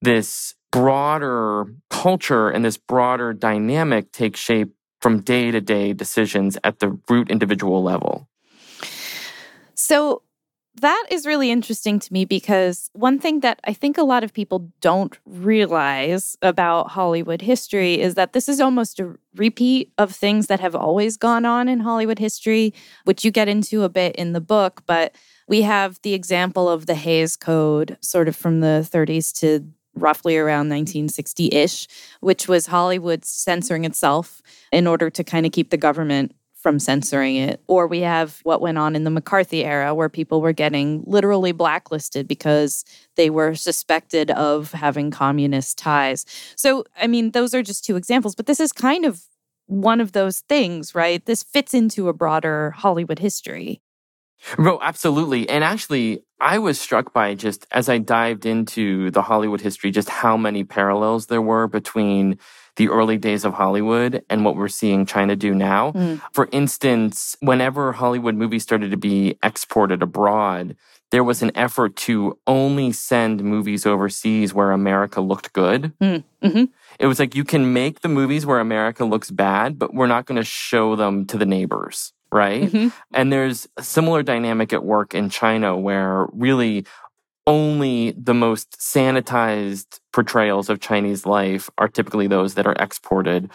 this 0.03 0.55
broader 0.70 1.64
culture 1.90 2.51
and 2.51 2.64
this 2.64 2.76
broader 2.76 3.32
dynamic 3.32 4.12
takes 4.12 4.38
shape 4.38 4.72
from 5.01 5.20
day 5.20 5.51
to 5.51 5.61
day 5.61 5.92
decisions 5.92 6.59
at 6.64 6.80
the 6.80 6.99
root 7.09 7.30
individual 7.30 7.82
level. 7.82 8.28
So 9.74 10.22
that 10.80 11.07
is 11.11 11.26
really 11.26 11.51
interesting 11.51 11.99
to 11.99 12.12
me 12.12 12.24
because 12.24 12.90
one 12.92 13.18
thing 13.18 13.40
that 13.40 13.61
I 13.64 13.72
think 13.72 13.99
a 13.99 14.05
lot 14.05 14.22
of 14.22 14.32
people 14.32 14.70
don't 14.80 15.16
realize 15.24 16.36
about 16.42 16.90
Hollywood 16.90 17.42
history 17.42 18.01
is 18.01 18.14
that 18.14 18.32
this 18.32 18.49
is 18.49 18.61
almost 18.61 19.01
a 19.01 19.14
repeat 19.34 19.92
of 19.99 20.14
things 20.14 20.46
that 20.46 20.61
have 20.61 20.74
always 20.74 21.16
gone 21.16 21.44
on 21.44 21.68
in 21.68 21.80
Hollywood 21.80 22.18
history, 22.18 22.74
which 23.05 23.24
you 23.24 23.30
get 23.30 23.49
into 23.49 23.82
a 23.82 23.88
bit 23.88 24.14
in 24.16 24.32
the 24.32 24.40
book. 24.40 24.82
But 24.86 25.14
we 25.49 25.62
have 25.62 25.99
the 26.03 26.14
example 26.14 26.68
of 26.68 26.86
the 26.86 26.94
Hays 26.94 27.36
Code, 27.36 27.96
sort 28.01 28.28
of 28.28 28.36
from 28.36 28.61
the 28.61 28.86
30s 28.88 29.32
to 29.40 29.66
roughly 29.99 30.36
around 30.36 30.68
1960 30.68 31.49
ish, 31.53 31.88
which 32.20 32.49
was 32.49 32.66
Hollywood 32.66 33.24
censoring 33.24 33.84
itself 33.84 34.42
in 34.72 34.86
order 34.86 35.11
to 35.11 35.24
kind 35.24 35.46
of 35.46 35.53
keep 35.53 35.70
the 35.70 35.76
government 35.76 36.34
from 36.55 36.78
censoring 36.78 37.36
it. 37.36 37.62
Or 37.68 37.86
we 37.86 38.01
have 38.01 38.40
what 38.42 38.61
went 38.61 38.78
on 38.78 38.96
in 38.96 39.05
the 39.05 39.11
McCarthy 39.11 39.64
era, 39.64 39.94
where 39.94 40.09
people 40.09 40.40
were 40.40 40.53
getting 40.53 41.05
literally 41.07 41.53
blacklisted 41.53 42.26
because 42.26 42.84
they 43.16 43.30
were 43.30 43.55
suspected 43.55 44.30
of 44.32 44.72
having 44.72 45.11
communist 45.11 45.78
ties. 45.78 46.26
So, 46.57 46.84
I 47.01 47.07
mean, 47.07 47.30
those 47.30 47.55
are 47.55 47.62
just 47.62 47.84
two 47.84 47.96
examples, 47.96 48.34
but 48.34 48.46
this 48.46 48.61
is 48.61 48.72
kind 48.72 49.05
of 49.05 49.22
one 49.66 50.01
of 50.01 50.12
those 50.12 50.40
things, 50.40 50.94
right? 50.94 51.24
This 51.24 51.42
fits 51.42 51.74
into 51.74 52.09
a 52.09 52.12
broader 52.12 52.72
Hollywood 52.72 53.18
history. 53.18 53.80
Oh, 54.59 54.78
absolutely. 54.82 55.49
And 55.49 55.64
actually, 55.64 56.22
I 56.41 56.59
was 56.59 56.80
struck 56.80 57.12
by 57.12 57.34
just 57.34 57.66
as 57.72 57.89
I 57.89 57.99
dived 57.99 58.47
into 58.47 59.11
the 59.11 59.22
Hollywood 59.22 59.61
history, 59.61 59.91
just 59.91 60.09
how 60.09 60.36
many 60.36 60.64
parallels 60.64 61.26
there 61.26 61.43
were 61.43 61.66
between 61.66 62.39
the 62.76 62.89
early 62.89 63.18
days 63.18 63.45
of 63.45 63.55
Hollywood 63.55 64.24
and 64.30 64.45
what 64.45 64.57
we're 64.57 64.68
seeing 64.68 65.05
China 65.05 65.34
do 65.34 65.55
now. 65.55 65.93
Mm. 65.93 66.22
For 66.32 66.49
instance, 66.53 67.36
whenever 67.41 67.93
Hollywood 67.93 68.36
movies 68.36 68.62
started 68.62 68.93
to 68.93 68.97
be 68.97 69.36
exported 69.43 70.01
abroad, 70.01 70.76
there 71.11 71.24
was 71.24 71.43
an 71.43 71.51
effort 71.57 71.97
to 71.97 72.39
only 72.47 72.93
send 72.93 73.43
movies 73.43 73.84
overseas 73.84 74.55
where 74.55 74.70
America 74.70 75.20
looked 75.20 75.53
good. 75.53 75.93
Mm. 76.01 76.22
Mm-hmm. 76.43 76.64
It 77.01 77.07
was 77.07 77.18
like 77.18 77.34
you 77.34 77.45
can 77.45 77.72
make 77.72 78.01
the 78.01 78.09
movies 78.09 78.47
where 78.47 78.61
America 78.61 79.05
looks 79.05 79.30
bad, 79.30 79.78
but 79.78 79.93
we're 79.93 80.07
not 80.07 80.26
going 80.26 80.36
to 80.36 80.45
show 80.45 80.95
them 80.95 81.26
to 81.26 81.36
the 81.36 81.47
neighbors 81.47 82.12
right? 82.33 82.70
Mm-hmm. 82.70 82.89
And 83.14 83.33
there's 83.33 83.68
a 83.76 83.83
similar 83.83 84.22
dynamic 84.22 84.72
at 84.72 84.85
work 84.85 85.14
in 85.14 85.31
China 85.31 85.76
where 85.76 86.26
really 86.33 86.85
only 87.47 88.11
the 88.11 88.35
most 88.35 88.72
sanitized 88.79 90.01
portrayals 90.12 90.68
of 90.68 90.81
Chinese 90.81 91.24
life 91.24 91.70
are 91.79 91.89
typically 91.89 92.26
those 92.26 92.55
that 92.55 92.66
are 92.66 92.74
exported 92.79 93.51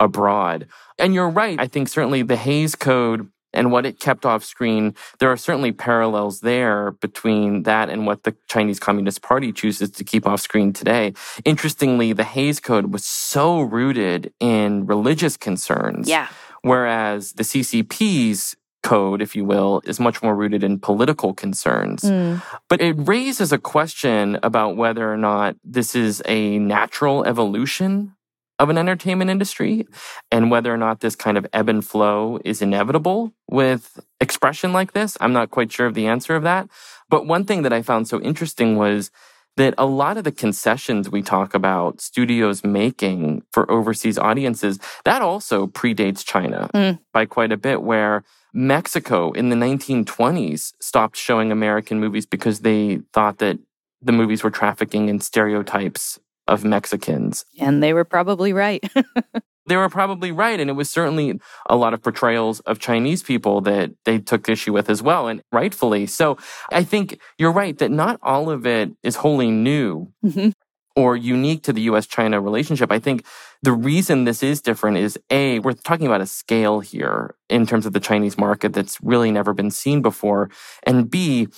abroad. 0.00 0.66
And 0.98 1.12
you're 1.12 1.28
right. 1.28 1.60
I 1.60 1.66
think 1.66 1.88
certainly 1.88 2.22
the 2.22 2.36
Hays 2.36 2.74
Code 2.74 3.28
and 3.52 3.70
what 3.70 3.86
it 3.86 4.00
kept 4.00 4.26
off 4.26 4.44
screen, 4.44 4.94
there 5.20 5.30
are 5.30 5.36
certainly 5.36 5.72
parallels 5.72 6.40
there 6.40 6.92
between 6.92 7.62
that 7.62 7.88
and 7.88 8.06
what 8.06 8.24
the 8.24 8.34
Chinese 8.48 8.80
Communist 8.80 9.22
Party 9.22 9.52
chooses 9.52 9.90
to 9.90 10.04
keep 10.04 10.26
off 10.26 10.40
screen 10.40 10.72
today. 10.72 11.12
Interestingly, 11.44 12.12
the 12.12 12.24
Hays 12.24 12.60
Code 12.60 12.92
was 12.92 13.04
so 13.04 13.60
rooted 13.60 14.32
in 14.40 14.86
religious 14.86 15.36
concerns. 15.36 16.08
Yeah. 16.08 16.28
Whereas 16.64 17.32
the 17.32 17.42
CCP's 17.42 18.56
code, 18.82 19.22
if 19.22 19.34
you 19.34 19.44
will, 19.44 19.82
is 19.84 19.98
much 19.98 20.22
more 20.22 20.36
rooted 20.36 20.62
in 20.62 20.78
political 20.78 21.34
concerns. 21.34 22.02
Mm. 22.02 22.42
But 22.68 22.80
it 22.80 22.94
raises 22.98 23.52
a 23.52 23.58
question 23.58 24.38
about 24.42 24.76
whether 24.76 25.10
or 25.12 25.16
not 25.16 25.56
this 25.64 25.94
is 25.96 26.22
a 26.26 26.58
natural 26.58 27.24
evolution 27.24 28.14
of 28.58 28.70
an 28.70 28.78
entertainment 28.78 29.30
industry 29.30 29.86
and 30.30 30.50
whether 30.50 30.72
or 30.72 30.76
not 30.76 31.00
this 31.00 31.16
kind 31.16 31.36
of 31.36 31.46
ebb 31.52 31.68
and 31.68 31.84
flow 31.84 32.38
is 32.44 32.62
inevitable 32.62 33.32
with 33.50 33.98
expression 34.20 34.72
like 34.72 34.92
this. 34.92 35.16
I'm 35.20 35.32
not 35.32 35.50
quite 35.50 35.72
sure 35.72 35.86
of 35.86 35.94
the 35.94 36.06
answer 36.06 36.36
of 36.36 36.44
that. 36.44 36.68
But 37.08 37.26
one 37.26 37.44
thing 37.44 37.62
that 37.62 37.72
I 37.72 37.82
found 37.82 38.06
so 38.06 38.20
interesting 38.20 38.76
was 38.76 39.10
that 39.56 39.74
a 39.78 39.86
lot 39.86 40.16
of 40.16 40.24
the 40.24 40.32
concessions 40.32 41.10
we 41.10 41.22
talk 41.22 41.54
about 41.54 42.00
studios 42.00 42.64
making 42.64 43.42
for 43.52 43.70
overseas 43.70 44.18
audiences, 44.18 44.78
that 45.04 45.22
also 45.22 45.66
predates 45.66 46.24
China 46.24 46.68
mm. 46.74 46.98
by 47.12 47.24
quite 47.24 47.52
a 47.52 47.56
bit, 47.56 47.82
where 47.82 48.24
Mexico 48.52 49.32
in 49.32 49.48
the 49.48 49.56
1920s 49.56 50.72
stopped 50.80 51.16
showing 51.16 51.50
American 51.50 52.00
movies 52.00 52.26
because 52.26 52.60
they 52.60 53.00
thought 53.12 53.38
that 53.38 53.58
the 54.02 54.12
movies 54.12 54.42
were 54.44 54.50
trafficking 54.50 55.08
in 55.08 55.20
stereotypes 55.20 56.18
of 56.46 56.64
Mexicans. 56.64 57.44
And 57.58 57.82
they 57.82 57.92
were 57.92 58.04
probably 58.04 58.52
right. 58.52 58.84
they 59.66 59.76
were 59.76 59.88
probably 59.88 60.32
right. 60.32 60.60
And 60.60 60.70
it 60.70 60.74
was 60.74 60.90
certainly 60.90 61.40
a 61.68 61.76
lot 61.76 61.94
of 61.94 62.02
portrayals 62.02 62.60
of 62.60 62.78
Chinese 62.78 63.22
people 63.22 63.60
that 63.62 63.92
they 64.04 64.18
took 64.18 64.48
issue 64.48 64.72
with 64.72 64.90
as 64.90 65.02
well, 65.02 65.28
and 65.28 65.42
rightfully. 65.52 66.06
So 66.06 66.36
I 66.70 66.84
think 66.84 67.18
you're 67.38 67.52
right 67.52 67.76
that 67.78 67.90
not 67.90 68.18
all 68.22 68.50
of 68.50 68.66
it 68.66 68.92
is 69.02 69.16
wholly 69.16 69.50
new. 69.50 70.12
Mm-hmm. 70.24 70.50
Or 70.96 71.16
unique 71.16 71.64
to 71.64 71.72
the 71.72 71.80
US 71.90 72.06
China 72.06 72.40
relationship. 72.40 72.92
I 72.92 73.00
think 73.00 73.26
the 73.64 73.72
reason 73.72 74.22
this 74.22 74.44
is 74.44 74.60
different 74.60 74.96
is 74.98 75.18
A, 75.28 75.58
we're 75.58 75.72
talking 75.72 76.06
about 76.06 76.20
a 76.20 76.26
scale 76.26 76.78
here 76.78 77.34
in 77.48 77.66
terms 77.66 77.84
of 77.84 77.92
the 77.92 77.98
Chinese 77.98 78.38
market 78.38 78.72
that's 78.72 79.00
really 79.02 79.32
never 79.32 79.52
been 79.52 79.72
seen 79.72 80.02
before. 80.02 80.50
And 80.84 81.10
B, 81.10 81.48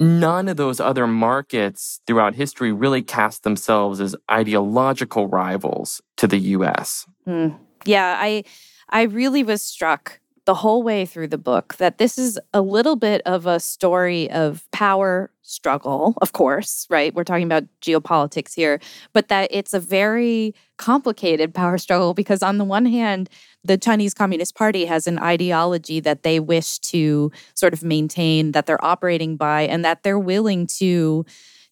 none 0.00 0.48
of 0.48 0.56
those 0.56 0.80
other 0.80 1.06
markets 1.06 2.00
throughout 2.06 2.34
history 2.34 2.72
really 2.72 3.02
cast 3.02 3.44
themselves 3.44 4.00
as 4.00 4.16
ideological 4.30 5.28
rivals 5.28 6.00
to 6.16 6.26
the 6.26 6.38
US. 6.38 7.06
Mm. 7.28 7.58
Yeah, 7.84 8.16
I 8.18 8.44
I 8.88 9.02
really 9.02 9.44
was 9.44 9.62
struck 9.62 10.20
the 10.50 10.54
whole 10.54 10.82
way 10.82 11.06
through 11.06 11.28
the 11.28 11.38
book 11.38 11.76
that 11.76 11.98
this 11.98 12.18
is 12.18 12.36
a 12.52 12.60
little 12.60 12.96
bit 12.96 13.22
of 13.24 13.46
a 13.46 13.60
story 13.60 14.28
of 14.32 14.68
power 14.72 15.30
struggle, 15.42 16.14
of 16.20 16.32
course, 16.32 16.88
right? 16.90 17.14
We're 17.14 17.22
talking 17.22 17.44
about 17.44 17.66
geopolitics 17.80 18.52
here, 18.52 18.80
but 19.12 19.28
that 19.28 19.46
it's 19.52 19.72
a 19.74 19.78
very 19.78 20.52
complicated 20.76 21.54
power 21.54 21.78
struggle 21.78 22.14
because, 22.14 22.42
on 22.42 22.58
the 22.58 22.64
one 22.64 22.84
hand, 22.84 23.30
the 23.62 23.78
Chinese 23.78 24.12
Communist 24.12 24.56
Party 24.56 24.86
has 24.86 25.06
an 25.06 25.20
ideology 25.20 26.00
that 26.00 26.24
they 26.24 26.40
wish 26.40 26.80
to 26.80 27.30
sort 27.54 27.72
of 27.72 27.84
maintain, 27.84 28.50
that 28.50 28.66
they're 28.66 28.84
operating 28.84 29.36
by, 29.36 29.62
and 29.62 29.84
that 29.84 30.02
they're 30.02 30.18
willing 30.18 30.66
to 30.66 31.24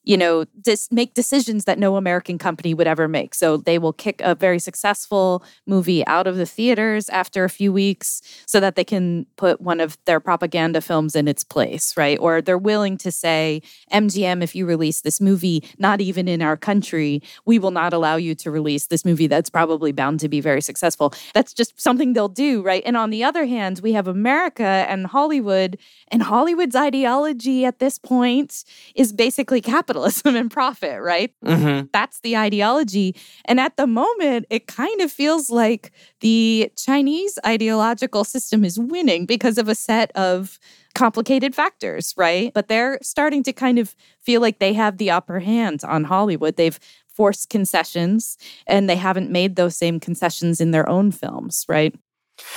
you 0.09 0.17
know, 0.17 0.47
dis- 0.63 0.91
make 0.91 1.13
decisions 1.13 1.67
that 1.67 1.79
no 1.79 1.97
American 1.97 2.39
company 2.39 2.73
would 2.73 2.87
ever 2.87 3.07
make. 3.07 3.35
So 3.35 3.59
they 3.59 3.79
will 3.79 3.93
kick 3.93 4.23
a 4.23 4.35
very 4.35 4.59
successful 4.59 5.45
movie 5.67 6.05
out 6.07 6.27
of 6.27 6.37
the 6.37 6.47
theaters 6.47 7.11
after 7.11 7.45
a 7.45 7.51
few 7.51 7.75
weeks 7.75 8.23
so 8.47 8.59
that 8.59 8.75
they 8.75 8.85
can 8.85 9.27
put 9.37 9.61
one 9.61 9.81
of 9.81 9.99
their 10.07 10.19
propaganda 10.19 10.81
films 10.81 11.15
in 11.15 11.29
its 11.29 11.45
place, 11.45 11.95
right? 11.95 12.19
Or 12.23 12.41
they're 12.41 12.57
willing 12.57 12.97
to 12.97 13.13
say, 13.13 13.61
MGM, 13.93 14.43
if 14.43 14.55
you 14.55 14.65
release 14.65 15.03
this 15.03 15.21
movie, 15.21 15.63
not 15.79 16.01
even 16.01 16.27
in 16.27 16.41
our 16.41 16.57
country, 16.57 17.23
we 17.45 17.59
will 17.59 17.71
not 17.71 17.93
allow 17.93 18.17
you 18.17 18.35
to 18.37 18.51
release 18.51 18.87
this 18.87 19.05
movie 19.05 19.27
that's 19.27 19.51
probably 19.51 19.93
bound 19.93 20.21
to 20.21 20.29
be 20.31 20.41
very 20.41 20.63
successful. 20.63 21.13
That's 21.35 21.53
just 21.53 21.79
something 21.79 22.15
they'll 22.15 22.29
do, 22.29 22.63
right? 22.63 22.83
And 22.87 22.97
on 22.97 23.11
the 23.11 23.25
other 23.25 23.45
hand, 23.45 23.81
we 23.83 23.93
have 23.93 24.09
America 24.09 24.87
and 24.89 25.07
Hollywood, 25.07 25.77
and 26.11 26.23
Hollywood's 26.23 26.75
ideology 26.75 27.67
at 27.67 27.79
this 27.79 27.99
point 27.99 28.65
is 28.95 29.13
basically 29.13 29.61
capitalism 29.61 29.98
capitalism 29.99 30.37
and 30.41 30.51
profit, 30.51 31.01
right? 31.03 31.33
Mm-hmm. 31.45 31.87
That's 31.93 32.21
the 32.21 32.37
ideology. 32.37 33.17
And 33.45 33.61
at 33.61 33.77
the 33.77 33.87
moment, 33.87 34.47
it 34.51 34.67
kind 34.67 35.01
of 35.01 35.11
feels 35.11 35.51
like 35.51 35.93
the 36.21 36.71
Chinese 36.77 37.39
ideological 37.45 38.25
system 38.25 38.65
is 38.65 38.79
winning 38.79 39.27
because 39.27 39.59
of 39.59 39.69
a 39.69 39.75
set 39.75 40.11
of 40.13 40.59
complicated 40.95 41.55
factors, 41.55 42.15
right? 42.17 42.53
But 42.55 42.69
they're 42.69 42.99
starting 43.03 43.43
to 43.45 43.53
kind 43.53 43.79
of 43.79 43.95
feel 44.21 44.41
like 44.41 44.59
they 44.59 44.73
have 44.73 44.99
the 44.99 45.11
upper 45.11 45.41
hand 45.41 45.85
on 45.85 46.05
Hollywood. 46.05 46.57
They've 46.57 46.79
forced 47.09 47.51
concessions 47.51 48.37
and 48.67 48.89
they 48.89 48.97
haven't 48.97 49.31
made 49.31 49.57
those 49.57 49.77
same 49.77 49.99
concessions 49.99 50.61
in 50.61 50.71
their 50.71 50.89
own 50.89 51.11
films, 51.11 51.65
right? 51.69 51.95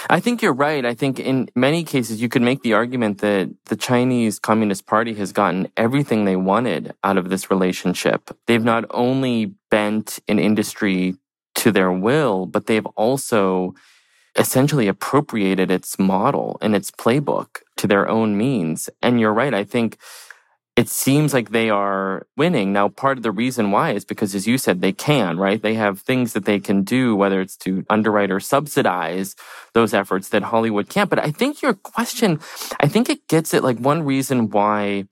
I 0.10 0.20
think 0.20 0.42
you're 0.42 0.54
right. 0.54 0.86
I 0.86 0.94
think 0.94 1.20
in 1.20 1.50
many 1.56 1.84
cases, 1.84 2.22
you 2.22 2.30
could 2.30 2.42
make 2.42 2.62
the 2.62 2.74
argument 2.74 3.20
that 3.20 3.50
the 3.66 3.76
Chinese 3.76 4.40
Communist 4.40 4.86
Party 4.86 5.14
has 5.16 5.32
gotten 5.32 5.68
everything 5.78 6.26
they 6.26 6.36
wanted 6.36 6.94
out 7.04 7.18
of 7.18 7.30
this 7.30 7.50
relationship. 7.50 8.30
They've 8.48 8.64
not 8.64 8.86
only 8.92 9.54
bent 9.70 10.20
an 10.28 10.40
industry 10.40 11.16
to 11.56 11.72
their 11.72 11.92
will, 11.92 12.46
but 12.46 12.68
they've 12.68 12.86
also 12.96 13.74
essentially 14.38 14.88
appropriated 14.88 15.70
its 15.70 16.00
model 16.00 16.58
and 16.62 16.76
its 16.76 16.92
playbook 16.92 17.62
to 17.78 17.88
their 17.88 18.08
own 18.08 18.38
means. 18.38 18.90
And 19.02 19.20
you're 19.20 19.34
right. 19.34 19.54
I 19.54 19.64
think 19.64 19.98
it 20.78 20.88
seems 20.88 21.34
like 21.34 21.50
they 21.50 21.70
are 21.70 22.26
winning. 22.38 22.72
Now, 22.72 22.88
part 22.88 23.18
of 23.18 23.24
the 23.24 23.32
reason 23.32 23.72
why 23.72 23.92
is 23.92 24.06
because, 24.06 24.34
as 24.34 24.48
you 24.48 24.58
said, 24.58 24.80
they 24.80 24.94
can, 24.94 25.38
right? 25.38 25.62
They 25.62 25.74
have 25.74 26.00
things 26.00 26.32
that 26.34 26.46
they 26.46 26.60
can 26.60 26.84
do, 26.84 27.16
whether 27.16 27.42
it's 27.42 27.58
to 27.58 27.86
underwrite 27.90 28.32
or 28.32 28.40
subsidize 28.40 29.36
those 29.74 29.94
efforts 29.94 30.30
that 30.30 30.44
Hollywood 30.44 30.88
can't. 30.88 31.10
But 31.10 31.20
I 31.20 31.32
think 31.32 31.62
your 31.62 31.74
question, 31.74 32.40
I 32.80 32.88
think 32.88 33.10
it 33.10 33.28
gets 33.28 33.54
it 33.54 33.64
like 33.64 33.80
one 33.80 34.04
reason 34.04 34.50
why 34.50 35.08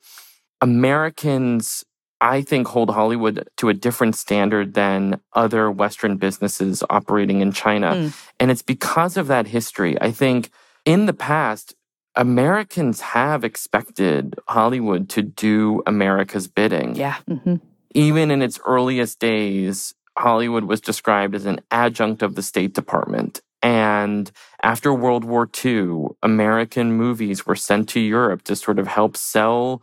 Americans, 0.62 1.84
I 2.22 2.41
think, 2.41 2.68
hold 2.70 2.89
Hollywood 2.91 3.47
to 3.57 3.68
a 3.68 3.74
different 3.74 4.16
standard 4.16 4.76
than 4.76 5.20
other 5.34 5.70
Western 5.70 6.16
businesses 6.16 6.84
operating 6.89 7.41
in 7.41 7.51
China. 7.51 7.95
Mm. 7.95 8.26
And 8.39 8.49
it's 8.49 8.62
because 8.62 9.18
of 9.18 9.28
that 9.28 9.47
history. 9.47 9.99
I 9.99 10.12
think 10.12 10.51
in 10.86 11.05
the 11.05 11.14
past, 11.14 11.76
Americans 12.16 13.01
have 13.01 13.43
expected 13.43 14.36
Hollywood 14.47 15.10
to 15.10 15.22
do 15.22 15.82
America's 15.86 16.47
bidding. 16.47 16.95
Yeah. 16.95 17.18
Mm-hmm. 17.30 17.55
Even 17.93 18.32
in 18.32 18.41
its 18.41 18.60
earliest 18.66 19.20
days, 19.20 19.93
Hollywood 20.18 20.66
was 20.66 20.82
described 20.82 21.34
as 21.34 21.45
an 21.45 21.62
adjunct 21.72 22.22
of 22.22 22.36
the 22.36 22.43
State 22.43 22.74
Department. 22.74 23.41
And 23.62 24.32
after 24.64 24.93
World 24.93 25.24
War 25.24 25.49
II, 25.66 26.07
American 26.24 26.93
movies 26.93 27.45
were 27.45 27.55
sent 27.55 27.89
to 27.89 27.99
Europe 27.99 28.43
to 28.43 28.55
sort 28.55 28.80
of 28.80 28.88
help 28.88 29.18
sell 29.18 29.82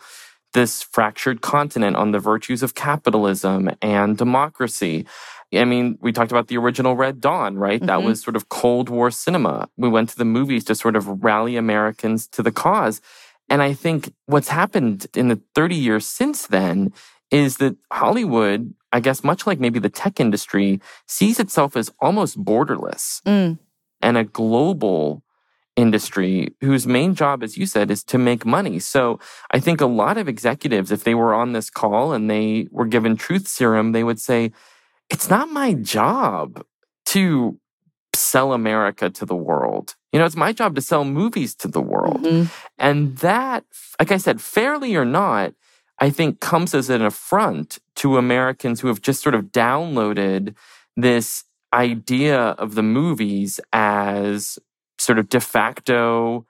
this 0.52 0.82
fractured 0.82 1.42
continent 1.42 1.96
on 1.96 2.12
the 2.12 2.18
virtues 2.18 2.62
of 2.62 2.74
capitalism 2.74 3.70
and 3.82 4.16
democracy. 4.16 5.04
I 5.54 5.64
mean, 5.64 5.98
we 6.00 6.12
talked 6.12 6.32
about 6.32 6.48
the 6.48 6.56
original 6.56 6.96
Red 6.96 7.20
Dawn, 7.20 7.56
right? 7.56 7.78
Mm-hmm. 7.78 7.86
That 7.86 8.02
was 8.02 8.20
sort 8.20 8.36
of 8.36 8.48
Cold 8.48 8.88
War 8.88 9.10
cinema. 9.10 9.68
We 9.76 9.88
went 9.88 10.08
to 10.10 10.16
the 10.16 10.24
movies 10.24 10.64
to 10.64 10.74
sort 10.74 10.96
of 10.96 11.22
rally 11.22 11.56
Americans 11.56 12.26
to 12.28 12.42
the 12.42 12.52
cause. 12.52 13.00
And 13.48 13.62
I 13.62 13.72
think 13.72 14.12
what's 14.26 14.48
happened 14.48 15.06
in 15.14 15.28
the 15.28 15.40
30 15.54 15.76
years 15.76 16.06
since 16.06 16.46
then 16.46 16.92
is 17.30 17.58
that 17.58 17.76
Hollywood, 17.92 18.74
I 18.92 19.00
guess, 19.00 19.22
much 19.22 19.46
like 19.46 19.60
maybe 19.60 19.78
the 19.78 19.88
tech 19.88 20.20
industry, 20.20 20.80
sees 21.06 21.38
itself 21.38 21.76
as 21.76 21.92
almost 22.00 22.42
borderless 22.42 23.22
mm. 23.22 23.58
and 24.00 24.16
a 24.16 24.24
global 24.24 25.22
industry 25.76 26.54
whose 26.60 26.86
main 26.86 27.14
job, 27.14 27.42
as 27.42 27.56
you 27.56 27.66
said, 27.66 27.90
is 27.90 28.02
to 28.04 28.18
make 28.18 28.46
money. 28.46 28.78
So 28.78 29.20
I 29.50 29.60
think 29.60 29.80
a 29.80 29.86
lot 29.86 30.16
of 30.16 30.28
executives, 30.28 30.90
if 30.90 31.04
they 31.04 31.14
were 31.14 31.34
on 31.34 31.52
this 31.52 31.68
call 31.68 32.12
and 32.12 32.30
they 32.30 32.68
were 32.70 32.86
given 32.86 33.16
truth 33.16 33.46
serum, 33.46 33.92
they 33.92 34.02
would 34.02 34.20
say, 34.20 34.52
it's 35.10 35.30
not 35.30 35.50
my 35.50 35.74
job 35.74 36.64
to 37.06 37.58
sell 38.14 38.52
America 38.52 39.10
to 39.10 39.26
the 39.26 39.36
world. 39.36 39.94
You 40.12 40.18
know, 40.18 40.24
it's 40.24 40.36
my 40.36 40.52
job 40.52 40.74
to 40.74 40.80
sell 40.80 41.04
movies 41.04 41.54
to 41.56 41.68
the 41.68 41.80
world. 41.80 42.22
Mm-hmm. 42.22 42.44
And 42.78 43.16
that, 43.18 43.64
like 44.00 44.10
I 44.10 44.16
said, 44.16 44.40
fairly 44.40 44.96
or 44.96 45.04
not, 45.04 45.54
I 45.98 46.10
think 46.10 46.40
comes 46.40 46.74
as 46.74 46.90
an 46.90 47.02
affront 47.02 47.78
to 47.96 48.16
Americans 48.16 48.80
who 48.80 48.88
have 48.88 49.00
just 49.00 49.22
sort 49.22 49.34
of 49.34 49.46
downloaded 49.46 50.54
this 50.96 51.44
idea 51.72 52.38
of 52.38 52.74
the 52.74 52.82
movies 52.82 53.60
as 53.72 54.58
sort 54.98 55.18
of 55.18 55.28
de 55.28 55.40
facto 55.40 56.46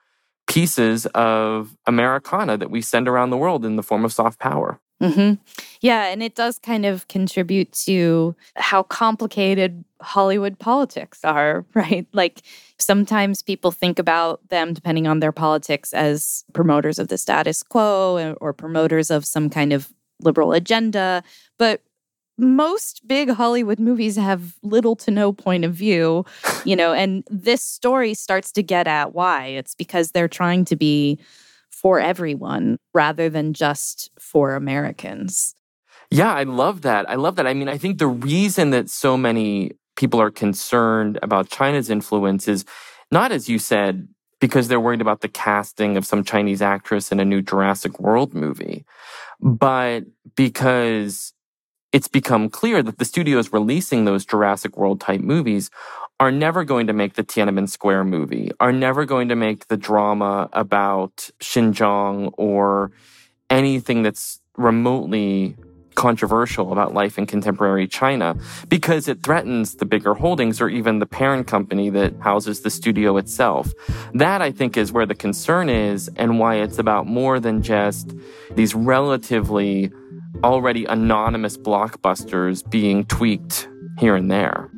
pieces 0.47 1.07
of 1.07 1.77
Americana 1.87 2.57
that 2.57 2.71
we 2.71 2.81
send 2.81 3.09
around 3.09 3.31
the 3.31 3.37
world 3.37 3.65
in 3.65 3.77
the 3.77 3.83
form 3.83 4.05
of 4.05 4.13
soft 4.13 4.39
power. 4.39 4.81
Mm-hmm. 5.03 5.35
Yeah, 5.83 6.07
and 6.07 6.23
it 6.23 6.35
does 6.35 6.59
kind 6.59 6.87
of 6.87 7.07
contribute 7.09 7.71
to 7.85 8.35
how 8.57 8.83
complicated 8.83 9.85
Hollywood 10.01 10.59
politics 10.59 11.21
are, 11.23 11.65
right? 11.75 12.07
Like 12.13 12.43
sometimes 12.79 13.43
people 13.43 13.71
think 13.71 13.99
about 13.99 14.49
them, 14.49 14.73
depending 14.73 15.07
on 15.07 15.21
their 15.21 15.33
politics, 15.33 15.93
as 15.93 16.45
promoters 16.53 16.99
of 16.99 17.09
the 17.09 17.19
status 17.19 17.63
quo 17.63 18.35
or 18.41 18.53
promoters 18.53 19.11
of 19.11 19.27
some 19.27 19.51
kind 19.51 19.73
of 19.73 19.93
liberal 20.21 20.53
agenda. 20.53 21.23
But 21.59 21.83
most 22.39 23.07
big 23.07 23.31
Hollywood 23.31 23.79
movies 23.79 24.17
have 24.17 24.57
little 24.63 24.97
to 24.97 25.11
no 25.11 25.33
point 25.33 25.65
of 25.65 25.75
view, 25.75 26.25
you 26.65 26.77
know, 26.77 26.93
and 26.93 27.25
this 27.31 27.63
story 27.63 28.15
starts 28.15 28.51
to 28.53 28.63
get 28.63 28.87
at 28.87 29.15
why. 29.15 29.47
It's 29.47 29.75
because 29.75 30.13
they're 30.13 30.29
trying 30.29 30.65
to 30.67 30.77
be 30.77 31.19
for 31.87 32.01
everyone 32.01 32.79
rather 32.95 33.31
than 33.31 33.53
just 33.53 34.11
for 34.19 34.57
Americans. 34.57 35.55
Yeah, 36.11 36.35
I 36.35 36.43
love 36.43 36.83
that. 36.83 37.09
I 37.09 37.15
love 37.15 37.37
that. 37.37 37.47
I 37.47 37.55
mean, 37.55 37.69
I 37.69 37.79
think 37.79 37.99
the 37.99 38.09
reason 38.09 38.71
that 38.71 38.91
so 38.91 39.17
many 39.17 39.71
people 39.95 40.21
are 40.21 40.33
concerned 40.33 41.17
about 41.23 41.49
China's 41.49 41.89
influence 41.89 42.49
is 42.49 42.65
not, 43.13 43.31
as 43.31 43.49
you 43.49 43.61
said, 43.61 44.09
because 44.41 44.67
they're 44.67 44.81
worried 44.81 45.01
about 45.01 45.21
the 45.21 45.29
casting 45.29 45.97
of 45.97 46.05
some 46.05 46.25
Chinese 46.25 46.61
actress 46.61 47.13
in 47.13 47.21
a 47.21 47.25
new 47.25 47.41
Jurassic 47.41 48.01
World 48.01 48.35
movie, 48.35 48.85
but 49.41 50.07
because 50.35 51.35
it's 51.93 52.09
become 52.09 52.51
clear 52.51 52.83
that 52.83 52.99
the 52.99 53.05
studios 53.05 53.53
releasing 53.53 54.07
those 54.07 54.27
Jurassic 54.27 54.77
World 54.77 55.01
type 55.01 55.21
movies 55.21 55.71
are 56.19 56.33
never 56.33 56.65
going 56.65 56.87
to 56.87 56.93
make 56.93 57.15
the 57.15 57.25
Tiananmen 57.25 57.69
Square 57.69 58.05
movie, 58.05 58.51
are 58.59 58.73
never 58.73 59.05
going 59.05 59.29
to 59.29 59.37
make 59.37 59.69
the 59.69 59.77
drama 59.77 60.49
about 60.53 61.31
Xinjiang 61.41 62.33
or 62.39 62.91
anything 63.51 64.03
that's 64.03 64.41
remotely 64.57 65.57
controversial 65.95 66.73
about 66.73 66.95
life 66.95 67.19
in 67.19 67.27
contemporary 67.27 67.89
China 67.89 68.37
because 68.69 69.09
it 69.09 69.23
threatens 69.23 69.77
the 69.77 69.85
bigger 69.85 70.15
holdings 70.15 70.61
or 70.61 70.69
even 70.69 70.99
the 70.99 71.07
parent 71.07 71.47
company 71.47 71.91
that 71.91 72.15
houses 72.21 72.61
the 72.61 72.71
studio 72.71 73.17
itself. 73.17 73.73
That, 74.15 74.43
I 74.43 74.53
think, 74.53 74.77
is 74.77 74.93
where 74.93 75.07
the 75.07 75.15
concern 75.15 75.69
is 75.69 76.09
and 76.17 76.39
why 76.39 76.57
it's 76.57 76.79
about 76.79 77.07
more 77.07 77.41
than 77.41 77.63
just 77.63 78.15
these 78.53 78.75
relatively 78.75 79.91
already 80.45 80.85
anonymous 80.85 81.57
blockbusters 81.57 82.69
being 82.71 83.07
tweaked 83.07 83.69
here 83.99 84.15
and 84.15 84.31
there. 84.31 84.71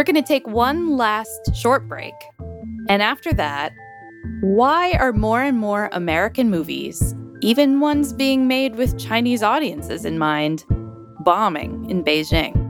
We're 0.00 0.04
going 0.04 0.14
to 0.14 0.22
take 0.22 0.46
one 0.46 0.96
last 0.96 1.54
short 1.54 1.86
break. 1.86 2.14
And 2.88 3.02
after 3.02 3.34
that, 3.34 3.74
why 4.40 4.92
are 4.92 5.12
more 5.12 5.42
and 5.42 5.58
more 5.58 5.90
American 5.92 6.48
movies, 6.48 7.14
even 7.42 7.80
ones 7.80 8.14
being 8.14 8.48
made 8.48 8.76
with 8.76 8.98
Chinese 8.98 9.42
audiences 9.42 10.06
in 10.06 10.18
mind, 10.18 10.64
bombing 11.22 11.90
in 11.90 12.02
Beijing? 12.02 12.69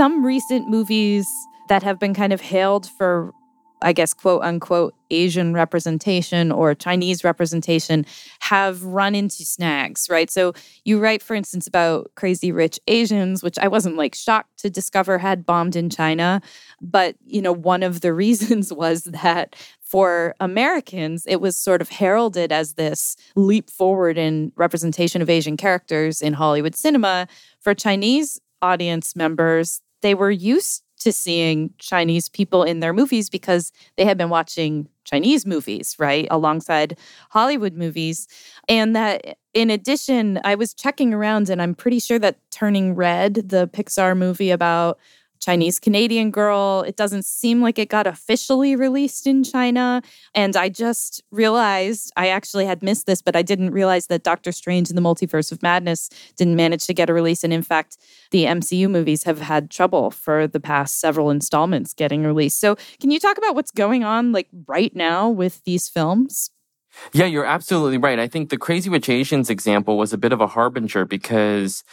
Some 0.00 0.24
recent 0.24 0.66
movies 0.66 1.28
that 1.68 1.82
have 1.82 1.98
been 1.98 2.14
kind 2.14 2.32
of 2.32 2.40
hailed 2.40 2.88
for 2.88 3.34
I 3.82 3.92
guess, 3.92 4.12
quote 4.12 4.42
unquote, 4.42 4.94
Asian 5.10 5.54
representation 5.54 6.52
or 6.52 6.74
Chinese 6.74 7.24
representation 7.24 8.04
have 8.40 8.82
run 8.82 9.14
into 9.14 9.42
snags, 9.44 10.06
right? 10.10 10.30
So 10.30 10.52
you 10.84 10.98
write, 11.00 11.22
for 11.22 11.34
instance, 11.34 11.66
about 11.66 12.10
Crazy 12.14 12.52
Rich 12.52 12.78
Asians, 12.88 13.42
which 13.42 13.58
I 13.58 13.68
wasn't 13.68 13.96
like 13.96 14.14
shocked 14.14 14.58
to 14.58 14.70
discover 14.70 15.16
had 15.16 15.46
bombed 15.46 15.76
in 15.76 15.88
China. 15.88 16.42
But, 16.82 17.16
you 17.26 17.40
know, 17.40 17.52
one 17.52 17.82
of 17.82 18.02
the 18.02 18.12
reasons 18.24 18.70
was 18.72 19.04
that 19.04 19.56
for 19.80 20.34
Americans, 20.40 21.24
it 21.26 21.40
was 21.42 21.56
sort 21.56 21.80
of 21.80 21.88
heralded 21.88 22.52
as 22.52 22.74
this 22.74 23.16
leap 23.34 23.70
forward 23.70 24.18
in 24.18 24.52
representation 24.56 25.22
of 25.22 25.30
Asian 25.30 25.56
characters 25.56 26.20
in 26.22 26.34
Hollywood 26.34 26.74
cinema. 26.74 27.28
For 27.60 27.74
Chinese 27.74 28.38
audience 28.62 29.16
members, 29.16 29.80
they 30.02 30.14
were 30.14 30.30
used 30.30 30.82
to 31.00 31.12
seeing 31.12 31.72
Chinese 31.78 32.28
people 32.28 32.62
in 32.62 32.80
their 32.80 32.92
movies 32.92 33.30
because 33.30 33.72
they 33.96 34.04
had 34.04 34.18
been 34.18 34.28
watching 34.28 34.86
Chinese 35.04 35.46
movies, 35.46 35.96
right, 35.98 36.28
alongside 36.30 36.98
Hollywood 37.30 37.72
movies. 37.74 38.28
And 38.68 38.94
that 38.94 39.38
in 39.54 39.70
addition, 39.70 40.40
I 40.44 40.54
was 40.54 40.74
checking 40.74 41.12
around 41.12 41.48
and 41.48 41.60
I'm 41.60 41.74
pretty 41.74 41.98
sure 41.98 42.18
that 42.18 42.38
Turning 42.50 42.94
Red, 42.94 43.34
the 43.34 43.68
Pixar 43.68 44.16
movie 44.16 44.50
about 44.50 44.98
Chinese 45.40 45.78
Canadian 45.78 46.30
Girl. 46.30 46.84
It 46.86 46.96
doesn't 46.96 47.24
seem 47.24 47.62
like 47.62 47.78
it 47.78 47.88
got 47.88 48.06
officially 48.06 48.76
released 48.76 49.26
in 49.26 49.42
China. 49.42 50.02
And 50.34 50.56
I 50.56 50.68
just 50.68 51.22
realized 51.30 52.12
I 52.16 52.28
actually 52.28 52.66
had 52.66 52.82
missed 52.82 53.06
this, 53.06 53.22
but 53.22 53.34
I 53.34 53.42
didn't 53.42 53.70
realize 53.70 54.06
that 54.06 54.22
Doctor 54.22 54.52
Strange 54.52 54.90
in 54.90 54.96
the 54.96 55.02
Multiverse 55.02 55.50
of 55.50 55.62
Madness 55.62 56.10
didn't 56.36 56.56
manage 56.56 56.86
to 56.86 56.94
get 56.94 57.10
a 57.10 57.14
release. 57.14 57.42
And 57.42 57.52
in 57.52 57.62
fact, 57.62 57.96
the 58.30 58.44
MCU 58.44 58.88
movies 58.88 59.24
have 59.24 59.40
had 59.40 59.70
trouble 59.70 60.10
for 60.10 60.46
the 60.46 60.60
past 60.60 61.00
several 61.00 61.30
installments 61.30 61.94
getting 61.94 62.24
released. 62.24 62.60
So, 62.60 62.76
can 63.00 63.10
you 63.10 63.18
talk 63.18 63.38
about 63.38 63.54
what's 63.54 63.70
going 63.70 64.04
on 64.04 64.32
like 64.32 64.48
right 64.66 64.94
now 64.94 65.28
with 65.28 65.64
these 65.64 65.88
films? 65.88 66.50
Yeah, 67.12 67.26
you're 67.26 67.44
absolutely 67.44 67.98
right. 67.98 68.18
I 68.18 68.26
think 68.26 68.50
the 68.50 68.58
Crazy 68.58 68.90
Rich 68.90 69.08
Asians 69.08 69.48
example 69.48 69.96
was 69.96 70.12
a 70.12 70.18
bit 70.18 70.32
of 70.32 70.40
a 70.40 70.48
harbinger 70.48 71.04
because 71.04 71.84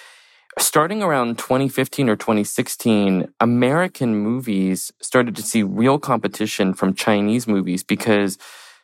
starting 0.59 1.03
around 1.03 1.37
2015 1.37 2.09
or 2.09 2.15
2016, 2.15 3.31
American 3.39 4.15
movies 4.15 4.91
started 5.01 5.35
to 5.35 5.41
see 5.41 5.63
real 5.63 5.99
competition 5.99 6.73
from 6.73 6.93
Chinese 6.93 7.47
movies 7.47 7.83
because 7.83 8.37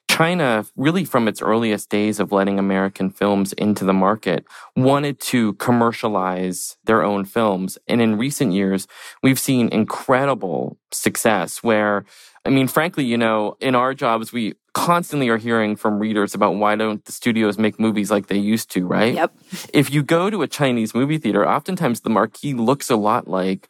China, 0.09 0.65
really 0.75 1.05
from 1.05 1.27
its 1.27 1.41
earliest 1.41 1.89
days 1.89 2.19
of 2.19 2.31
letting 2.31 2.59
American 2.59 3.09
films 3.09 3.53
into 3.53 3.85
the 3.85 3.93
market, 3.93 4.45
wanted 4.75 5.19
to 5.19 5.53
commercialize 5.53 6.77
their 6.83 7.01
own 7.01 7.25
films. 7.25 7.77
And 7.87 8.01
in 8.01 8.17
recent 8.17 8.53
years, 8.53 8.85
we've 9.23 9.39
seen 9.39 9.69
incredible 9.69 10.77
success 10.91 11.63
where 11.63 12.05
I 12.45 12.49
mean, 12.49 12.67
frankly, 12.67 13.05
you 13.05 13.17
know, 13.17 13.55
in 13.61 13.73
our 13.73 13.93
jobs, 13.93 14.33
we 14.33 14.55
constantly 14.73 15.29
are 15.29 15.37
hearing 15.37 15.75
from 15.75 15.99
readers 15.99 16.33
about 16.33 16.55
why 16.55 16.75
don't 16.75 17.05
the 17.05 17.11
studios 17.11 17.57
make 17.57 17.79
movies 17.79 18.09
like 18.09 18.27
they 18.27 18.37
used 18.37 18.71
to, 18.71 18.85
right? 18.85 19.13
Yep. 19.13 19.33
If 19.73 19.93
you 19.93 20.03
go 20.03 20.29
to 20.29 20.41
a 20.41 20.47
Chinese 20.47 20.95
movie 20.95 21.17
theater, 21.17 21.47
oftentimes 21.47 22.01
the 22.01 22.09
marquee 22.09 22.53
looks 22.53 22.89
a 22.89 22.95
lot 22.95 23.27
like 23.27 23.69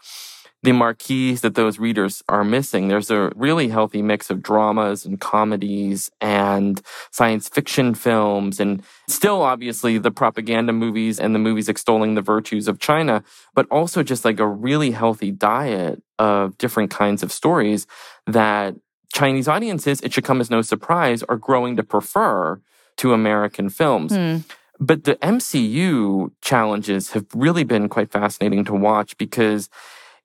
the 0.63 0.71
marquees 0.71 1.41
that 1.41 1.55
those 1.55 1.77
readers 1.77 2.23
are 2.29 2.45
missing. 2.45 2.87
There's 2.87 3.11
a 3.11 3.31
really 3.35 3.67
healthy 3.67 4.01
mix 4.01 4.29
of 4.29 4.41
dramas 4.41 5.05
and 5.05 5.19
comedies 5.19 6.09
and 6.21 6.81
science 7.11 7.49
fiction 7.49 7.93
films 7.93 8.61
and 8.61 8.81
still 9.09 9.41
obviously 9.41 9.97
the 9.97 10.09
propaganda 10.09 10.71
movies 10.71 11.19
and 11.19 11.35
the 11.35 11.39
movies 11.39 11.67
extolling 11.67 12.15
the 12.15 12.21
virtues 12.21 12.69
of 12.69 12.79
China, 12.79 13.23
but 13.53 13.67
also 13.69 14.03
just 14.03 14.23
like 14.23 14.39
a 14.39 14.47
really 14.47 14.91
healthy 14.91 15.31
diet 15.31 16.01
of 16.17 16.57
different 16.57 16.89
kinds 16.89 17.23
of 17.23 17.31
stories 17.31 17.85
that 18.25 18.73
Chinese 19.13 19.47
audiences, 19.47 20.01
it 20.01 20.11
should 20.11 20.23
come 20.23 20.41
as 20.41 20.49
no 20.49 20.61
surprise, 20.61 21.23
are 21.23 21.37
growing 21.37 21.77
to 21.77 21.83
prefer 21.83 22.59
to 22.97 23.13
American 23.13 23.69
films. 23.69 24.13
Hmm. 24.13 24.37
But 24.79 25.05
the 25.05 25.15
MCU 25.15 26.31
challenges 26.41 27.11
have 27.11 27.25
really 27.33 27.63
been 27.63 27.87
quite 27.87 28.11
fascinating 28.11 28.65
to 28.65 28.73
watch 28.73 29.17
because 29.17 29.69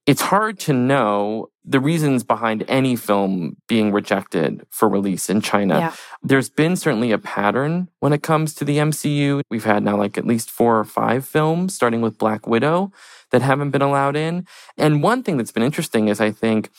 it's 0.07 0.23
hard 0.23 0.59
to 0.61 0.73
know 0.73 1.51
the 1.67 1.81
reasons 1.81 2.25
behind 2.25 2.65
any 2.67 2.97
film 2.97 3.59
being 3.69 3.93
rejected 3.93 4.65
for 4.71 4.89
release 4.89 5.29
in 5.29 5.43
China. 5.43 5.79
Yeah. 5.79 5.93
There's 6.23 6.49
been 6.49 6.77
certainly 6.77 7.13
a 7.13 7.19
pattern 7.19 7.89
when 8.01 8.15
it 8.15 8.23
comes 8.23 8.55
to 8.55 8.65
the 8.65 8.79
MCU. 8.79 9.43
We've 9.51 9.65
had 9.65 9.83
now 9.83 9.99
like 9.99 10.17
at 10.17 10.27
least 10.27 10.51
four 10.51 10.79
or 10.79 10.85
five 10.85 11.29
films, 11.29 11.75
starting 11.75 12.01
with 12.01 12.17
Black 12.17 12.47
Widow, 12.47 12.91
that 13.33 13.43
haven't 13.43 13.71
been 13.71 13.83
allowed 13.83 14.17
in. 14.17 14.47
And 14.79 15.03
one 15.03 15.23
thing 15.23 15.37
that's 15.37 15.53
been 15.53 15.63
interesting 15.63 16.09
is 16.09 16.23
I 16.23 16.31
think 16.31 16.71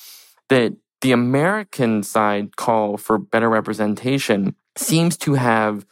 that 0.50 0.76
the 1.02 1.12
American 1.12 2.04
side 2.04 2.56
call 2.58 2.98
for 2.98 3.18
better 3.18 3.50
representation 3.50 4.56
seems 4.76 5.18
to 5.18 5.34
have 5.36 5.86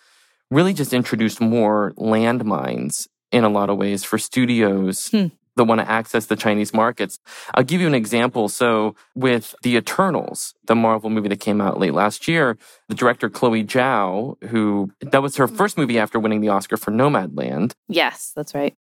really 0.52 0.74
just 0.74 0.94
introduced 0.94 1.42
more 1.42 1.94
landmines 1.98 3.08
in 3.32 3.44
a 3.44 3.50
lot 3.50 3.70
of 3.70 3.78
ways 3.78 4.04
for 4.04 4.18
studios 4.18 5.10
Hmm. 5.10 5.28
that 5.58 5.66
want 5.66 5.82
to 5.82 5.90
access 5.90 6.28
the 6.28 6.36
Chinese 6.36 6.74
markets. 6.74 7.20
I'll 7.54 7.64
give 7.64 7.82
you 7.82 7.88
an 7.88 7.96
example. 7.96 8.48
So 8.48 8.96
with 9.16 9.56
The 9.64 9.76
Eternals, 9.76 10.54
the 10.66 10.76
Marvel 10.76 11.10
movie 11.10 11.30
that 11.30 11.40
came 11.40 11.60
out 11.60 11.80
late 11.80 11.94
last 11.94 12.28
year, 12.28 12.58
the 12.90 12.96
director 12.96 13.30
Chloe 13.30 13.64
Zhao, 13.66 14.42
who 14.46 14.92
that 15.02 15.22
was 15.22 15.36
her 15.38 15.48
first 15.48 15.78
movie 15.78 16.00
after 16.00 16.20
winning 16.20 16.42
the 16.42 16.50
Oscar 16.50 16.78
for 16.78 16.92
Nomadland, 16.92 17.74
Yes, 17.90 18.32
that's 18.36 18.54
right. 18.54 18.76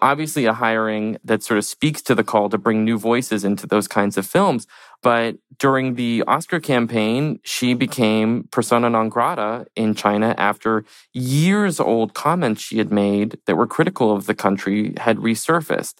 Obviously 0.00 0.46
a 0.46 0.52
hiring 0.52 1.18
that 1.24 1.42
sort 1.42 1.58
of 1.58 1.64
speaks 1.64 2.02
to 2.02 2.14
the 2.14 2.24
call 2.24 2.48
to 2.48 2.58
bring 2.58 2.84
new 2.84 2.98
voices 2.98 3.44
into 3.44 3.66
those 3.66 3.88
kinds 3.88 4.16
of 4.16 4.26
films. 4.26 4.66
But 5.02 5.36
during 5.58 5.96
the 5.96 6.22
Oscar 6.28 6.60
campaign, 6.60 7.40
she 7.42 7.74
became 7.74 8.48
persona 8.52 8.88
non 8.88 9.08
grata 9.08 9.66
in 9.74 9.94
China 9.94 10.34
after 10.38 10.84
years 11.12 11.80
old 11.80 12.14
comments 12.14 12.62
she 12.62 12.78
had 12.78 12.92
made 12.92 13.38
that 13.46 13.56
were 13.56 13.66
critical 13.66 14.14
of 14.14 14.26
the 14.26 14.34
country 14.34 14.94
had 14.98 15.16
resurfaced. 15.18 15.94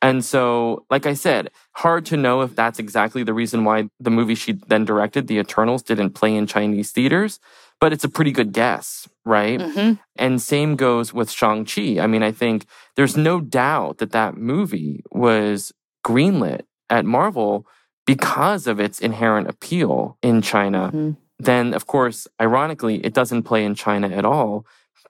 And 0.00 0.24
so, 0.24 0.86
like 0.88 1.04
I 1.04 1.14
said, 1.14 1.50
hard 1.72 2.06
to 2.06 2.16
know 2.16 2.42
if 2.42 2.54
that's 2.54 2.78
exactly 2.78 3.24
the 3.24 3.34
reason 3.34 3.64
why 3.64 3.88
the 3.98 4.10
movie 4.10 4.36
she 4.36 4.52
then 4.68 4.84
directed, 4.84 5.26
The 5.26 5.38
Eternals, 5.38 5.82
didn't 5.82 6.10
play 6.10 6.34
in 6.34 6.46
Chinese 6.46 6.92
theaters, 6.92 7.40
but 7.80 7.92
it's 7.92 8.04
a 8.04 8.08
pretty 8.08 8.32
good 8.32 8.52
guess, 8.52 9.08
right? 9.24 9.60
Mhm. 9.60 9.98
And 10.16 10.40
same 10.40 10.76
goes 10.76 11.12
with 11.12 11.30
Shang-Chi. 11.30 11.98
I 12.00 12.06
mean, 12.06 12.22
I 12.22 12.32
think 12.32 12.66
there's 12.96 13.16
no 13.16 13.40
doubt 13.40 13.98
that 13.98 14.12
that 14.12 14.36
movie 14.36 15.02
was 15.10 15.72
greenlit 16.04 16.62
at 16.90 17.04
Marvel 17.04 17.66
because 18.06 18.66
of 18.66 18.78
its 18.80 19.00
inherent 19.00 19.48
appeal 19.48 20.16
in 20.22 20.42
China. 20.42 20.90
Mhm. 20.94 21.16
Then, 21.38 21.74
of 21.74 21.86
course, 21.86 22.28
ironically, 22.40 23.04
it 23.04 23.14
doesn't 23.14 23.42
play 23.42 23.64
in 23.64 23.74
China 23.74 24.08
at 24.08 24.24
all, 24.24 24.64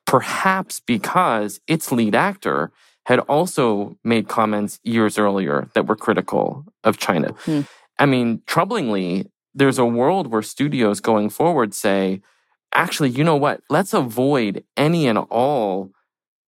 perhaps 0.06 0.80
because 0.80 1.60
its 1.66 1.92
lead 1.92 2.14
actor 2.14 2.70
had 3.06 3.18
also 3.20 3.96
made 4.02 4.28
comments 4.28 4.80
years 4.82 5.18
earlier 5.18 5.68
that 5.74 5.86
were 5.86 5.96
critical 5.96 6.64
of 6.82 6.96
China. 6.96 7.34
Hmm. 7.44 7.60
I 7.98 8.06
mean, 8.06 8.40
troublingly, 8.46 9.26
there's 9.54 9.78
a 9.78 9.84
world 9.84 10.28
where 10.32 10.42
studios 10.42 11.00
going 11.00 11.28
forward 11.30 11.74
say, 11.74 12.22
actually, 12.74 13.10
you 13.10 13.24
know 13.24 13.36
what? 13.36 13.60
Let's 13.70 13.94
avoid 13.94 14.64
any 14.76 15.06
and 15.06 15.18
all 15.18 15.90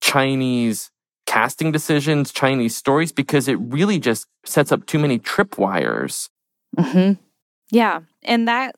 Chinese 0.01 0.91
casting 1.25 1.71
decisions, 1.71 2.31
Chinese 2.31 2.75
stories, 2.75 3.11
because 3.11 3.47
it 3.47 3.55
really 3.59 3.99
just 3.99 4.27
sets 4.45 4.71
up 4.71 4.85
too 4.85 4.99
many 4.99 5.19
tripwires. 5.19 6.29
hmm 6.77 7.13
Yeah. 7.71 8.01
And 8.23 8.47
that 8.47 8.75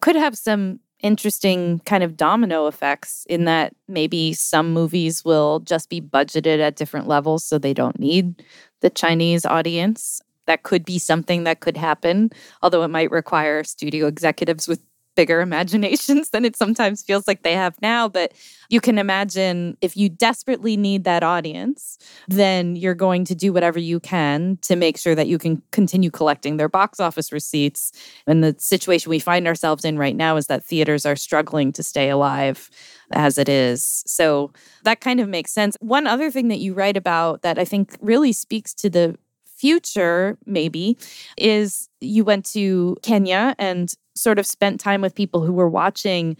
could 0.00 0.16
have 0.16 0.36
some 0.36 0.80
interesting 1.00 1.80
kind 1.80 2.02
of 2.02 2.16
domino 2.16 2.66
effects 2.66 3.24
in 3.28 3.44
that 3.46 3.74
maybe 3.88 4.32
some 4.34 4.72
movies 4.72 5.24
will 5.24 5.60
just 5.60 5.88
be 5.88 6.00
budgeted 6.00 6.60
at 6.60 6.76
different 6.76 7.08
levels 7.08 7.44
so 7.44 7.58
they 7.58 7.72
don't 7.74 7.98
need 7.98 8.42
the 8.80 8.90
Chinese 8.90 9.46
audience. 9.46 10.20
That 10.46 10.62
could 10.62 10.84
be 10.84 10.98
something 10.98 11.44
that 11.44 11.60
could 11.60 11.76
happen, 11.76 12.30
although 12.62 12.82
it 12.82 12.88
might 12.88 13.10
require 13.10 13.62
studio 13.64 14.06
executives 14.06 14.66
with 14.68 14.80
bigger 15.20 15.40
imaginations 15.50 16.30
than 16.30 16.46
it 16.46 16.56
sometimes 16.56 17.02
feels 17.02 17.28
like 17.28 17.42
they 17.42 17.52
have 17.52 17.74
now. 17.82 18.08
But 18.08 18.32
you 18.70 18.80
can 18.80 18.98
imagine 18.98 19.76
if 19.82 19.94
you 19.94 20.08
desperately 20.08 20.78
need 20.78 21.04
that 21.04 21.22
audience, 21.22 21.98
then 22.28 22.74
you're 22.74 22.94
going 22.94 23.26
to 23.26 23.34
do 23.34 23.52
whatever 23.52 23.78
you 23.78 24.00
can 24.00 24.56
to 24.62 24.76
make 24.76 24.96
sure 24.96 25.14
that 25.14 25.28
you 25.28 25.36
can 25.36 25.62
continue 25.72 26.10
collecting 26.10 26.56
their 26.56 26.70
box 26.70 27.00
office 27.00 27.32
receipts. 27.32 27.92
And 28.26 28.42
the 28.42 28.56
situation 28.58 29.10
we 29.10 29.18
find 29.18 29.46
ourselves 29.46 29.84
in 29.84 29.98
right 29.98 30.16
now 30.16 30.36
is 30.36 30.46
that 30.46 30.64
theaters 30.64 31.04
are 31.04 31.16
struggling 31.16 31.70
to 31.72 31.82
stay 31.82 32.08
alive 32.08 32.70
as 33.10 33.36
it 33.36 33.48
is. 33.48 34.02
So 34.06 34.52
that 34.84 35.02
kind 35.02 35.20
of 35.20 35.28
makes 35.28 35.52
sense. 35.52 35.76
One 35.80 36.06
other 36.06 36.30
thing 36.30 36.48
that 36.48 36.60
you 36.60 36.72
write 36.72 36.96
about 36.96 37.42
that 37.42 37.58
I 37.58 37.66
think 37.66 37.94
really 38.00 38.32
speaks 38.32 38.72
to 38.74 38.88
the 38.88 39.18
future, 39.60 40.38
maybe, 40.46 40.96
is 41.36 41.90
you 42.00 42.24
went 42.24 42.46
to 42.46 42.96
Kenya 43.02 43.54
and 43.58 43.94
sort 44.20 44.38
of 44.38 44.46
spent 44.46 44.80
time 44.80 45.00
with 45.00 45.14
people 45.14 45.44
who 45.44 45.52
were 45.52 45.68
watching 45.68 46.36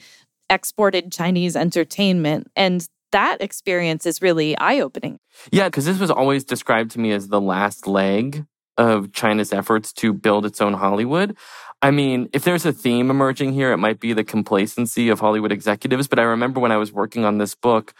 exported 0.49 1.13
Chinese 1.13 1.57
entertainment. 1.57 2.51
And 2.57 2.87
that 3.13 3.41
experience 3.41 4.07
is 4.07 4.23
really 4.23 4.57
eye 4.59 4.81
opening. 4.81 5.19
Yeah, 5.51 5.69
because 5.69 5.85
this 5.85 5.99
was 5.99 6.11
always 6.11 6.45
described 6.45 6.93
to 6.93 7.01
me 7.01 7.13
as 7.13 7.29
the 7.29 7.41
last 7.41 7.87
leg 7.87 8.45
of 8.77 9.13
China's 9.13 9.53
efforts 9.53 9.93
to 9.95 10.13
build 10.13 10.47
its 10.47 10.61
own 10.61 10.75
Hollywood. 10.75 11.37
I 11.83 11.91
mean, 11.91 12.29
if 12.33 12.45
there's 12.45 12.67
a 12.67 12.73
theme 12.73 13.11
emerging 13.11 13.53
here, 13.53 13.73
it 13.73 13.79
might 13.79 14.01
be 14.01 14.13
the 14.13 14.25
complacency 14.25 15.09
of 15.09 15.21
Hollywood 15.21 15.53
executives. 15.53 16.09
But 16.09 16.19
I 16.19 16.23
remember 16.23 16.61
when 16.61 16.73
I 16.73 16.77
was 16.77 16.93
working 16.93 17.25
on 17.25 17.39
this 17.39 17.55
book, 17.55 17.95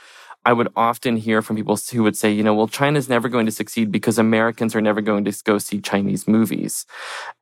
I 0.45 0.53
would 0.53 0.69
often 0.75 1.17
hear 1.17 1.43
from 1.43 1.57
people 1.57 1.79
who 1.93 2.03
would 2.03 2.17
say, 2.17 2.31
you 2.31 2.43
know, 2.43 2.55
well, 2.55 2.69
China's 2.69 3.09
never 3.09 3.29
going 3.29 3.47
to 3.47 3.53
succeed 3.53 3.93
because 3.93 4.19
Americans 4.19 4.75
are 4.75 4.81
never 4.81 5.01
going 5.01 5.25
to 5.25 5.43
go 5.45 5.59
see 5.59 5.81
Chinese 5.81 6.27
movies. 6.27 6.87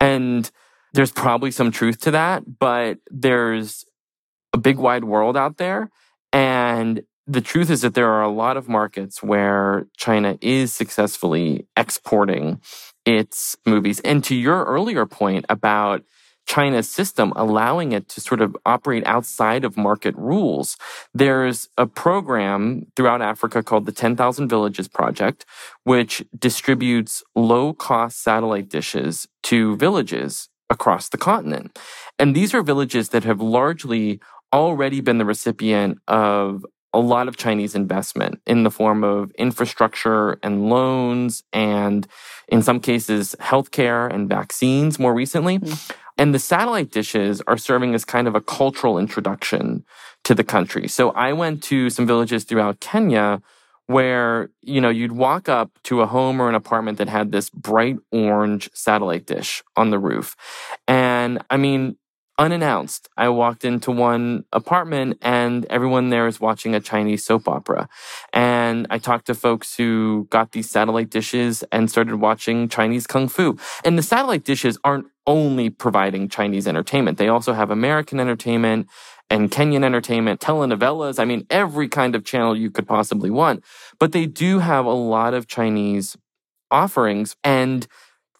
And 0.01 0.51
there's 0.93 1.12
probably 1.12 1.51
some 1.51 1.70
truth 1.70 2.01
to 2.01 2.11
that, 2.12 2.59
but 2.59 2.99
there's 3.11 3.84
a 4.53 4.59
big 4.59 4.78
wide 4.78 5.05
world 5.05 5.36
out 5.36 5.59
there. 5.59 5.91
And 6.32 7.03
the 7.26 7.41
truth 7.41 7.70
is 7.70 7.82
that 7.82 7.95
there 7.95 8.11
are 8.11 8.22
a 8.22 8.30
lot 8.30 8.57
of 8.57 8.68
markets 8.68 9.22
where 9.22 9.86
China 9.97 10.39
is 10.41 10.72
successfully 10.72 11.66
exporting 11.76 12.61
its 13.05 13.57
movies. 13.66 14.01
And 14.01 14.24
to 14.24 14.34
your 14.34 14.64
earlier 14.64 15.05
point 15.05 15.45
about 15.49 16.03
China's 16.49 16.91
system 16.91 17.30
allowing 17.36 17.93
it 17.93 18.09
to 18.09 18.22
sort 18.22 18.41
of 18.41 18.57
operate 18.64 19.07
outside 19.07 19.66
of 19.66 19.76
market 19.76 20.16
rules. 20.16 20.78
There's 21.12 21.68
a 21.76 21.86
program 21.86 22.86
throughout 22.97 23.20
Africa 23.20 23.62
called 23.62 23.84
the 23.84 23.93
10,000 23.93 24.49
Villages 24.49 24.89
Project, 24.89 25.45
which 25.84 26.24
distributes 26.36 27.22
low 27.36 27.74
cost 27.74 28.22
satellite 28.22 28.70
dishes 28.70 29.28
to 29.43 29.76
villages 29.76 30.49
across 30.71 31.09
the 31.09 31.19
continent. 31.19 31.79
And 32.19 32.35
these 32.35 32.55
are 32.55 32.62
villages 32.62 33.11
that 33.11 33.25
have 33.25 33.41
largely 33.41 34.21
already 34.53 35.01
been 35.01 35.19
the 35.19 35.25
recipient 35.25 35.99
of 36.09 36.64
a 36.95 36.99
lot 36.99 37.29
of 37.29 37.37
Chinese 37.37 37.75
investment 37.75 38.41
in 38.47 38.62
the 38.62 38.71
form 38.71 39.05
of 39.05 39.31
infrastructure 39.33 40.39
and 40.43 40.71
loans, 40.71 41.45
and 41.53 42.09
in 42.49 42.62
some 42.62 42.81
cases, 42.81 43.37
healthcare 43.41 44.12
and 44.12 44.29
vaccines 44.29 44.99
more 44.99 45.12
recently. 45.12 45.59
Mm. 45.59 45.93
And 46.16 46.35
the 46.35 46.39
satellite 46.39 46.91
dishes 46.91 47.43
are 47.47 47.59
serving 47.59 47.95
as 47.95 48.05
kind 48.05 48.27
of 48.27 48.35
a 48.35 48.41
cultural 48.41 48.99
introduction 48.99 49.85
to 50.25 50.35
the 50.35 50.43
country. 50.43 50.89
So 50.89 51.11
I 51.11 51.33
went 51.33 51.62
to 51.64 51.91
some 51.91 52.07
villages 52.07 52.45
throughout 52.45 52.81
Kenya 52.81 53.41
where, 53.89 54.51
you 54.61 54.80
know, 54.82 54.91
you'd 54.91 55.12
walk 55.12 55.49
up 55.49 55.70
to 55.82 56.03
a 56.03 56.07
home 56.07 56.41
or 56.41 56.49
an 56.49 56.55
apartment 56.55 56.99
that 56.99 57.09
had 57.09 57.32
this 57.32 57.49
bright 57.49 57.97
orange 58.12 58.70
satellite 58.74 59.26
dish 59.26 59.62
on 59.76 59.91
the 59.91 59.99
roof. 59.99 60.36
And 60.86 61.43
I 61.49 61.57
mean, 61.57 61.97
unannounced, 62.39 63.09
I 63.16 63.30
walked 63.30 63.64
into 63.64 63.91
one 63.91 64.45
apartment 64.53 65.18
and 65.22 65.64
everyone 65.70 66.11
there 66.11 66.26
is 66.26 66.39
watching 66.39 66.74
a 66.74 66.80
Chinese 66.80 67.24
soap 67.24 67.49
opera. 67.49 67.89
And 68.32 68.86
I 68.91 68.99
talked 68.99 69.26
to 69.26 69.34
folks 69.34 69.74
who 69.74 70.28
got 70.30 70.53
these 70.53 70.70
satellite 70.70 71.09
dishes 71.09 71.64
and 71.72 71.91
started 71.91 72.16
watching 72.16 72.68
Chinese 72.68 73.07
kung 73.07 73.26
fu. 73.26 73.59
And 73.84 73.97
the 73.97 74.03
satellite 74.03 74.45
dishes 74.45 74.78
aren't 74.84 75.07
only 75.26 75.70
providing 75.70 76.28
Chinese 76.28 76.68
entertainment. 76.68 77.16
They 77.16 77.28
also 77.28 77.55
have 77.55 77.70
American 77.70 78.20
entertainment 78.20 78.86
and 79.31 79.51
Kenyan 79.51 79.85
entertainment, 79.85 80.41
telenovelas. 80.41 81.18
I 81.18 81.24
mean, 81.24 81.47
every 81.51 81.89
kind 81.89 82.14
of 82.14 82.24
channel 82.24 82.57
you 82.57 82.70
could 82.70 82.87
possibly 82.87 83.31
want. 83.31 83.62
But 83.99 84.12
they 84.12 84.26
do 84.26 84.59
have 84.59 84.87
a 84.87 84.91
lot 84.91 85.35
of 85.35 85.47
Chinese 85.47 86.16
offerings. 86.70 87.37
And 87.45 87.87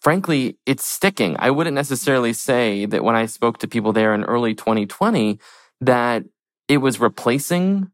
frankly, 0.01 0.57
it's 0.65 0.85
sticking. 0.85 1.35
I 1.39 1.51
wouldn't 1.51 1.75
necessarily 1.75 2.33
say 2.33 2.85
that 2.85 3.03
when 3.03 3.15
I 3.15 3.25
spoke 3.25 3.59
to 3.59 3.67
people 3.67 3.93
there 3.93 4.13
in 4.13 4.23
early 4.23 4.55
2020 4.55 5.39
that 5.81 6.23
it 6.67 6.77
was 6.77 6.99
replacing 6.99 7.91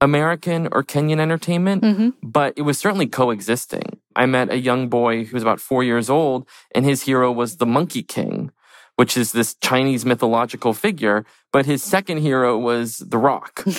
American 0.00 0.68
or 0.72 0.82
Kenyan 0.82 1.20
entertainment, 1.20 1.82
mm-hmm. 1.82 2.10
but 2.22 2.52
it 2.56 2.62
was 2.62 2.78
certainly 2.78 3.06
coexisting. 3.06 3.98
I 4.14 4.26
met 4.26 4.50
a 4.50 4.58
young 4.58 4.88
boy 4.88 5.24
who 5.24 5.34
was 5.34 5.42
about 5.42 5.60
four 5.60 5.82
years 5.82 6.10
old, 6.10 6.46
and 6.74 6.84
his 6.84 7.02
hero 7.02 7.32
was 7.32 7.56
the 7.56 7.66
Monkey 7.66 8.02
King, 8.02 8.50
which 8.96 9.16
is 9.16 9.32
this 9.32 9.54
Chinese 9.60 10.04
mythological 10.04 10.72
figure, 10.72 11.24
but 11.52 11.66
his 11.66 11.82
second 11.82 12.18
hero 12.18 12.58
was 12.58 12.98
The 12.98 13.18
Rock. 13.18 13.64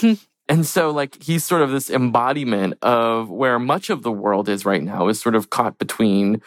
And 0.49 0.65
so, 0.65 0.91
like, 0.91 1.21
he's 1.21 1.43
sort 1.43 1.61
of 1.61 1.71
this 1.71 1.89
embodiment 1.89 2.75
of 2.81 3.29
where 3.29 3.59
much 3.59 3.89
of 3.89 4.03
the 4.03 4.11
world 4.11 4.47
is 4.47 4.65
right 4.65 4.81
now, 4.81 5.09
is 5.09 5.19
sort 5.19 5.35
of 5.35 5.49
caught 5.49 5.77
between 5.77 6.41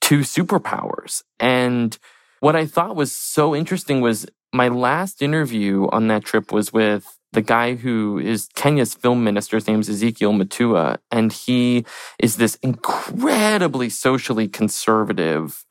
two 0.00 0.20
superpowers. 0.20 1.22
And 1.38 1.96
what 2.40 2.56
I 2.56 2.66
thought 2.66 2.96
was 2.96 3.12
so 3.14 3.56
interesting 3.56 4.00
was 4.00 4.26
my 4.52 4.68
last 4.68 5.22
interview 5.22 5.88
on 5.90 6.08
that 6.08 6.24
trip 6.24 6.52
was 6.52 6.72
with 6.72 7.18
the 7.32 7.42
guy 7.42 7.76
who 7.76 8.18
is 8.18 8.48
Kenya's 8.56 8.94
film 8.94 9.22
minister. 9.22 9.56
His 9.56 9.68
name 9.68 9.80
is 9.80 9.88
Ezekiel 9.88 10.32
Mutua. 10.32 10.98
And 11.10 11.32
he 11.32 11.86
is 12.18 12.36
this 12.36 12.56
incredibly 12.56 13.88
socially 13.88 14.48
conservative 14.48 15.64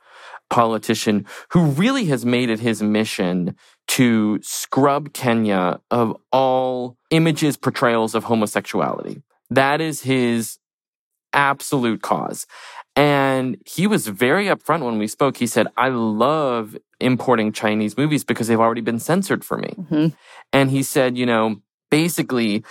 politician 0.50 1.26
who 1.50 1.66
really 1.66 2.06
has 2.06 2.26
made 2.26 2.50
it 2.50 2.60
his 2.60 2.82
mission 2.82 3.56
to 3.88 4.40
scrub 4.42 5.14
Kenya 5.14 5.80
of 5.90 6.16
all 6.32 6.98
images, 7.10 7.58
portrayals 7.58 8.16
of 8.16 8.26
homosexuality. 8.26 9.22
That 9.50 9.82
is 9.82 10.02
his 10.02 10.60
absolute 11.34 12.02
cause. 12.02 12.46
And 12.96 13.58
he 13.66 13.88
was 13.88 14.08
very 14.08 14.46
upfront 14.46 14.84
when 14.84 14.98
we 14.98 15.08
spoke. 15.08 15.38
He 15.38 15.48
said, 15.48 15.68
I 15.78 15.90
love 15.90 16.76
importing 17.00 17.52
Chinese 17.52 17.98
movies 17.98 18.24
because 18.24 18.48
they've 18.48 18.60
already 18.60 18.82
been 18.82 19.00
censored 19.00 19.46
for 19.46 19.58
me. 19.58 19.74
Mm-hmm. 19.78 20.08
And 20.52 20.72
he 20.72 20.84
said, 20.84 21.18
you 21.18 21.26
know, 21.26 21.62
basically, 21.90 22.64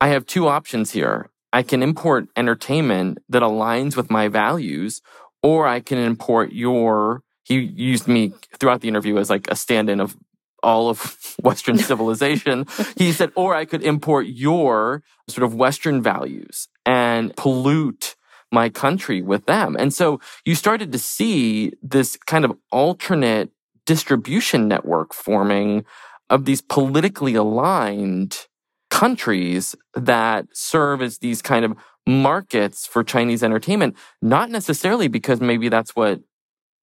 I 0.00 0.08
have 0.08 0.26
two 0.26 0.48
options 0.48 0.92
here. 0.92 1.30
I 1.52 1.62
can 1.62 1.82
import 1.82 2.26
entertainment 2.34 3.18
that 3.28 3.42
aligns 3.42 3.96
with 3.96 4.10
my 4.10 4.28
values, 4.28 5.02
or 5.44 5.68
I 5.68 5.78
can 5.78 5.98
import 5.98 6.52
your. 6.52 7.22
He 7.44 7.58
used 7.58 8.08
me 8.08 8.32
throughout 8.58 8.80
the 8.80 8.88
interview 8.88 9.18
as 9.18 9.28
like 9.28 9.46
a 9.50 9.54
stand 9.54 9.90
in 9.90 10.00
of 10.00 10.16
all 10.62 10.88
of 10.88 11.36
Western 11.42 11.78
civilization. 11.90 12.66
he 12.96 13.12
said, 13.12 13.30
or 13.36 13.54
I 13.54 13.66
could 13.66 13.82
import 13.82 14.26
your 14.26 15.02
sort 15.28 15.44
of 15.44 15.54
Western 15.54 16.02
values 16.02 16.68
and 16.86 17.36
pollute 17.36 18.16
my 18.50 18.70
country 18.70 19.20
with 19.20 19.44
them. 19.44 19.76
And 19.78 19.92
so 19.92 20.20
you 20.46 20.54
started 20.54 20.90
to 20.92 20.98
see 20.98 21.72
this 21.82 22.16
kind 22.16 22.44
of 22.44 22.56
alternate 22.72 23.50
distribution 23.84 24.66
network 24.66 25.12
forming 25.12 25.84
of 26.30 26.46
these 26.46 26.62
politically 26.62 27.34
aligned 27.34 28.46
countries 28.90 29.74
that 29.94 30.46
serve 30.54 31.02
as 31.02 31.18
these 31.18 31.42
kind 31.42 31.64
of 31.64 31.76
markets 32.06 32.86
for 32.86 33.02
Chinese 33.02 33.42
entertainment, 33.42 33.96
not 34.20 34.50
necessarily 34.50 35.08
because 35.08 35.40
maybe 35.40 35.68
that's 35.68 35.96
what 35.96 36.20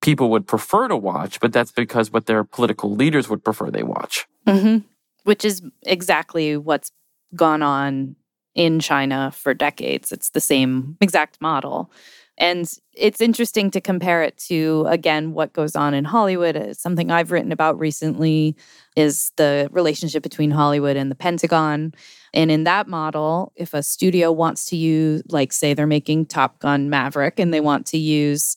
people 0.01 0.29
would 0.31 0.47
prefer 0.47 0.87
to 0.87 0.97
watch, 0.97 1.39
but 1.39 1.53
that's 1.53 1.71
because 1.71 2.11
what 2.11 2.25
their 2.25 2.43
political 2.43 2.93
leaders 2.93 3.29
would 3.29 3.43
prefer 3.43 3.69
they 3.69 3.83
watch. 3.83 4.25
Mm-hmm. 4.47 4.85
Which 5.23 5.45
is 5.45 5.61
exactly 5.83 6.57
what's 6.57 6.91
gone 7.35 7.61
on 7.61 8.15
in 8.55 8.79
China 8.79 9.31
for 9.33 9.53
decades. 9.53 10.11
It's 10.11 10.31
the 10.31 10.41
same 10.41 10.97
exact 10.99 11.39
model. 11.39 11.91
And 12.37 12.71
it's 12.93 13.21
interesting 13.21 13.69
to 13.71 13.81
compare 13.81 14.23
it 14.23 14.37
to, 14.49 14.85
again, 14.89 15.33
what 15.33 15.53
goes 15.53 15.75
on 15.75 15.93
in 15.93 16.05
Hollywood. 16.05 16.57
Uh, 16.57 16.73
something 16.73 17.11
I've 17.11 17.31
written 17.31 17.51
about 17.51 17.77
recently 17.77 18.55
is 18.95 19.31
the 19.37 19.69
relationship 19.71 20.23
between 20.23 20.49
Hollywood 20.49 20.97
and 20.97 21.11
the 21.11 21.15
Pentagon. 21.15 21.93
And 22.33 22.49
in 22.49 22.63
that 22.63 22.87
model, 22.87 23.51
if 23.55 23.73
a 23.73 23.83
studio 23.83 24.31
wants 24.31 24.65
to 24.67 24.77
use, 24.77 25.23
like, 25.29 25.51
say, 25.51 25.73
they're 25.73 25.87
making 25.87 26.27
Top 26.27 26.59
Gun 26.59 26.89
Maverick 26.89 27.39
and 27.39 27.53
they 27.53 27.59
want 27.59 27.85
to 27.87 27.97
use 27.97 28.55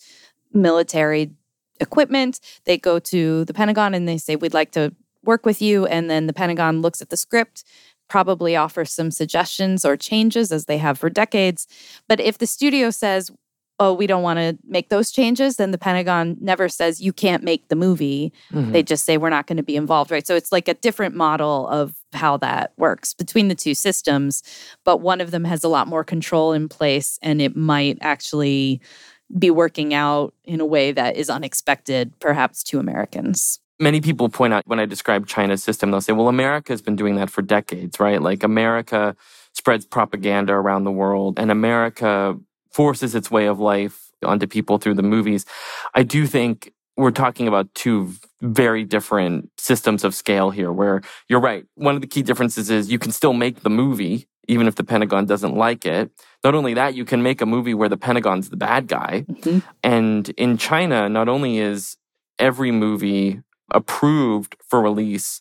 military 0.52 1.32
equipment, 1.80 2.40
they 2.64 2.78
go 2.78 2.98
to 3.00 3.44
the 3.44 3.54
Pentagon 3.54 3.94
and 3.94 4.06
they 4.06 4.18
say, 4.18 4.36
We'd 4.36 4.54
like 4.54 4.72
to 4.72 4.94
work 5.24 5.44
with 5.44 5.60
you. 5.60 5.86
And 5.86 6.08
then 6.08 6.26
the 6.26 6.32
Pentagon 6.32 6.82
looks 6.82 7.02
at 7.02 7.10
the 7.10 7.16
script 7.16 7.64
probably 8.08 8.54
offers 8.54 8.92
some 8.92 9.10
suggestions 9.10 9.84
or 9.84 9.96
changes 9.96 10.52
as 10.52 10.66
they 10.66 10.78
have 10.78 10.98
for 10.98 11.10
decades. 11.10 11.66
But 12.08 12.20
if 12.20 12.38
the 12.38 12.46
studio 12.46 12.90
says, 12.90 13.30
oh, 13.80 13.92
we 13.92 14.06
don't 14.06 14.22
want 14.22 14.38
to 14.38 14.56
make 14.64 14.88
those 14.88 15.10
changes, 15.10 15.56
then 15.56 15.72
the 15.72 15.78
Pentagon 15.78 16.36
never 16.40 16.68
says 16.68 17.00
you 17.00 17.12
can't 17.12 17.42
make 17.42 17.68
the 17.68 17.76
movie. 17.76 18.32
Mm-hmm. 18.52 18.72
They 18.72 18.82
just 18.82 19.04
say 19.04 19.16
we're 19.16 19.30
not 19.30 19.46
going 19.46 19.56
to 19.56 19.64
be 19.64 19.76
involved, 19.76 20.10
right? 20.10 20.26
So 20.26 20.36
it's 20.36 20.52
like 20.52 20.68
a 20.68 20.74
different 20.74 21.14
model 21.14 21.66
of 21.68 21.94
how 22.12 22.36
that 22.38 22.72
works 22.76 23.14
between 23.14 23.48
the 23.48 23.54
two 23.54 23.74
systems. 23.74 24.42
But 24.84 25.00
one 25.00 25.20
of 25.20 25.32
them 25.32 25.44
has 25.44 25.64
a 25.64 25.68
lot 25.68 25.88
more 25.88 26.04
control 26.04 26.52
in 26.52 26.68
place 26.68 27.18
and 27.20 27.42
it 27.42 27.56
might 27.56 27.98
actually 28.00 28.80
be 29.36 29.50
working 29.50 29.92
out 29.92 30.34
in 30.44 30.60
a 30.60 30.66
way 30.66 30.92
that 30.92 31.16
is 31.16 31.28
unexpected, 31.28 32.12
perhaps 32.20 32.62
to 32.64 32.78
Americans 32.78 33.58
many 33.80 34.00
people 34.00 34.28
point 34.28 34.54
out 34.54 34.66
when 34.66 34.78
I 34.78 34.86
describe 34.86 35.26
China's 35.26 35.62
system, 35.62 35.90
they'll 35.90 36.00
say, 36.00 36.12
well, 36.12 36.28
America 36.28 36.72
has 36.72 36.80
been 36.80 36.96
doing 36.96 37.16
that 37.16 37.30
for 37.30 37.42
decades, 37.42 37.98
right? 37.98 38.22
Like 38.22 38.42
America 38.42 39.16
spreads 39.52 39.84
propaganda 39.84 40.52
around 40.52 40.84
the 40.84 40.92
world 40.92 41.38
and 41.38 41.50
America 41.50 42.38
forces 42.74 43.14
its 43.14 43.30
way 43.30 43.46
of 43.46 43.60
life 43.60 44.10
onto 44.22 44.46
people 44.46 44.78
through 44.78 44.94
the 44.94 45.02
movies. 45.02 45.46
I 45.94 46.02
do 46.02 46.26
think 46.26 46.72
we're 46.96 47.10
talking 47.10 47.48
about 47.48 47.72
two 47.74 48.12
very 48.40 48.84
different 48.84 49.50
systems 49.58 50.04
of 50.04 50.14
scale 50.14 50.50
here 50.50 50.72
where 50.72 51.02
you're 51.28 51.40
right. 51.40 51.64
One 51.76 51.94
of 51.94 52.00
the 52.00 52.06
key 52.06 52.22
differences 52.22 52.70
is 52.70 52.90
you 52.90 52.98
can 52.98 53.12
still 53.12 53.32
make 53.32 53.60
the 53.60 53.70
movie 53.70 54.26
even 54.46 54.66
if 54.66 54.74
the 54.74 54.84
Pentagon 54.84 55.24
doesn't 55.24 55.56
like 55.56 55.86
it. 55.86 56.10
Not 56.42 56.54
only 56.54 56.74
that, 56.74 56.94
you 56.94 57.04
can 57.04 57.22
make 57.22 57.40
a 57.40 57.46
movie 57.46 57.72
where 57.74 57.88
the 57.88 57.96
Pentagon's 57.96 58.50
the 58.50 58.56
bad 58.56 58.88
guy. 58.88 59.24
Mm-hmm. 59.28 59.58
And 59.82 60.28
in 60.30 60.58
China, 60.58 61.08
not 61.08 61.28
only 61.28 61.58
is 61.58 61.96
every 62.38 62.70
movie 62.70 63.40
approved 63.70 64.56
for 64.68 64.82
release 64.82 65.40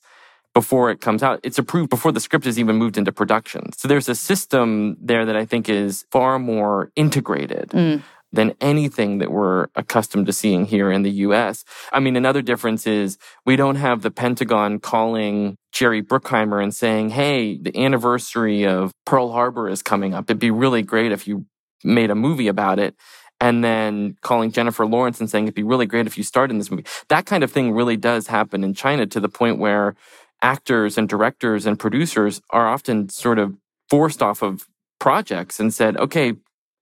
before 0.53 0.91
it 0.91 1.01
comes 1.01 1.23
out. 1.23 1.39
It's 1.43 1.57
approved 1.57 1.89
before 1.89 2.11
the 2.11 2.19
script 2.19 2.45
is 2.45 2.59
even 2.59 2.75
moved 2.75 2.97
into 2.97 3.11
production. 3.11 3.73
So 3.73 3.87
there's 3.87 4.09
a 4.09 4.15
system 4.15 4.97
there 5.01 5.25
that 5.25 5.35
I 5.35 5.45
think 5.45 5.69
is 5.69 6.05
far 6.11 6.39
more 6.39 6.91
integrated. 6.95 7.69
Mm. 7.69 8.03
Than 8.31 8.55
anything 8.61 9.19
that 9.19 9.29
we're 9.29 9.67
accustomed 9.75 10.25
to 10.25 10.33
seeing 10.33 10.65
here 10.65 10.91
in 10.91 11.03
the 11.03 11.11
US. 11.27 11.63
I 11.91 11.99
mean, 11.99 12.15
another 12.15 12.41
difference 12.41 12.87
is 12.87 13.19
we 13.45 13.55
don't 13.55 13.75
have 13.75 14.01
the 14.01 14.09
Pentagon 14.09 14.79
calling 14.79 15.55
Jerry 15.71 16.01
Bruckheimer 16.01 16.59
and 16.59 16.73
saying, 16.73 17.11
Hey, 17.11 17.59
the 17.59 17.77
anniversary 17.77 18.65
of 18.65 18.91
Pearl 19.05 19.31
Harbor 19.31 19.69
is 19.69 19.83
coming 19.83 20.15
up. 20.15 20.25
It'd 20.25 20.39
be 20.39 20.49
really 20.49 20.81
great 20.81 21.11
if 21.11 21.27
you 21.27 21.45
made 21.83 22.09
a 22.09 22.15
movie 22.15 22.47
about 22.47 22.79
it 22.79 22.95
and 23.39 23.63
then 23.63 24.15
calling 24.21 24.51
Jennifer 24.51 24.85
Lawrence 24.85 25.19
and 25.19 25.29
saying 25.29 25.43
it'd 25.43 25.53
be 25.53 25.63
really 25.63 25.85
great 25.85 26.07
if 26.07 26.17
you 26.17 26.23
starred 26.23 26.49
in 26.49 26.57
this 26.57 26.71
movie. 26.71 26.85
That 27.09 27.25
kind 27.25 27.43
of 27.43 27.51
thing 27.51 27.73
really 27.73 27.97
does 27.97 28.27
happen 28.27 28.63
in 28.63 28.73
China 28.73 29.05
to 29.07 29.19
the 29.19 29.29
point 29.29 29.59
where 29.59 29.95
actors 30.43 30.97
and 30.97 31.09
directors 31.09 31.65
and 31.65 31.79
producers 31.79 32.41
are 32.51 32.67
often 32.67 33.09
sort 33.09 33.39
of 33.39 33.55
forced 33.89 34.21
off 34.21 34.43
of 34.43 34.67
projects 34.99 35.59
and 35.59 35.73
said, 35.73 35.97
okay, 35.97 36.33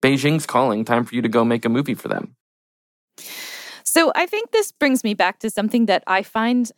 Beijing's 0.01 0.45
calling, 0.45 0.83
time 0.83 1.05
for 1.05 1.15
you 1.15 1.21
to 1.21 1.29
go 1.29 1.45
make 1.45 1.63
a 1.63 1.69
movie 1.69 1.93
for 1.93 2.07
them. 2.07 2.35
So 3.83 4.11
I 4.15 4.25
think 4.25 4.51
this 4.51 4.71
brings 4.71 5.03
me 5.03 5.13
back 5.13 5.39
to 5.39 5.49
something 5.49 5.85
that 5.85 6.03
I 6.07 6.23
find 6.23 6.71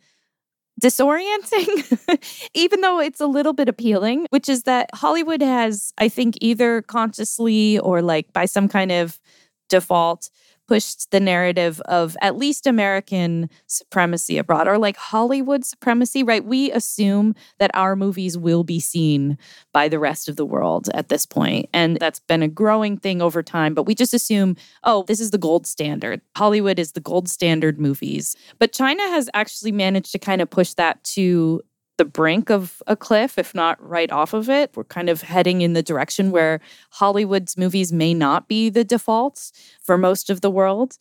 disorienting, 0.82 2.48
even 2.54 2.80
though 2.80 3.00
it's 3.00 3.20
a 3.20 3.26
little 3.26 3.52
bit 3.52 3.68
appealing, 3.68 4.26
which 4.30 4.48
is 4.48 4.64
that 4.64 4.90
Hollywood 4.94 5.40
has, 5.40 5.92
I 5.98 6.08
think, 6.08 6.36
either 6.40 6.82
consciously 6.82 7.78
or 7.78 8.02
like 8.02 8.32
by 8.32 8.44
some 8.44 8.68
kind 8.68 8.92
of 8.92 9.20
default, 9.68 10.30
pushed 10.66 11.10
the 11.10 11.20
narrative 11.20 11.80
of 11.82 12.16
at 12.20 12.36
least 12.36 12.66
American 12.66 13.50
supremacy 13.66 14.38
abroad 14.38 14.66
or 14.66 14.78
like 14.78 14.96
Hollywood 14.96 15.64
supremacy, 15.64 16.22
right? 16.22 16.44
We 16.44 16.72
assume 16.72 17.34
that 17.58 17.70
our 17.74 17.96
movies 17.96 18.38
will 18.38 18.64
be 18.64 18.80
seen 18.80 19.38
by 19.72 19.88
the 19.88 19.98
rest 19.98 20.28
of 20.28 20.36
the 20.36 20.46
world 20.46 20.88
at 20.94 21.08
this 21.08 21.26
point. 21.26 21.68
And 21.72 21.98
that's 21.98 22.20
been 22.20 22.42
a 22.42 22.48
growing 22.48 22.96
thing 22.96 23.20
over 23.20 23.42
time. 23.42 23.74
But 23.74 23.84
we 23.84 23.94
just 23.94 24.14
assume, 24.14 24.56
oh, 24.84 25.04
this 25.06 25.20
is 25.20 25.30
the 25.30 25.38
gold 25.38 25.66
standard. 25.66 26.20
Hollywood 26.36 26.78
is 26.78 26.92
the 26.92 27.00
gold 27.00 27.28
standard 27.28 27.78
movies. 27.78 28.36
But 28.58 28.72
China 28.72 29.02
has 29.02 29.28
actually 29.34 29.72
managed 29.72 30.12
to 30.12 30.18
kind 30.18 30.40
of 30.40 30.50
push 30.50 30.74
that 30.74 31.02
to 31.04 31.62
the 31.96 32.04
brink 32.04 32.50
of 32.50 32.82
a 32.86 32.96
cliff, 32.96 33.38
if 33.38 33.54
not 33.54 33.80
right 33.80 34.10
off 34.10 34.34
of 34.34 34.50
it. 34.50 34.70
We're 34.74 34.84
kind 34.84 35.08
of 35.08 35.22
heading 35.22 35.60
in 35.60 35.74
the 35.74 35.82
direction 35.82 36.30
where 36.30 36.60
Hollywood's 36.90 37.56
movies 37.56 37.92
may 37.92 38.14
not 38.14 38.48
be 38.48 38.68
the 38.68 38.84
defaults 38.84 39.52
for 39.82 39.96
most 39.96 40.30
of 40.30 40.40
the 40.40 40.50
world. 40.50 40.96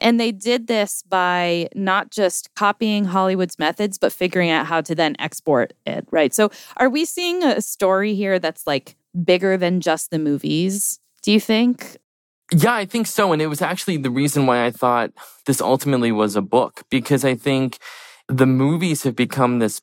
And 0.00 0.18
they 0.18 0.32
did 0.32 0.66
this 0.66 1.02
by 1.02 1.68
not 1.74 2.10
just 2.10 2.52
copying 2.54 3.04
Hollywood's 3.04 3.58
methods, 3.58 3.96
but 3.96 4.12
figuring 4.12 4.50
out 4.50 4.66
how 4.66 4.80
to 4.82 4.94
then 4.94 5.16
export 5.18 5.72
it, 5.86 6.06
right? 6.10 6.34
So, 6.34 6.50
are 6.78 6.90
we 6.90 7.04
seeing 7.04 7.44
a 7.44 7.60
story 7.60 8.14
here 8.14 8.38
that's 8.38 8.66
like 8.66 8.96
bigger 9.24 9.56
than 9.56 9.80
just 9.80 10.10
the 10.10 10.18
movies, 10.18 10.98
do 11.22 11.32
you 11.32 11.40
think? 11.40 11.96
Yeah, 12.52 12.74
I 12.74 12.84
think 12.84 13.06
so. 13.06 13.32
And 13.32 13.40
it 13.40 13.46
was 13.46 13.62
actually 13.62 13.96
the 13.96 14.10
reason 14.10 14.46
why 14.46 14.66
I 14.66 14.70
thought 14.70 15.12
this 15.46 15.60
ultimately 15.60 16.12
was 16.12 16.36
a 16.36 16.42
book, 16.42 16.82
because 16.90 17.24
I 17.24 17.34
think 17.34 17.78
the 18.28 18.46
movies 18.46 19.02
have 19.04 19.16
become 19.16 19.58
this 19.58 19.80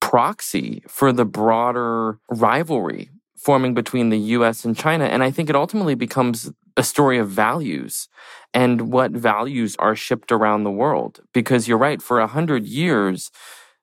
proxy 0.00 0.82
for 0.88 1.12
the 1.12 1.24
broader 1.24 2.18
rivalry 2.28 3.10
forming 3.40 3.72
between 3.72 4.10
the 4.10 4.18
US 4.18 4.64
and 4.64 4.76
China. 4.76 5.04
And 5.04 5.22
I 5.22 5.30
think 5.30 5.48
it 5.48 5.56
ultimately 5.56 5.94
becomes 5.94 6.52
a 6.76 6.82
story 6.82 7.18
of 7.18 7.28
values 7.30 8.08
and 8.52 8.92
what 8.92 9.12
values 9.12 9.76
are 9.78 9.96
shipped 9.96 10.30
around 10.30 10.64
the 10.64 10.70
world. 10.70 11.20
Because 11.32 11.66
you're 11.66 11.78
right, 11.78 12.02
for 12.02 12.20
a 12.20 12.26
hundred 12.26 12.66
years, 12.66 13.30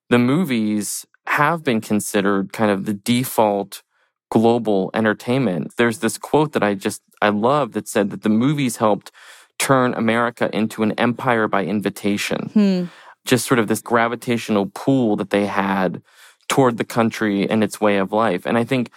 the 0.10 0.20
movies 0.20 1.06
have 1.26 1.64
been 1.64 1.82
considered 1.82 2.54
kind 2.54 2.70
of 2.70 2.86
the 2.86 2.94
default 2.94 3.82
global 4.30 4.92
entertainment. 4.94 5.74
There's 5.78 6.00
this 6.00 6.18
quote 6.18 6.52
that 6.54 6.64
I 6.64 6.76
just, 6.76 7.02
I 7.22 7.30
love 7.30 7.72
that 7.72 7.88
said 7.88 8.12
that 8.12 8.22
the 8.22 8.30
movies 8.30 8.78
helped 8.78 9.12
turn 9.58 9.96
America 9.96 10.50
into 10.54 10.84
an 10.84 10.92
empire 10.94 11.48
by 11.48 11.66
invitation. 11.66 12.50
Hmm 12.54 12.86
just 13.28 13.46
sort 13.46 13.60
of 13.60 13.68
this 13.68 13.82
gravitational 13.82 14.72
pull 14.74 15.16
that 15.18 15.30
they 15.30 15.46
had 15.46 16.02
toward 16.48 16.78
the 16.78 16.86
country 16.86 17.48
and 17.50 17.64
its 17.64 17.80
way 17.80 17.98
of 17.98 18.12
life. 18.12 18.46
And 18.46 18.58
I 18.58 18.64
think 18.64 18.90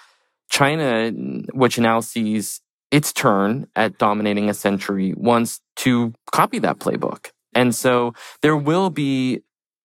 China, 0.49 1.11
which 1.53 1.79
now 1.79 2.01
sees 2.01 2.61
its 2.91 3.13
turn 3.13 3.67
at 3.77 3.99
dominating 3.99 4.49
a 4.49 4.55
century, 4.55 5.15
wants 5.17 5.61
to 5.77 6.13
copy 6.33 6.59
that 6.61 6.79
playbook. 6.79 7.31
And 7.55 7.75
so 7.75 8.15
there 8.43 8.57
will 8.57 8.91
be 8.91 9.43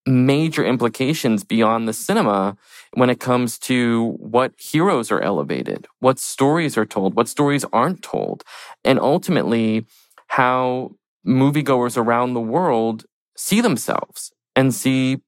major 0.07 0.63
implications 0.63 1.43
beyond 1.43 1.87
the 1.87 1.93
cinema 1.93 2.55
when 2.93 3.09
it 3.09 3.19
comes 3.19 3.57
to 3.57 4.15
what 4.19 4.53
heroes 4.59 5.11
are 5.11 5.21
elevated, 5.21 5.87
what 5.99 6.19
stories 6.19 6.77
are 6.77 6.85
told, 6.85 7.15
what 7.15 7.27
stories 7.27 7.65
aren't 7.73 8.03
told, 8.03 8.43
and 8.83 8.99
ultimately 8.99 9.85
how 10.27 10.91
moviegoers 11.25 11.97
around 11.97 12.33
the 12.33 12.39
world 12.39 13.05
see 13.35 13.61
themselves 13.61 14.31
and 14.56 14.74
see 14.74 15.22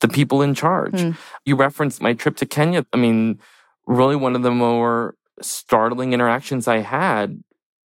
the 0.00 0.08
people 0.08 0.42
in 0.42 0.54
charge. 0.54 0.92
Mm. 0.92 1.16
You 1.44 1.56
referenced 1.56 2.00
my 2.00 2.12
trip 2.12 2.36
to 2.36 2.46
Kenya. 2.46 2.86
I 2.92 2.96
mean, 2.96 3.40
really 3.86 4.16
one 4.16 4.36
of 4.36 4.42
the 4.42 4.50
more 4.50 5.14
startling 5.40 6.12
interactions 6.12 6.68
I 6.68 6.78
had 6.78 7.42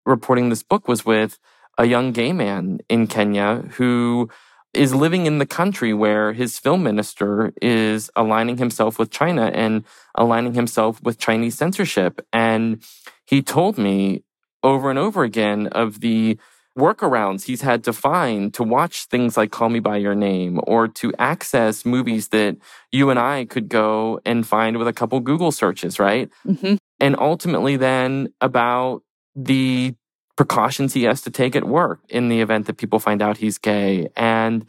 reporting 0.05 0.49
this 0.49 0.63
book 0.63 0.87
was 0.87 1.05
with 1.05 1.37
a 1.77 1.85
young 1.85 2.11
gay 2.11 2.33
man 2.33 2.79
in 2.89 3.07
Kenya 3.07 3.63
who 3.73 4.29
is 4.73 4.93
living 4.93 5.25
in 5.25 5.37
the 5.37 5.45
country 5.45 5.93
where 5.93 6.33
his 6.33 6.59
film 6.59 6.83
minister 6.83 7.53
is 7.61 8.09
aligning 8.15 8.57
himself 8.57 8.99
with 8.99 9.11
China 9.11 9.51
and 9.53 9.83
aligning 10.15 10.53
himself 10.53 11.01
with 11.03 11.17
Chinese 11.17 11.57
censorship. 11.57 12.25
And 12.31 12.83
he 13.25 13.41
told 13.41 13.77
me 13.77 14.23
over 14.63 14.89
and 14.89 14.99
over 14.99 15.23
again 15.23 15.67
of 15.67 15.99
the 15.99 16.37
workarounds 16.77 17.43
he's 17.43 17.61
had 17.61 17.83
to 17.83 17.91
find 17.91 18.53
to 18.53 18.63
watch 18.63 19.05
things 19.05 19.35
like 19.35 19.51
Call 19.51 19.69
Me 19.69 19.79
By 19.79 19.97
Your 19.97 20.15
Name 20.15 20.59
or 20.63 20.87
to 20.87 21.11
access 21.17 21.85
movies 21.85 22.29
that 22.29 22.57
you 22.91 23.09
and 23.09 23.19
I 23.19 23.45
could 23.45 23.67
go 23.67 24.19
and 24.25 24.45
find 24.45 24.77
with 24.77 24.87
a 24.87 24.93
couple 24.93 25.19
Google 25.19 25.51
searches, 25.51 25.99
right? 25.99 26.29
Mm-hmm. 26.45 26.75
And 26.99 27.15
ultimately, 27.19 27.77
then 27.77 28.33
about 28.41 29.03
the 29.35 29.95
precautions 30.35 30.93
he 30.93 31.03
has 31.03 31.21
to 31.23 31.31
take 31.31 31.55
at 31.55 31.65
work 31.65 31.99
in 32.09 32.29
the 32.29 32.41
event 32.41 32.67
that 32.67 32.77
people 32.77 32.99
find 32.99 33.21
out 33.21 33.37
he's 33.37 33.57
gay 33.57 34.07
and 34.15 34.65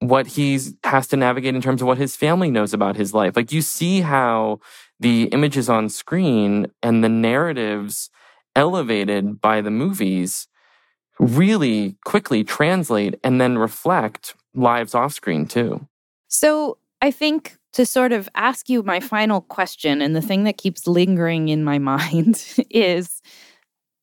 what 0.00 0.26
he 0.26 0.60
has 0.84 1.06
to 1.08 1.16
navigate 1.16 1.54
in 1.54 1.62
terms 1.62 1.80
of 1.80 1.88
what 1.88 1.96
his 1.96 2.16
family 2.16 2.50
knows 2.50 2.74
about 2.74 2.96
his 2.96 3.14
life. 3.14 3.34
Like 3.34 3.50
you 3.50 3.62
see 3.62 4.02
how 4.02 4.60
the 5.00 5.24
images 5.24 5.70
on 5.70 5.88
screen 5.88 6.70
and 6.82 7.02
the 7.02 7.08
narratives 7.08 8.10
elevated 8.54 9.40
by 9.40 9.62
the 9.62 9.70
movies 9.70 10.48
really 11.18 11.96
quickly 12.04 12.44
translate 12.44 13.18
and 13.24 13.40
then 13.40 13.58
reflect 13.58 14.34
lives 14.54 14.94
off 14.94 15.12
screen 15.12 15.46
too. 15.46 15.86
So 16.28 16.78
I 17.00 17.10
think 17.10 17.56
to 17.72 17.86
sort 17.86 18.12
of 18.12 18.28
ask 18.34 18.68
you 18.68 18.82
my 18.82 19.00
final 19.00 19.42
question, 19.42 20.00
and 20.00 20.16
the 20.16 20.22
thing 20.22 20.44
that 20.44 20.58
keeps 20.58 20.86
lingering 20.86 21.48
in 21.48 21.64
my 21.64 21.78
mind 21.92 22.44
is 22.70 23.20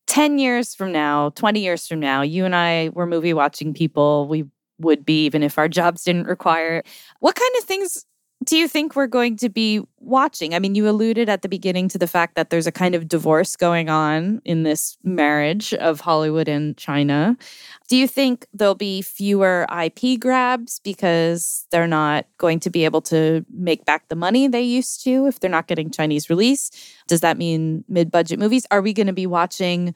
10 0.08 0.38
years 0.38 0.76
from 0.76 0.92
now, 0.92 1.30
20 1.32 1.60
years 1.60 1.88
from 1.88 2.00
now, 2.00 2.22
you 2.22 2.46
and 2.46 2.56
I 2.56 2.90
were 2.94 3.08
movie 3.08 3.34
watching 3.34 3.74
people. 3.74 4.28
We 4.28 4.46
would 4.80 5.06
be, 5.06 5.26
even 5.26 5.44
if 5.44 5.58
our 5.58 5.70
jobs 5.70 6.04
didn't 6.04 6.28
require. 6.28 6.84
What 7.20 7.36
kind 7.36 7.52
of 7.58 7.64
things 7.64 8.06
do 8.44 8.58
you 8.58 8.68
think 8.68 8.96
we're 8.96 9.08
going 9.08 9.38
to 9.38 9.50
be 9.50 9.82
watching? 10.00 10.54
I 10.54 10.60
mean, 10.60 10.76
you 10.76 10.90
alluded 10.90 11.30
at 11.30 11.42
the 11.42 11.50
beginning 11.50 11.88
to 11.90 11.98
the 11.98 12.08
fact 12.08 12.36
that 12.36 12.50
there's 12.50 12.68
a 12.68 12.72
kind 12.72 12.96
of 12.96 13.08
divorce 13.08 13.56
going 13.56 13.90
on 13.90 14.42
in 14.44 14.64
this 14.64 14.98
marriage 15.04 15.74
of 15.76 16.00
Hollywood 16.00 16.48
and 16.48 16.76
China. 16.76 17.38
Do 17.88 17.96
you 17.96 18.08
think 18.08 18.48
there'll 18.54 18.76
be 18.76 19.02
fewer 19.02 19.68
IP 19.84 20.20
grabs 20.20 20.80
because 20.80 21.68
they're 21.72 21.88
not 21.88 22.26
going 22.38 22.60
to 22.62 22.70
be 22.70 22.86
able 22.86 23.02
to 23.04 23.46
make 23.54 23.86
back 23.86 24.08
the 24.10 24.16
money 24.16 24.48
they 24.48 24.62
used 24.62 25.04
to 25.04 25.28
if 25.28 25.40
they're 25.40 25.50
not 25.50 25.68
getting 25.68 25.92
Chinese 25.92 26.30
release? 26.30 26.72
Does 27.08 27.22
that 27.22 27.38
mean 27.38 27.84
mid 27.88 28.12
budget 28.12 28.40
movies? 28.40 28.66
Are 28.72 28.82
we 28.82 28.94
going 28.94 29.08
to 29.08 29.14
be 29.14 29.28
watching? 29.28 29.96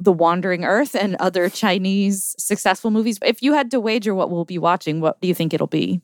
The 0.00 0.12
Wandering 0.12 0.64
Earth 0.64 0.94
and 0.94 1.16
other 1.16 1.50
Chinese 1.50 2.36
successful 2.38 2.92
movies. 2.92 3.18
If 3.20 3.42
you 3.42 3.52
had 3.54 3.68
to 3.72 3.80
wager 3.80 4.14
what 4.14 4.30
we'll 4.30 4.44
be 4.44 4.56
watching, 4.56 5.00
what 5.00 5.20
do 5.20 5.26
you 5.26 5.34
think 5.34 5.52
it'll 5.52 5.66
be? 5.66 6.00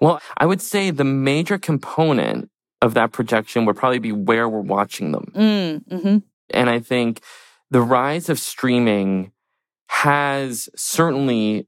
Well, 0.00 0.20
I 0.36 0.46
would 0.46 0.60
say 0.60 0.90
the 0.90 1.04
major 1.04 1.58
component 1.58 2.50
of 2.82 2.94
that 2.94 3.12
projection 3.12 3.64
would 3.64 3.76
probably 3.76 3.98
be 3.98 4.12
where 4.12 4.48
we're 4.48 4.60
watching 4.60 5.12
them. 5.12 5.32
Mm, 5.34 5.84
mm-hmm. 5.88 6.18
And 6.50 6.70
I 6.70 6.80
think 6.80 7.22
the 7.70 7.80
rise 7.80 8.28
of 8.28 8.38
streaming 8.38 9.32
has 9.88 10.68
certainly 10.76 11.66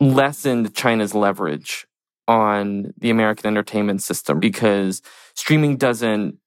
lessened 0.00 0.74
China's 0.74 1.14
leverage 1.14 1.86
on 2.28 2.92
the 2.98 3.10
American 3.10 3.46
entertainment 3.46 4.02
system 4.02 4.40
because 4.40 5.02
streaming 5.34 5.76
doesn't 5.76 6.38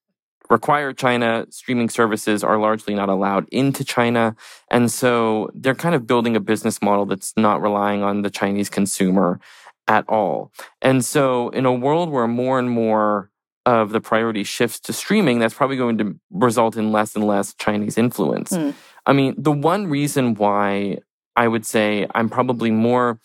require 0.48 0.92
China. 0.92 1.46
Streaming 1.50 1.88
services 1.88 2.42
are 2.44 2.58
largely 2.58 2.94
not 2.94 3.08
allowed 3.08 3.48
into 3.50 3.84
China. 3.84 4.36
And 4.70 4.90
so 4.90 5.50
they're 5.54 5.74
kind 5.74 5.94
of 5.94 6.06
building 6.06 6.36
a 6.36 6.40
business 6.40 6.80
model 6.80 7.06
that's 7.06 7.32
not 7.36 7.62
relying 7.62 8.02
on 8.02 8.22
the 8.22 8.30
Chinese 8.30 8.70
consumer 8.70 9.40
at 9.88 10.08
all. 10.08 10.52
And 10.82 11.04
so, 11.04 11.48
in 11.50 11.66
a 11.66 11.72
world 11.72 12.10
where 12.10 12.26
more 12.26 12.58
and 12.58 12.70
more 12.70 13.30
of 13.64 13.90
the 13.90 14.00
priority 14.00 14.44
shifts 14.44 14.78
to 14.80 14.92
streaming, 14.92 15.38
that's 15.38 15.54
probably 15.54 15.76
going 15.76 15.98
to 15.98 16.18
result 16.30 16.76
in 16.76 16.92
less 16.92 17.16
and 17.16 17.26
less 17.26 17.54
Chinese 17.54 17.98
influence. 17.98 18.52
Mm. 18.52 18.74
I 19.06 19.12
mean, 19.12 19.34
the 19.36 19.52
one 19.52 19.88
reason 19.88 20.34
why 20.34 20.98
I 21.34 21.48
would 21.48 21.66
say 21.66 22.06
I'm 22.14 22.28
probably 22.28 22.70
more 22.70 23.20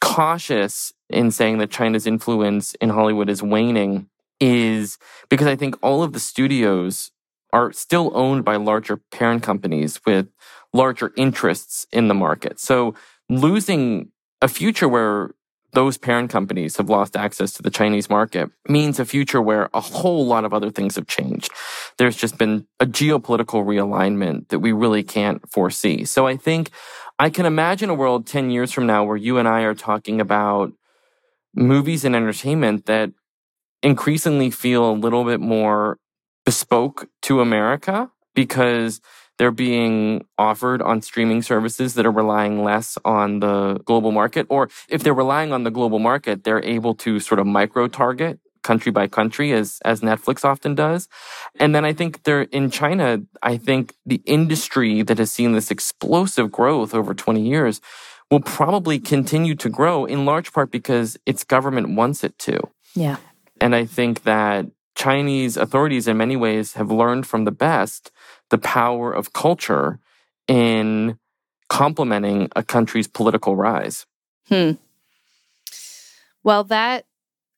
cautious 0.00 0.92
in 1.08 1.30
saying 1.30 1.58
that 1.58 1.70
China's 1.70 2.06
influence 2.06 2.74
in 2.74 2.90
Hollywood 2.90 3.28
is 3.28 3.42
waning 3.42 4.08
is 4.40 4.98
because 5.28 5.46
I 5.46 5.56
think 5.56 5.76
all 5.82 6.02
of 6.02 6.12
the 6.12 6.20
studios 6.20 7.10
are 7.52 7.72
still 7.72 8.10
owned 8.14 8.44
by 8.44 8.56
larger 8.56 8.96
parent 9.12 9.42
companies 9.42 10.00
with 10.04 10.28
larger 10.72 11.12
interests 11.16 11.86
in 11.92 12.08
the 12.08 12.14
market. 12.14 12.58
So 12.58 12.94
losing 13.28 14.10
a 14.42 14.48
future 14.48 14.88
where 14.88 15.30
those 15.74 15.98
parent 15.98 16.30
companies 16.30 16.76
have 16.76 16.88
lost 16.88 17.16
access 17.16 17.52
to 17.54 17.62
the 17.62 17.70
Chinese 17.70 18.08
market 18.08 18.50
means 18.68 18.98
a 18.98 19.04
future 19.04 19.42
where 19.42 19.68
a 19.74 19.80
whole 19.80 20.26
lot 20.26 20.44
of 20.44 20.54
other 20.54 20.70
things 20.70 20.96
have 20.96 21.06
changed. 21.06 21.50
There's 21.98 22.16
just 22.16 22.38
been 22.38 22.66
a 22.80 22.86
geopolitical 22.86 23.64
realignment 23.64 24.48
that 24.48 24.60
we 24.60 24.72
really 24.72 25.02
can't 25.02 25.48
foresee. 25.50 26.04
So 26.04 26.26
I 26.26 26.36
think 26.36 26.70
I 27.18 27.30
can 27.30 27.46
imagine 27.46 27.90
a 27.90 27.94
world 27.94 28.26
10 28.26 28.50
years 28.50 28.72
from 28.72 28.86
now 28.86 29.04
where 29.04 29.16
you 29.16 29.38
and 29.38 29.46
I 29.46 29.62
are 29.62 29.74
talking 29.74 30.20
about 30.20 30.72
movies 31.54 32.04
and 32.04 32.16
entertainment 32.16 32.86
that 32.86 33.12
increasingly 33.82 34.50
feel 34.50 34.90
a 34.90 34.92
little 34.92 35.24
bit 35.24 35.40
more 35.40 35.98
bespoke 36.44 37.08
to 37.22 37.40
America 37.40 38.10
because 38.34 39.00
they're 39.38 39.50
being 39.50 40.24
offered 40.38 40.80
on 40.82 41.02
streaming 41.02 41.42
services 41.42 41.94
that 41.94 42.06
are 42.06 42.10
relying 42.10 42.62
less 42.62 42.96
on 43.04 43.40
the 43.40 43.80
global 43.84 44.12
market. 44.12 44.46
Or 44.48 44.68
if 44.88 45.02
they're 45.02 45.14
relying 45.14 45.52
on 45.52 45.64
the 45.64 45.70
global 45.70 45.98
market, 45.98 46.44
they're 46.44 46.64
able 46.64 46.94
to 46.96 47.20
sort 47.20 47.40
of 47.40 47.46
micro 47.46 47.88
target 47.88 48.38
country 48.62 48.90
by 48.90 49.06
country 49.06 49.52
as, 49.52 49.78
as 49.84 50.00
Netflix 50.00 50.44
often 50.44 50.74
does. 50.74 51.08
And 51.60 51.74
then 51.74 51.84
I 51.84 51.92
think 51.92 52.22
they're 52.22 52.42
in 52.42 52.70
China, 52.70 53.20
I 53.42 53.56
think 53.58 53.94
the 54.06 54.22
industry 54.24 55.02
that 55.02 55.18
has 55.18 55.30
seen 55.30 55.52
this 55.52 55.70
explosive 55.70 56.50
growth 56.50 56.94
over 56.94 57.14
20 57.14 57.46
years 57.46 57.80
will 58.30 58.40
probably 58.40 58.98
continue 58.98 59.54
to 59.54 59.68
grow 59.68 60.06
in 60.06 60.24
large 60.24 60.52
part 60.52 60.70
because 60.70 61.16
its 61.26 61.44
government 61.44 61.94
wants 61.94 62.24
it 62.24 62.38
to. 62.38 62.58
Yeah. 62.94 63.18
And 63.60 63.74
I 63.74 63.84
think 63.84 64.22
that 64.22 64.66
Chinese 64.94 65.56
authorities, 65.56 66.08
in 66.08 66.16
many 66.16 66.36
ways, 66.36 66.74
have 66.74 66.90
learned 66.90 67.26
from 67.26 67.44
the 67.44 67.52
best 67.52 68.10
the 68.50 68.58
power 68.58 69.12
of 69.12 69.32
culture 69.32 69.98
in 70.48 71.18
complementing 71.68 72.50
a 72.54 72.62
country's 72.62 73.08
political 73.08 73.56
rise. 73.56 74.06
Hmm. 74.48 74.72
Well, 76.42 76.64
that 76.64 77.06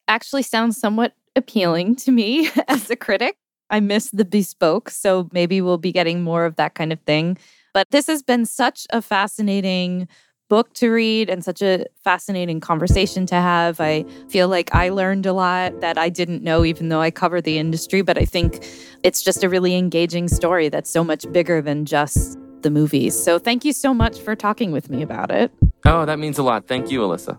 actually 0.08 0.42
sounds 0.42 0.78
somewhat 0.78 1.14
appealing 1.34 1.96
to 1.96 2.12
me 2.12 2.48
as 2.68 2.88
a 2.90 2.96
critic. 2.96 3.36
I 3.68 3.80
miss 3.80 4.10
the 4.10 4.24
bespoke, 4.24 4.90
so 4.90 5.28
maybe 5.32 5.60
we'll 5.60 5.78
be 5.78 5.92
getting 5.92 6.22
more 6.22 6.44
of 6.44 6.56
that 6.56 6.74
kind 6.74 6.92
of 6.92 7.00
thing. 7.00 7.36
But 7.74 7.90
this 7.90 8.06
has 8.06 8.22
been 8.22 8.46
such 8.46 8.86
a 8.90 9.02
fascinating 9.02 10.08
book 10.48 10.72
to 10.74 10.90
read 10.90 11.28
and 11.28 11.44
such 11.44 11.62
a 11.62 11.84
fascinating 12.04 12.60
conversation 12.60 13.26
to 13.26 13.34
have. 13.34 13.80
I 13.80 14.04
feel 14.28 14.48
like 14.48 14.74
I 14.74 14.90
learned 14.90 15.26
a 15.26 15.32
lot 15.32 15.80
that 15.80 15.98
I 15.98 16.08
didn't 16.08 16.42
know, 16.42 16.64
even 16.64 16.88
though 16.88 17.00
I 17.00 17.10
cover 17.10 17.40
the 17.40 17.58
industry. 17.58 18.02
But 18.02 18.18
I 18.18 18.24
think 18.24 18.64
it's 19.02 19.22
just 19.22 19.42
a 19.42 19.48
really 19.48 19.74
engaging 19.74 20.28
story 20.28 20.68
that's 20.68 20.90
so 20.90 21.02
much 21.02 21.30
bigger 21.32 21.60
than 21.60 21.84
just 21.84 22.38
the 22.62 22.70
movies. 22.70 23.20
So 23.20 23.38
thank 23.38 23.64
you 23.64 23.72
so 23.72 23.92
much 23.92 24.20
for 24.20 24.34
talking 24.34 24.72
with 24.72 24.90
me 24.90 25.02
about 25.02 25.30
it. 25.30 25.52
Oh, 25.84 26.04
that 26.04 26.18
means 26.18 26.38
a 26.38 26.42
lot. 26.42 26.66
Thank 26.66 26.90
you, 26.90 27.00
Alissa. 27.00 27.38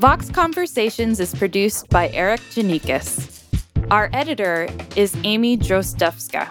Vox 0.00 0.30
Conversations 0.30 1.20
is 1.20 1.34
produced 1.34 1.90
by 1.90 2.08
Erikk 2.08 2.40
Geannikis. 2.54 3.29
Our 3.90 4.08
editor 4.12 4.68
is 4.94 5.16
Amy 5.24 5.58
Drozdowska. 5.58 6.46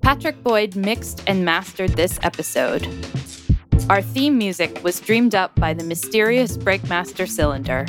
Patrick 0.00 0.42
Boyd 0.42 0.76
mixed 0.76 1.22
and 1.26 1.44
mastered 1.44 1.90
this 1.90 2.18
episode. 2.22 2.88
Our 3.90 4.00
theme 4.00 4.38
music 4.38 4.82
was 4.82 4.98
dreamed 4.98 5.34
up 5.34 5.54
by 5.56 5.74
the 5.74 5.84
mysterious 5.84 6.56
Breakmaster 6.56 7.28
Cylinder. 7.28 7.84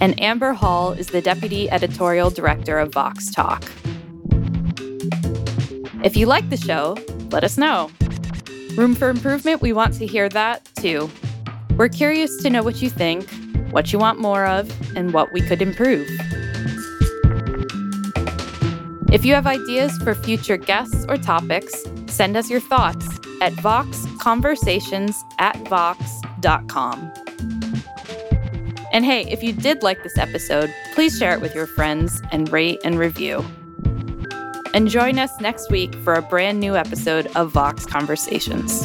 And 0.00 0.18
Amber 0.18 0.54
Hall 0.54 0.92
is 0.92 1.08
the 1.08 1.20
deputy 1.20 1.70
editorial 1.70 2.30
director 2.30 2.78
of 2.78 2.94
Vox 2.94 3.30
Talk. 3.30 3.62
If 6.02 6.16
you 6.16 6.24
like 6.24 6.48
the 6.48 6.56
show, 6.56 6.96
let 7.32 7.44
us 7.44 7.58
know. 7.58 7.90
Room 8.76 8.94
for 8.94 9.10
improvement, 9.10 9.60
we 9.60 9.74
want 9.74 9.92
to 9.98 10.06
hear 10.06 10.30
that 10.30 10.66
too. 10.76 11.10
We're 11.76 11.90
curious 11.90 12.34
to 12.44 12.48
know 12.48 12.62
what 12.62 12.80
you 12.80 12.88
think, 12.88 13.28
what 13.72 13.92
you 13.92 13.98
want 13.98 14.20
more 14.20 14.46
of, 14.46 14.72
and 14.96 15.12
what 15.12 15.34
we 15.34 15.42
could 15.42 15.60
improve. 15.60 16.08
If 19.14 19.24
you 19.24 19.32
have 19.34 19.46
ideas 19.46 19.96
for 19.98 20.12
future 20.12 20.56
guests 20.56 21.06
or 21.08 21.16
topics, 21.16 21.72
send 22.08 22.36
us 22.36 22.50
your 22.50 22.58
thoughts 22.58 23.06
at 23.40 23.52
voxconversations 23.52 25.14
at 25.38 25.56
vox.com. 25.68 27.12
And 28.92 29.04
hey, 29.04 29.24
if 29.30 29.40
you 29.40 29.52
did 29.52 29.84
like 29.84 30.02
this 30.02 30.18
episode, 30.18 30.74
please 30.94 31.16
share 31.16 31.32
it 31.32 31.40
with 31.40 31.54
your 31.54 31.68
friends 31.68 32.22
and 32.32 32.50
rate 32.50 32.80
and 32.84 32.98
review. 32.98 33.44
And 34.74 34.88
join 34.88 35.20
us 35.20 35.30
next 35.40 35.70
week 35.70 35.94
for 36.02 36.14
a 36.14 36.22
brand 36.22 36.58
new 36.58 36.74
episode 36.74 37.28
of 37.36 37.52
Vox 37.52 37.86
Conversations. 37.86 38.84